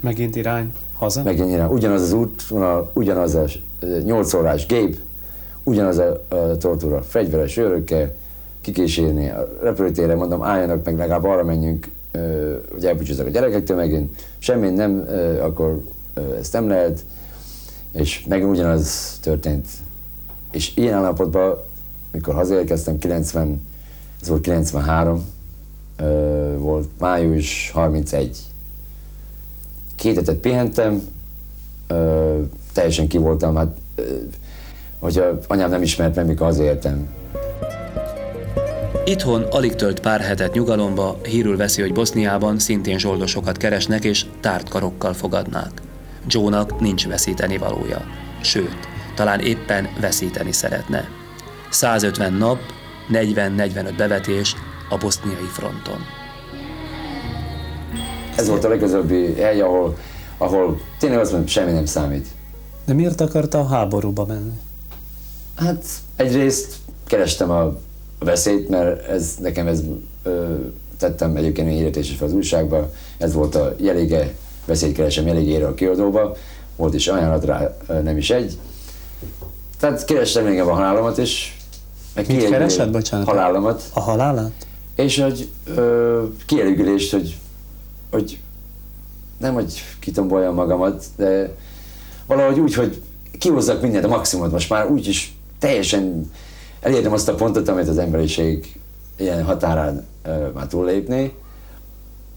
Megint 0.00 0.36
irány 0.36 0.72
haza? 0.98 1.22
Megint 1.22 1.50
irány. 1.50 1.70
Ugyanaz 1.70 2.02
az 2.02 2.12
út, 2.12 2.42
ugyanaz 2.92 3.34
a 3.34 3.44
8 4.04 4.34
órás 4.34 4.66
gép, 4.66 4.96
ugyanaz 5.62 5.98
a, 5.98 6.24
a 6.28 6.56
tortúra, 6.56 7.02
fegyveres 7.02 7.56
őrökkel, 7.56 8.14
kikísérni 8.60 9.30
a 9.30 9.48
repülőtérre, 9.62 10.14
mondom, 10.14 10.42
álljanak 10.42 10.84
meg, 10.84 10.96
legalább 10.96 11.24
arra 11.24 11.44
menjünk, 11.44 11.88
hogy 12.72 12.84
elbúcsúzzak 12.84 13.26
a 13.26 13.30
gyerekektől 13.30 13.76
megint, 13.76 14.26
semmi 14.38 14.70
nem, 14.70 15.08
akkor 15.40 15.82
ezt 16.38 16.52
nem 16.52 16.68
lehet, 16.68 17.04
és 17.92 18.24
megint 18.28 18.50
ugyanaz 18.50 19.18
történt. 19.22 19.66
És 20.52 20.76
ilyen 20.76 20.94
állapotban, 20.94 21.58
mikor 22.12 22.34
hazaérkeztem, 22.34 22.98
90, 22.98 23.66
ez 24.20 24.28
volt 24.28 24.40
93, 24.40 25.24
volt 26.56 26.88
május 26.98 27.70
31. 27.70 28.38
Két 29.94 30.14
hetet 30.14 30.36
pihentem, 30.36 31.02
teljesen 32.72 33.08
ki 33.08 33.18
voltam, 33.18 33.56
hát 33.56 33.76
hogyha 34.98 35.38
anyám 35.46 35.70
nem 35.70 35.82
ismert 35.82 36.14
meg, 36.14 36.26
mikor 36.26 36.46
hazaértem. 36.46 37.08
Itthon 39.08 39.42
alig 39.42 39.74
tölt 39.74 40.00
pár 40.00 40.20
hetet 40.20 40.52
nyugalomba, 40.52 41.18
hírül 41.22 41.56
veszi, 41.56 41.80
hogy 41.80 41.92
Boszniában 41.92 42.58
szintén 42.58 42.98
zsoldosokat 42.98 43.56
keresnek 43.56 44.04
és 44.04 44.26
tárt 44.40 44.68
karokkal 44.68 45.12
fogadnák. 45.12 45.82
Joe-nak 46.26 46.80
nincs 46.80 47.06
veszíteni 47.06 47.58
valója. 47.58 48.00
Sőt, 48.42 48.76
talán 49.14 49.40
éppen 49.40 49.88
veszíteni 50.00 50.52
szeretne. 50.52 51.08
150 51.70 52.32
nap, 52.32 52.58
40-45 53.12 53.94
bevetés 53.96 54.54
a 54.88 54.96
boszniai 54.96 55.48
fronton. 55.52 55.98
Ez 58.36 58.48
volt 58.48 58.64
a 58.64 58.68
legközelebbi 58.68 59.34
hely, 59.34 59.60
ahol, 59.60 59.96
ahol 60.38 60.80
tényleg 60.98 61.18
azt 61.18 61.30
mondom, 61.30 61.48
semmi 61.48 61.72
nem 61.72 61.86
számít. 61.86 62.26
De 62.84 62.92
miért 62.92 63.20
akarta 63.20 63.58
a 63.58 63.66
háborúba 63.66 64.26
menni? 64.26 64.58
Hát 65.56 65.84
egyrészt 66.16 66.74
kerestem 67.06 67.50
a 67.50 67.86
veszélyt, 68.18 68.68
mert 68.68 69.08
ez, 69.08 69.34
nekem 69.40 69.66
ez 69.66 69.82
ö, 70.22 70.54
tettem 70.98 71.36
egyébként 71.36 71.68
egy 71.68 71.74
hirdetés 71.74 72.10
is 72.10 72.20
az 72.20 72.32
újságba, 72.32 72.90
ez 73.18 73.32
volt 73.32 73.54
a 73.54 73.74
jelége, 73.76 74.34
veszélyt 74.64 74.94
keresem 74.94 75.26
jeligére 75.26 75.66
a 75.66 75.74
kiadóba, 75.74 76.36
volt 76.76 76.94
is 76.94 77.08
ajánlat 77.08 77.44
rá, 77.44 77.76
nem 78.02 78.16
is 78.16 78.30
egy. 78.30 78.58
Tehát 79.80 80.04
kerestem 80.04 80.44
még 80.44 80.60
a 80.60 80.72
halálomat 80.74 81.18
is. 81.18 81.56
Meg 82.14 82.26
Mit 82.26 82.48
keresed, 82.48 82.90
bocsánat? 82.90 83.26
Halálomat. 83.26 83.82
A 83.92 84.00
halálát? 84.00 84.66
És 84.94 85.20
hogy 85.20 85.48
ö, 85.74 86.24
kielégülést, 86.46 87.12
hogy, 87.12 87.36
hogy 88.10 88.38
nem, 89.38 89.54
hogy 89.54 89.82
kitomboljam 90.00 90.54
magamat, 90.54 91.04
de 91.16 91.54
valahogy 92.26 92.58
úgy, 92.58 92.74
hogy 92.74 93.02
kihozzak 93.38 93.82
mindent 93.82 94.04
a 94.04 94.08
maximumot, 94.08 94.52
most 94.52 94.70
már 94.70 94.90
úgy 94.90 95.08
is 95.08 95.36
teljesen 95.58 96.30
elértem 96.80 97.12
azt 97.12 97.28
a 97.28 97.34
pontot, 97.34 97.68
amit 97.68 97.88
az 97.88 97.98
emberiség 97.98 98.80
ilyen 99.16 99.44
határán 99.44 100.06
uh, 100.26 100.52
már 100.54 100.66
túllépni, 100.66 101.32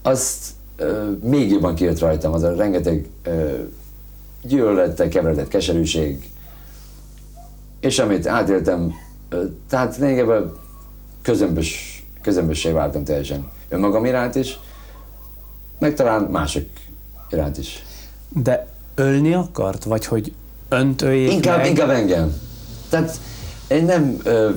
azt 0.02 0.46
uh, 0.80 1.18
még 1.24 1.52
jobban 1.52 1.76
kijött 1.76 2.00
rajtam, 2.00 2.34
az 2.34 2.44
a 2.44 2.56
rengeteg 2.56 3.08
uh, 3.28 3.60
gyűlölettel 4.44 5.08
keveredett 5.08 5.48
keserűség, 5.48 6.30
és 7.80 8.00
amit 8.00 8.28
átéltem, 8.28 8.94
uh, 9.32 9.44
tehát 9.70 9.98
lényegében 9.98 10.52
közömbös, 11.22 12.04
közömbössé 12.22 12.72
váltam 12.72 13.04
teljesen 13.04 13.50
önmagam 13.70 14.06
iránt 14.06 14.36
is, 14.36 14.60
meg 15.80 15.94
talán 15.94 16.22
mások 16.22 16.64
iránt 17.32 17.58
is. 17.58 17.84
De 18.30 18.68
ölni 18.96 19.34
akart, 19.34 19.84
vagy 19.84 20.06
hogy 20.06 20.34
önt 20.70 21.02
öljék 21.02 21.32
inkább, 21.32 21.58
meg? 21.58 21.68
Inkább 21.68 21.90
engem. 21.90 22.34
Tehát 22.90 23.20
én 23.72 23.86
nem, 23.86 24.18
ö, 24.24 24.50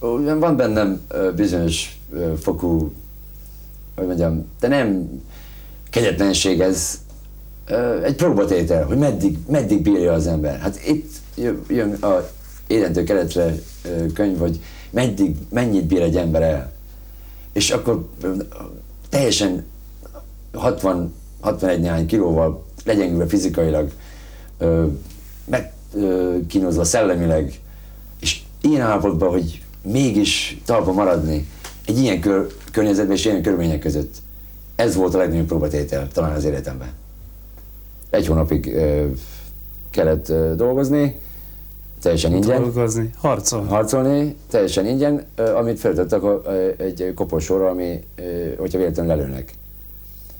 ö, 0.00 0.38
van 0.38 0.56
bennem 0.56 1.00
bizonyos 1.36 1.98
ö, 2.12 2.32
fokú, 2.40 2.92
hogy 3.96 4.06
mondjam, 4.06 4.46
de 4.60 4.68
nem 4.68 5.08
kegyetlenség 5.90 6.60
ez, 6.60 7.00
ö, 7.66 8.02
egy 8.02 8.14
próbatétel, 8.14 8.84
hogy 8.84 8.98
meddig, 8.98 9.38
meddig 9.48 9.82
bírja 9.82 10.12
az 10.12 10.26
ember. 10.26 10.58
Hát 10.58 10.86
itt 10.86 11.14
jön 11.68 11.92
a 11.92 12.28
élentő 12.66 13.04
keletre 13.04 13.54
könyv, 14.14 14.38
hogy 14.38 14.60
meddig, 14.90 15.36
mennyit 15.48 15.84
bír 15.84 16.00
egy 16.00 16.16
ember 16.16 16.42
el. 16.42 16.72
És 17.52 17.70
akkor 17.70 18.08
teljesen 19.08 19.64
60, 20.52 21.14
61 21.40 21.80
néhány 21.80 22.06
kilóval 22.06 22.64
legyengülve 22.84 23.26
fizikailag, 23.26 23.90
ö, 24.58 24.86
meg 25.44 25.72
kínozva 26.48 26.84
szellemileg, 26.84 27.60
ilyen 28.66 28.80
állapotban, 28.80 29.30
hogy 29.30 29.62
mégis 29.82 30.60
talpa 30.64 30.92
maradni 30.92 31.46
egy 31.86 31.98
ilyen 31.98 32.20
kör, 32.20 32.46
környezetben 32.72 33.16
és 33.16 33.24
ilyen 33.24 33.42
körülmények 33.42 33.78
között, 33.78 34.14
ez 34.76 34.94
volt 34.94 35.14
a 35.14 35.18
legnagyobb 35.18 35.46
próbatétel 35.46 36.08
talán 36.12 36.32
az 36.32 36.44
életemben. 36.44 36.88
Egy 38.10 38.26
hónapig 38.26 38.74
ö, 38.74 39.06
kellett 39.90 40.28
ö, 40.28 40.54
dolgozni, 40.56 41.20
teljesen 42.02 42.34
ingyen. 42.34 42.60
Dolgozni, 42.60 43.10
harcolni. 43.16 43.68
harcolni, 43.68 44.36
teljesen 44.50 44.86
ingyen, 44.86 45.24
ö, 45.34 45.54
amit 45.54 45.84
ö, 45.84 46.70
egy 46.76 47.12
koporsóra, 47.14 47.68
ami, 47.68 48.04
ö, 48.16 48.54
hogyha 48.58 48.78
véletlenül 48.78 49.16
lelőnek. 49.16 49.52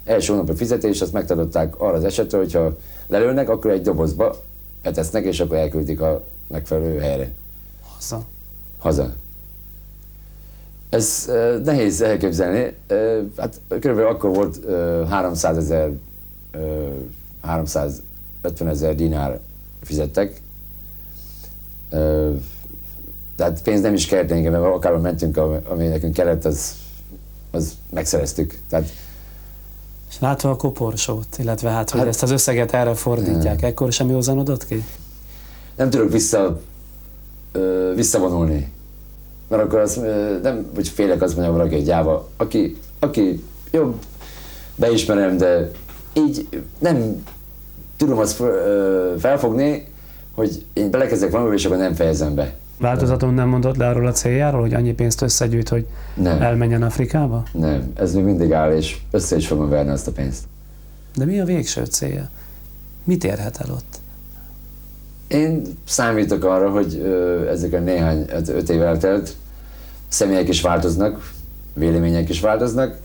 Első 0.05 0.33
hónap 0.33 0.49
a 0.49 0.55
fizetés, 0.55 1.01
azt 1.01 1.13
megtartották 1.13 1.81
arra 1.81 1.97
az 1.97 2.05
esetre, 2.05 2.39
hogyha 2.39 2.77
lelőnek, 3.07 3.49
akkor 3.49 3.71
egy 3.71 3.83
dobozba 3.83 4.37
betesznek, 4.83 5.25
és 5.25 5.41
akkor 5.41 5.57
elküldik 5.57 6.01
a 6.01 6.25
megfelelő 6.49 6.99
helyre, 6.99 7.33
Haza. 7.97 8.25
haza. 8.79 9.13
Ez 10.89 11.25
ö, 11.29 11.59
nehéz 11.65 12.01
elképzelni. 12.01 12.75
Ö, 12.87 13.23
hát 13.37 13.61
körülbelül 13.69 14.11
akkor 14.11 14.35
volt 14.35 14.59
ö, 14.65 15.05
300 15.09 15.57
ezer, 15.57 15.91
ö, 16.51 16.89
350 17.41 18.69
ezer 18.69 18.95
dinár 18.95 19.39
fizettek. 19.83 20.41
Ö, 21.91 22.33
tehát 23.37 23.63
pénz 23.63 23.81
nem 23.81 23.95
is 23.95 24.07
kellett 24.07 24.31
engem, 24.31 24.53
mert 24.53 24.65
akárhol 24.65 25.01
mentünk, 25.01 25.37
ami, 25.37 25.57
ami 25.69 25.87
nekünk 25.87 26.13
kellett, 26.13 26.45
az, 26.45 26.75
az 27.51 27.73
megszereztük. 27.91 28.59
Tehát 28.69 28.89
És 30.11 30.19
látva 30.21 30.51
a 30.51 30.57
koporsót, 30.57 31.39
illetve 31.39 31.71
hát, 31.71 31.91
hogy 31.91 32.01
Hát- 32.01 32.09
ezt 32.09 32.23
az 32.23 32.31
összeget 32.31 32.73
erre 32.75 32.95
fordítják, 32.95 33.63
ekkor 33.63 33.93
sem 33.93 34.11
józanodott 34.11 34.67
ki? 34.67 34.85
nem 35.77 35.91
tudok 35.91 36.11
vissza, 36.13 36.61
ö, 37.57 37.93
visszavonulni. 37.95 38.73
Mert 39.49 39.63
akkor 39.63 39.79
az, 39.79 39.97
ö, 39.97 40.39
nem, 40.43 40.67
hogy 40.75 40.89
félek 40.89 41.23
azt 41.23 41.35
mondjam 41.37 41.57
valaki, 41.57 41.75
hogy 41.75 41.85
gyáva, 41.85 42.29
aki, 42.37 42.77
aki 42.99 43.43
jobb, 43.73 43.95
beismerem, 44.75 45.37
de 45.37 45.71
így 46.13 46.49
nem 46.79 47.23
tudom 47.97 48.19
azt 48.19 48.43
felfogni, 49.19 49.87
hogy 50.35 50.65
én 50.73 50.91
belekezdek 50.91 51.31
valamibe, 51.31 51.55
és 51.55 51.65
akkor 51.65 51.77
nem 51.79 51.95
fejezem 51.95 52.35
be. 52.35 52.55
Változaton 52.79 53.35
nem 53.35 53.49
mondott 53.49 53.77
le 53.77 53.89
arról 53.89 54.07
a 54.07 54.13
céljáról, 54.13 54.61
hogy 54.61 54.75
annyi 54.75 54.93
pénzt 54.93 55.23
összegyűjt, 55.23 55.69
hogy 55.69 55.87
Nem, 56.15 56.43
elmenjen 56.43 56.83
Afrikába? 56.83 57.43
nem, 57.53 57.93
ez 57.95 58.15
még 58.15 58.25
mindig 58.25 58.53
áll, 58.53 58.73
és 58.77 58.99
össze 59.11 59.37
is 59.37 59.47
fogom 59.47 59.69
verni 59.69 59.91
azt 59.91 60.07
a 60.07 60.13
pénzt. 60.13 60.45
De 61.17 61.25
mi 61.25 61.41
a 61.41 61.45
végső 61.45 61.85
célja? 61.85 62.29
Mit 63.05 63.25
érhet 63.25 63.61
el 63.61 63.71
ott? 63.75 63.99
Én 65.29 65.63
számítok 65.85 66.45
arra, 66.45 66.71
hogy 66.71 67.03
ezek 67.51 67.73
a 67.73 67.79
néhány, 67.79 68.25
ez 68.29 68.49
öt 68.49 68.69
év 68.69 68.83
eltelt, 68.83 69.35
személyek 70.09 70.49
is 70.49 70.61
változnak, 70.61 71.33
vélemények 71.75 72.29
is 72.29 72.41
változnak, 72.41 72.97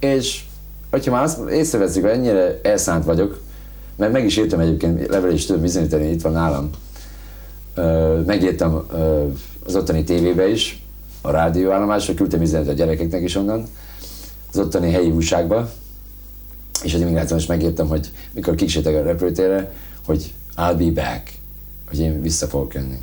és 0.00 0.44
hogyha 0.90 1.10
már 1.10 1.22
azt 1.22 1.48
észreveszik, 1.50 2.02
hogy 2.02 2.10
ennyire 2.10 2.60
elszánt 2.62 3.04
vagyok, 3.04 3.40
mert 3.96 4.12
meg 4.12 4.24
is 4.24 4.36
írtam 4.36 4.60
egyébként, 4.60 5.08
level 5.08 5.30
is 5.30 5.46
tudom 5.46 5.62
bizonyítani, 5.62 6.10
itt 6.10 6.22
van 6.22 6.32
nálam, 6.32 6.70
ö, 7.74 8.20
megírtam 8.26 8.86
az 9.66 9.76
ottani 9.76 10.04
tévébe 10.04 10.48
is, 10.48 10.82
a 11.20 11.30
rádióállomásra, 11.30 12.14
küldtem 12.14 12.42
üzenetet 12.42 12.72
a 12.72 12.76
gyerekeknek 12.76 13.22
is 13.22 13.36
onnan, 13.36 13.66
az 14.52 14.58
ottani 14.58 14.90
helyi 14.90 15.10
újságba, 15.10 15.70
és 16.82 16.94
az 16.94 17.00
immigráción 17.00 17.38
is 17.38 17.46
megírtam, 17.46 17.88
hogy 17.88 18.10
mikor 18.32 18.54
kiksétek 18.54 18.94
a 18.94 19.02
repülőtérre, 19.02 19.72
hogy 20.04 20.32
I'll 20.56 20.74
be 20.78 21.02
back, 21.02 21.32
hogy 21.92 22.00
én 22.00 22.22
vissza 22.22 22.46
fogok 22.46 22.74
jönni. 22.74 22.98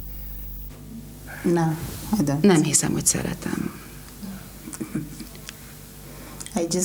I 2.20 2.24
don't. 2.24 2.42
Nem 2.42 2.64
hiszem, 2.64 2.92
hogy 2.92 3.06
szeretem. 3.06 3.72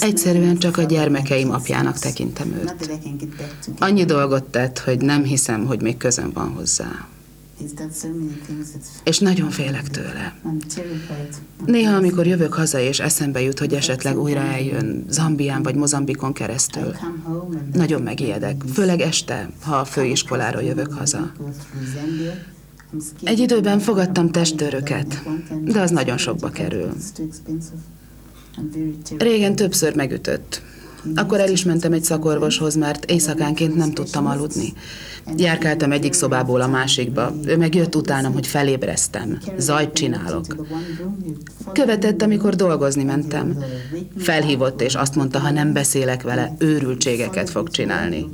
Egyszerűen 0.01 0.59
csak 0.59 0.77
a 0.77 0.83
gyermekeim 0.83 1.51
apjának 1.51 1.99
tekintem 1.99 2.53
őt. 2.53 2.91
Annyi 3.79 4.05
dolgot 4.05 4.45
tett, 4.45 4.79
hogy 4.79 5.01
nem 5.01 5.23
hiszem, 5.23 5.67
hogy 5.67 5.83
még 5.83 5.97
közöm 5.97 6.31
van 6.33 6.49
hozzá. 6.49 7.09
És 9.05 9.19
nagyon 9.19 9.51
félek 9.51 9.89
tőle. 9.89 10.37
Néha, 11.67 11.97
amikor 11.97 12.27
jövök 12.27 12.53
haza, 12.53 12.79
és 12.79 13.01
eszembe 13.01 13.41
jut, 13.41 13.59
hogy 13.59 13.75
esetleg 13.75 14.19
újra 14.19 14.41
eljön 14.41 15.05
Zambián 15.09 15.63
vagy 15.63 15.75
Mozambikon 15.75 16.33
keresztül, 16.33 16.95
nagyon 17.73 18.03
megijedek, 18.03 18.63
főleg 18.73 19.01
este, 19.01 19.51
ha 19.63 19.77
a 19.77 19.85
főiskoláról 19.85 20.63
jövök 20.63 20.93
haza. 20.93 21.33
Egy 23.23 23.39
időben 23.39 23.79
fogadtam 23.79 24.31
testőröket, 24.31 25.23
de 25.65 25.81
az 25.81 25.91
nagyon 25.91 26.17
sokba 26.17 26.51
kerül. 26.51 26.93
Régen 29.19 29.57
többször 29.57 29.95
megütött. 29.95 30.63
Akkor 31.15 31.41
el 31.41 31.51
is 31.51 31.65
mentem 31.65 31.93
egy 31.93 32.05
szakorvoshoz, 32.05 32.75
mert 32.75 33.11
éjszakánként 33.11 33.77
nem 33.77 33.93
tudtam 33.93 34.27
aludni. 34.27 34.73
Járkáltam 35.37 35.93
egyik 35.93 36.13
szobából 36.13 36.61
a 36.61 36.67
másikba, 36.67 37.35
ő 37.45 37.57
meg 37.57 37.89
utánam, 37.95 38.33
hogy 38.33 38.47
felébreztem. 38.47 39.39
Zajt 39.59 39.93
csinálok. 39.93 40.45
Követett, 41.73 42.23
amikor 42.23 42.55
dolgozni 42.55 43.03
mentem. 43.03 43.65
Felhívott, 44.19 44.81
és 44.81 44.95
azt 44.95 45.15
mondta, 45.15 45.39
ha 45.39 45.51
nem 45.51 45.73
beszélek 45.73 46.23
vele, 46.23 46.55
őrültségeket 46.59 47.51
fog 47.51 47.71
csinálni. 47.71 48.29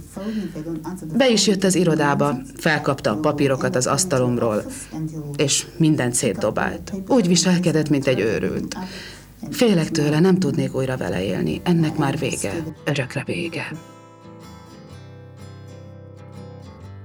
Be 1.16 1.30
is 1.30 1.46
jött 1.46 1.64
az 1.64 1.74
irodába, 1.74 2.36
felkapta 2.56 3.10
a 3.10 3.16
papírokat 3.16 3.76
az 3.76 3.86
asztalomról, 3.86 4.64
és 5.36 5.66
mindent 5.76 6.14
szétdobált. 6.14 6.92
Úgy 7.08 7.26
viselkedett, 7.26 7.88
mint 7.88 8.06
egy 8.06 8.20
őrült. 8.20 8.76
Félek 9.48 9.90
tőle, 9.90 10.20
nem 10.20 10.38
tudnék 10.38 10.74
újra 10.74 10.96
vele 10.96 11.24
élni. 11.24 11.60
Ennek 11.64 11.96
már 11.96 12.18
vége. 12.18 12.52
Örökre 12.84 13.22
vége. 13.26 13.70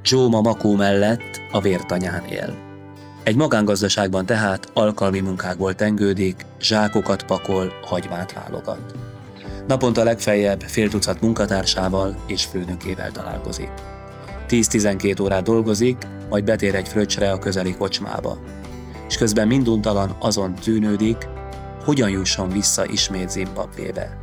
Joe 0.04 0.28
ma 0.28 0.42
Makó 0.42 0.76
mellett 0.76 1.42
a 1.52 1.62
vértanyán 1.62 2.26
él. 2.26 2.56
Egy 3.24 3.36
magángazdaságban 3.36 4.26
tehát 4.26 4.72
alkalmi 4.74 5.20
munkákból 5.20 5.76
tengődik, 5.76 6.46
zsákokat 6.60 7.26
pakol, 7.26 7.74
hagymát 7.82 8.34
válogat. 8.34 8.96
Naponta 9.68 10.04
legfeljebb 10.04 10.62
fél 10.62 10.90
tucat 10.90 11.22
munkatársával 11.22 12.16
és 12.28 12.44
főnökével 12.44 13.12
találkozik. 13.12 13.70
10-12 14.50 15.22
órát 15.22 15.44
dolgozik, 15.44 15.98
majd 16.30 16.44
betér 16.44 16.76
egy 16.76 16.88
fröccsre 16.88 17.32
a 17.32 17.40
közeli 17.40 17.76
kocsmába. 17.76 18.38
És 19.08 19.18
közben 19.18 19.48
minduntalan 19.48 20.16
azon 20.20 20.56
tűnődik, 20.56 21.28
hogyan 21.86 22.10
jusson 22.10 22.50
vissza 22.50 22.86
ismét 22.86 23.30
Zimbabvébe. 23.30 24.18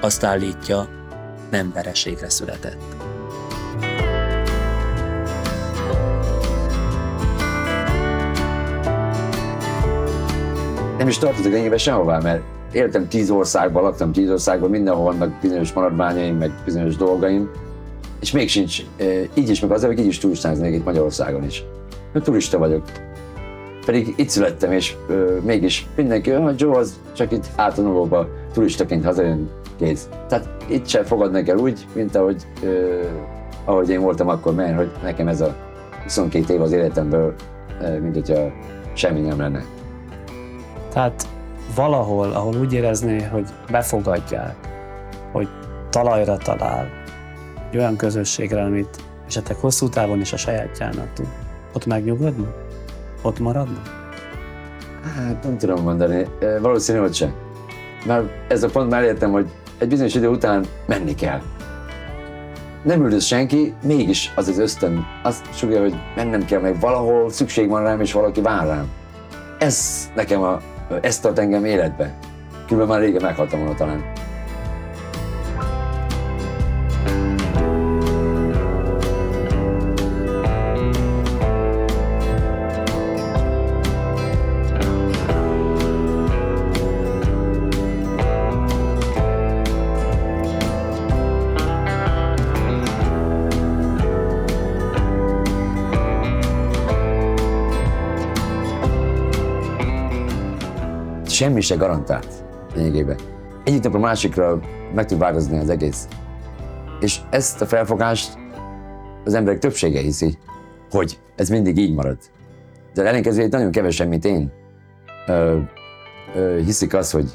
Azt 0.00 0.24
állítja, 0.24 0.88
nem 1.50 1.72
vereségre 1.74 2.30
született. 2.30 2.82
Nem 10.98 11.08
is 11.08 11.18
tartozok 11.18 11.52
ennyibe 11.52 11.78
sehová, 11.78 12.18
mert 12.18 12.42
éltem 12.72 13.08
tíz 13.08 13.30
országban, 13.30 13.82
laktam 13.82 14.12
tíz 14.12 14.30
országban, 14.30 14.70
mindenhol 14.70 15.04
vannak 15.04 15.40
bizonyos 15.40 15.72
maradványaim, 15.72 16.36
meg 16.36 16.52
bizonyos 16.64 16.96
dolgaim, 16.96 17.50
és 18.20 18.32
még 18.32 18.48
sincs, 18.48 18.82
eh, 18.96 19.22
így 19.34 19.48
is, 19.48 19.60
meg 19.60 19.70
azért, 19.70 19.92
hogy 19.92 20.02
így 20.02 20.08
is 20.08 20.18
turistáznék 20.18 20.74
itt 20.74 20.84
Magyarországon 20.84 21.44
is. 21.44 21.64
Mert 22.12 22.24
turista 22.24 22.58
vagyok. 22.58 23.05
Pedig 23.86 24.14
itt 24.16 24.28
születtem, 24.28 24.72
és 24.72 24.94
ö, 25.08 25.38
mégis 25.44 25.86
mindenki, 25.96 26.30
hogy 26.30 26.60
Joe 26.60 26.78
az 26.78 27.00
csak 27.12 27.32
itt 27.32 27.46
átonulóba 27.56 28.28
turistaként 28.52 29.04
hazajön, 29.04 29.50
kész. 29.78 30.08
Tehát 30.28 30.48
itt 30.68 30.86
sem 30.86 31.04
fogadnak 31.04 31.48
el 31.48 31.56
úgy, 31.56 31.86
mint 31.92 32.14
ahogy, 32.14 32.42
ö, 32.62 33.00
ahogy 33.64 33.88
én 33.88 34.00
voltam 34.00 34.28
akkor, 34.28 34.54
mert 34.54 34.76
hogy 34.76 34.90
nekem 35.02 35.28
ez 35.28 35.40
a 35.40 35.54
22 36.02 36.54
év 36.54 36.60
az 36.60 36.72
életemből, 36.72 37.34
ö, 37.80 37.98
mint 37.98 38.14
hogyha 38.14 38.52
semmi 38.94 39.20
nem 39.20 39.38
lenne. 39.38 39.64
Tehát 40.92 41.26
valahol, 41.74 42.32
ahol 42.32 42.54
úgy 42.56 42.72
érezné, 42.72 43.22
hogy 43.22 43.48
befogadják, 43.70 44.54
hogy 45.32 45.48
talajra 45.90 46.36
talál, 46.36 46.88
egy 47.70 47.76
olyan 47.76 47.96
közösségre, 47.96 48.62
amit 48.62 48.96
esetleg 49.26 49.56
hosszú 49.56 49.88
távon 49.88 50.20
is 50.20 50.32
a 50.32 50.36
sajátjának 50.36 51.12
tud, 51.12 51.26
ott 51.72 51.86
megnyugodni? 51.86 52.46
Ott 53.26 53.38
maradni? 53.38 53.78
Hát 55.16 55.42
nem 55.42 55.58
tudom 55.58 55.82
mondani, 55.82 56.26
valószínű, 56.60 56.98
hogy 56.98 57.14
sem. 57.14 57.34
Már 58.06 58.22
ez 58.48 58.62
a 58.62 58.68
pont 58.68 58.90
már 58.90 59.02
értem, 59.02 59.32
hogy 59.32 59.50
egy 59.78 59.88
bizonyos 59.88 60.14
idő 60.14 60.28
után 60.28 60.64
menni 60.86 61.14
kell. 61.14 61.40
Nem 62.82 63.04
üldöz 63.04 63.24
senki, 63.24 63.74
mégis 63.82 64.32
az 64.36 64.48
az 64.48 64.58
ösztön 64.58 65.06
azt 65.22 65.54
sugja, 65.54 65.80
hogy 65.80 65.94
mennem 66.16 66.44
kell, 66.44 66.60
meg 66.60 66.80
valahol 66.80 67.30
szükség 67.30 67.68
van 67.68 67.82
rám, 67.82 68.00
és 68.00 68.12
valaki 68.12 68.40
vár 68.40 68.66
rám. 68.66 68.88
Ez 69.58 70.08
nekem 70.14 70.42
a, 70.42 70.60
ez 71.00 71.20
tart 71.20 71.38
engem 71.38 71.64
életbe. 71.64 72.18
Különben 72.66 72.88
már 72.96 73.00
régen 73.06 73.22
meghaltam 73.22 73.58
volna 73.58 73.74
talán. 73.74 74.12
Semmi 101.36 101.60
se 101.60 101.74
garantált 101.74 102.28
lényegében. 102.74 103.16
Egyik 103.64 103.82
napra 103.82 103.98
másikra 103.98 104.60
meg 104.94 105.06
tud 105.06 105.18
változni 105.18 105.58
az 105.58 105.68
egész. 105.68 106.08
És 107.00 107.20
ezt 107.30 107.60
a 107.60 107.66
felfogást 107.66 108.38
az 109.24 109.34
emberek 109.34 109.58
többsége 109.58 110.00
hiszi, 110.00 110.38
hogy 110.90 111.18
ez 111.34 111.48
mindig 111.48 111.78
így 111.78 111.94
marad. 111.94 112.18
De 112.94 113.04
ellenkezőleg 113.04 113.50
nagyon 113.50 113.70
kevesen, 113.70 114.08
mint 114.08 114.24
én, 114.24 114.52
ö, 115.26 115.58
ö, 116.34 116.60
hiszik 116.64 116.94
azt, 116.94 117.12
hogy 117.12 117.30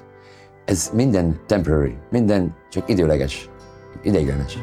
ez 0.65 0.91
minden 0.93 1.39
temporary, 1.45 1.95
minden 2.09 2.55
csak 2.69 2.89
időleges, 2.89 3.49
ideiglenes. 4.03 4.57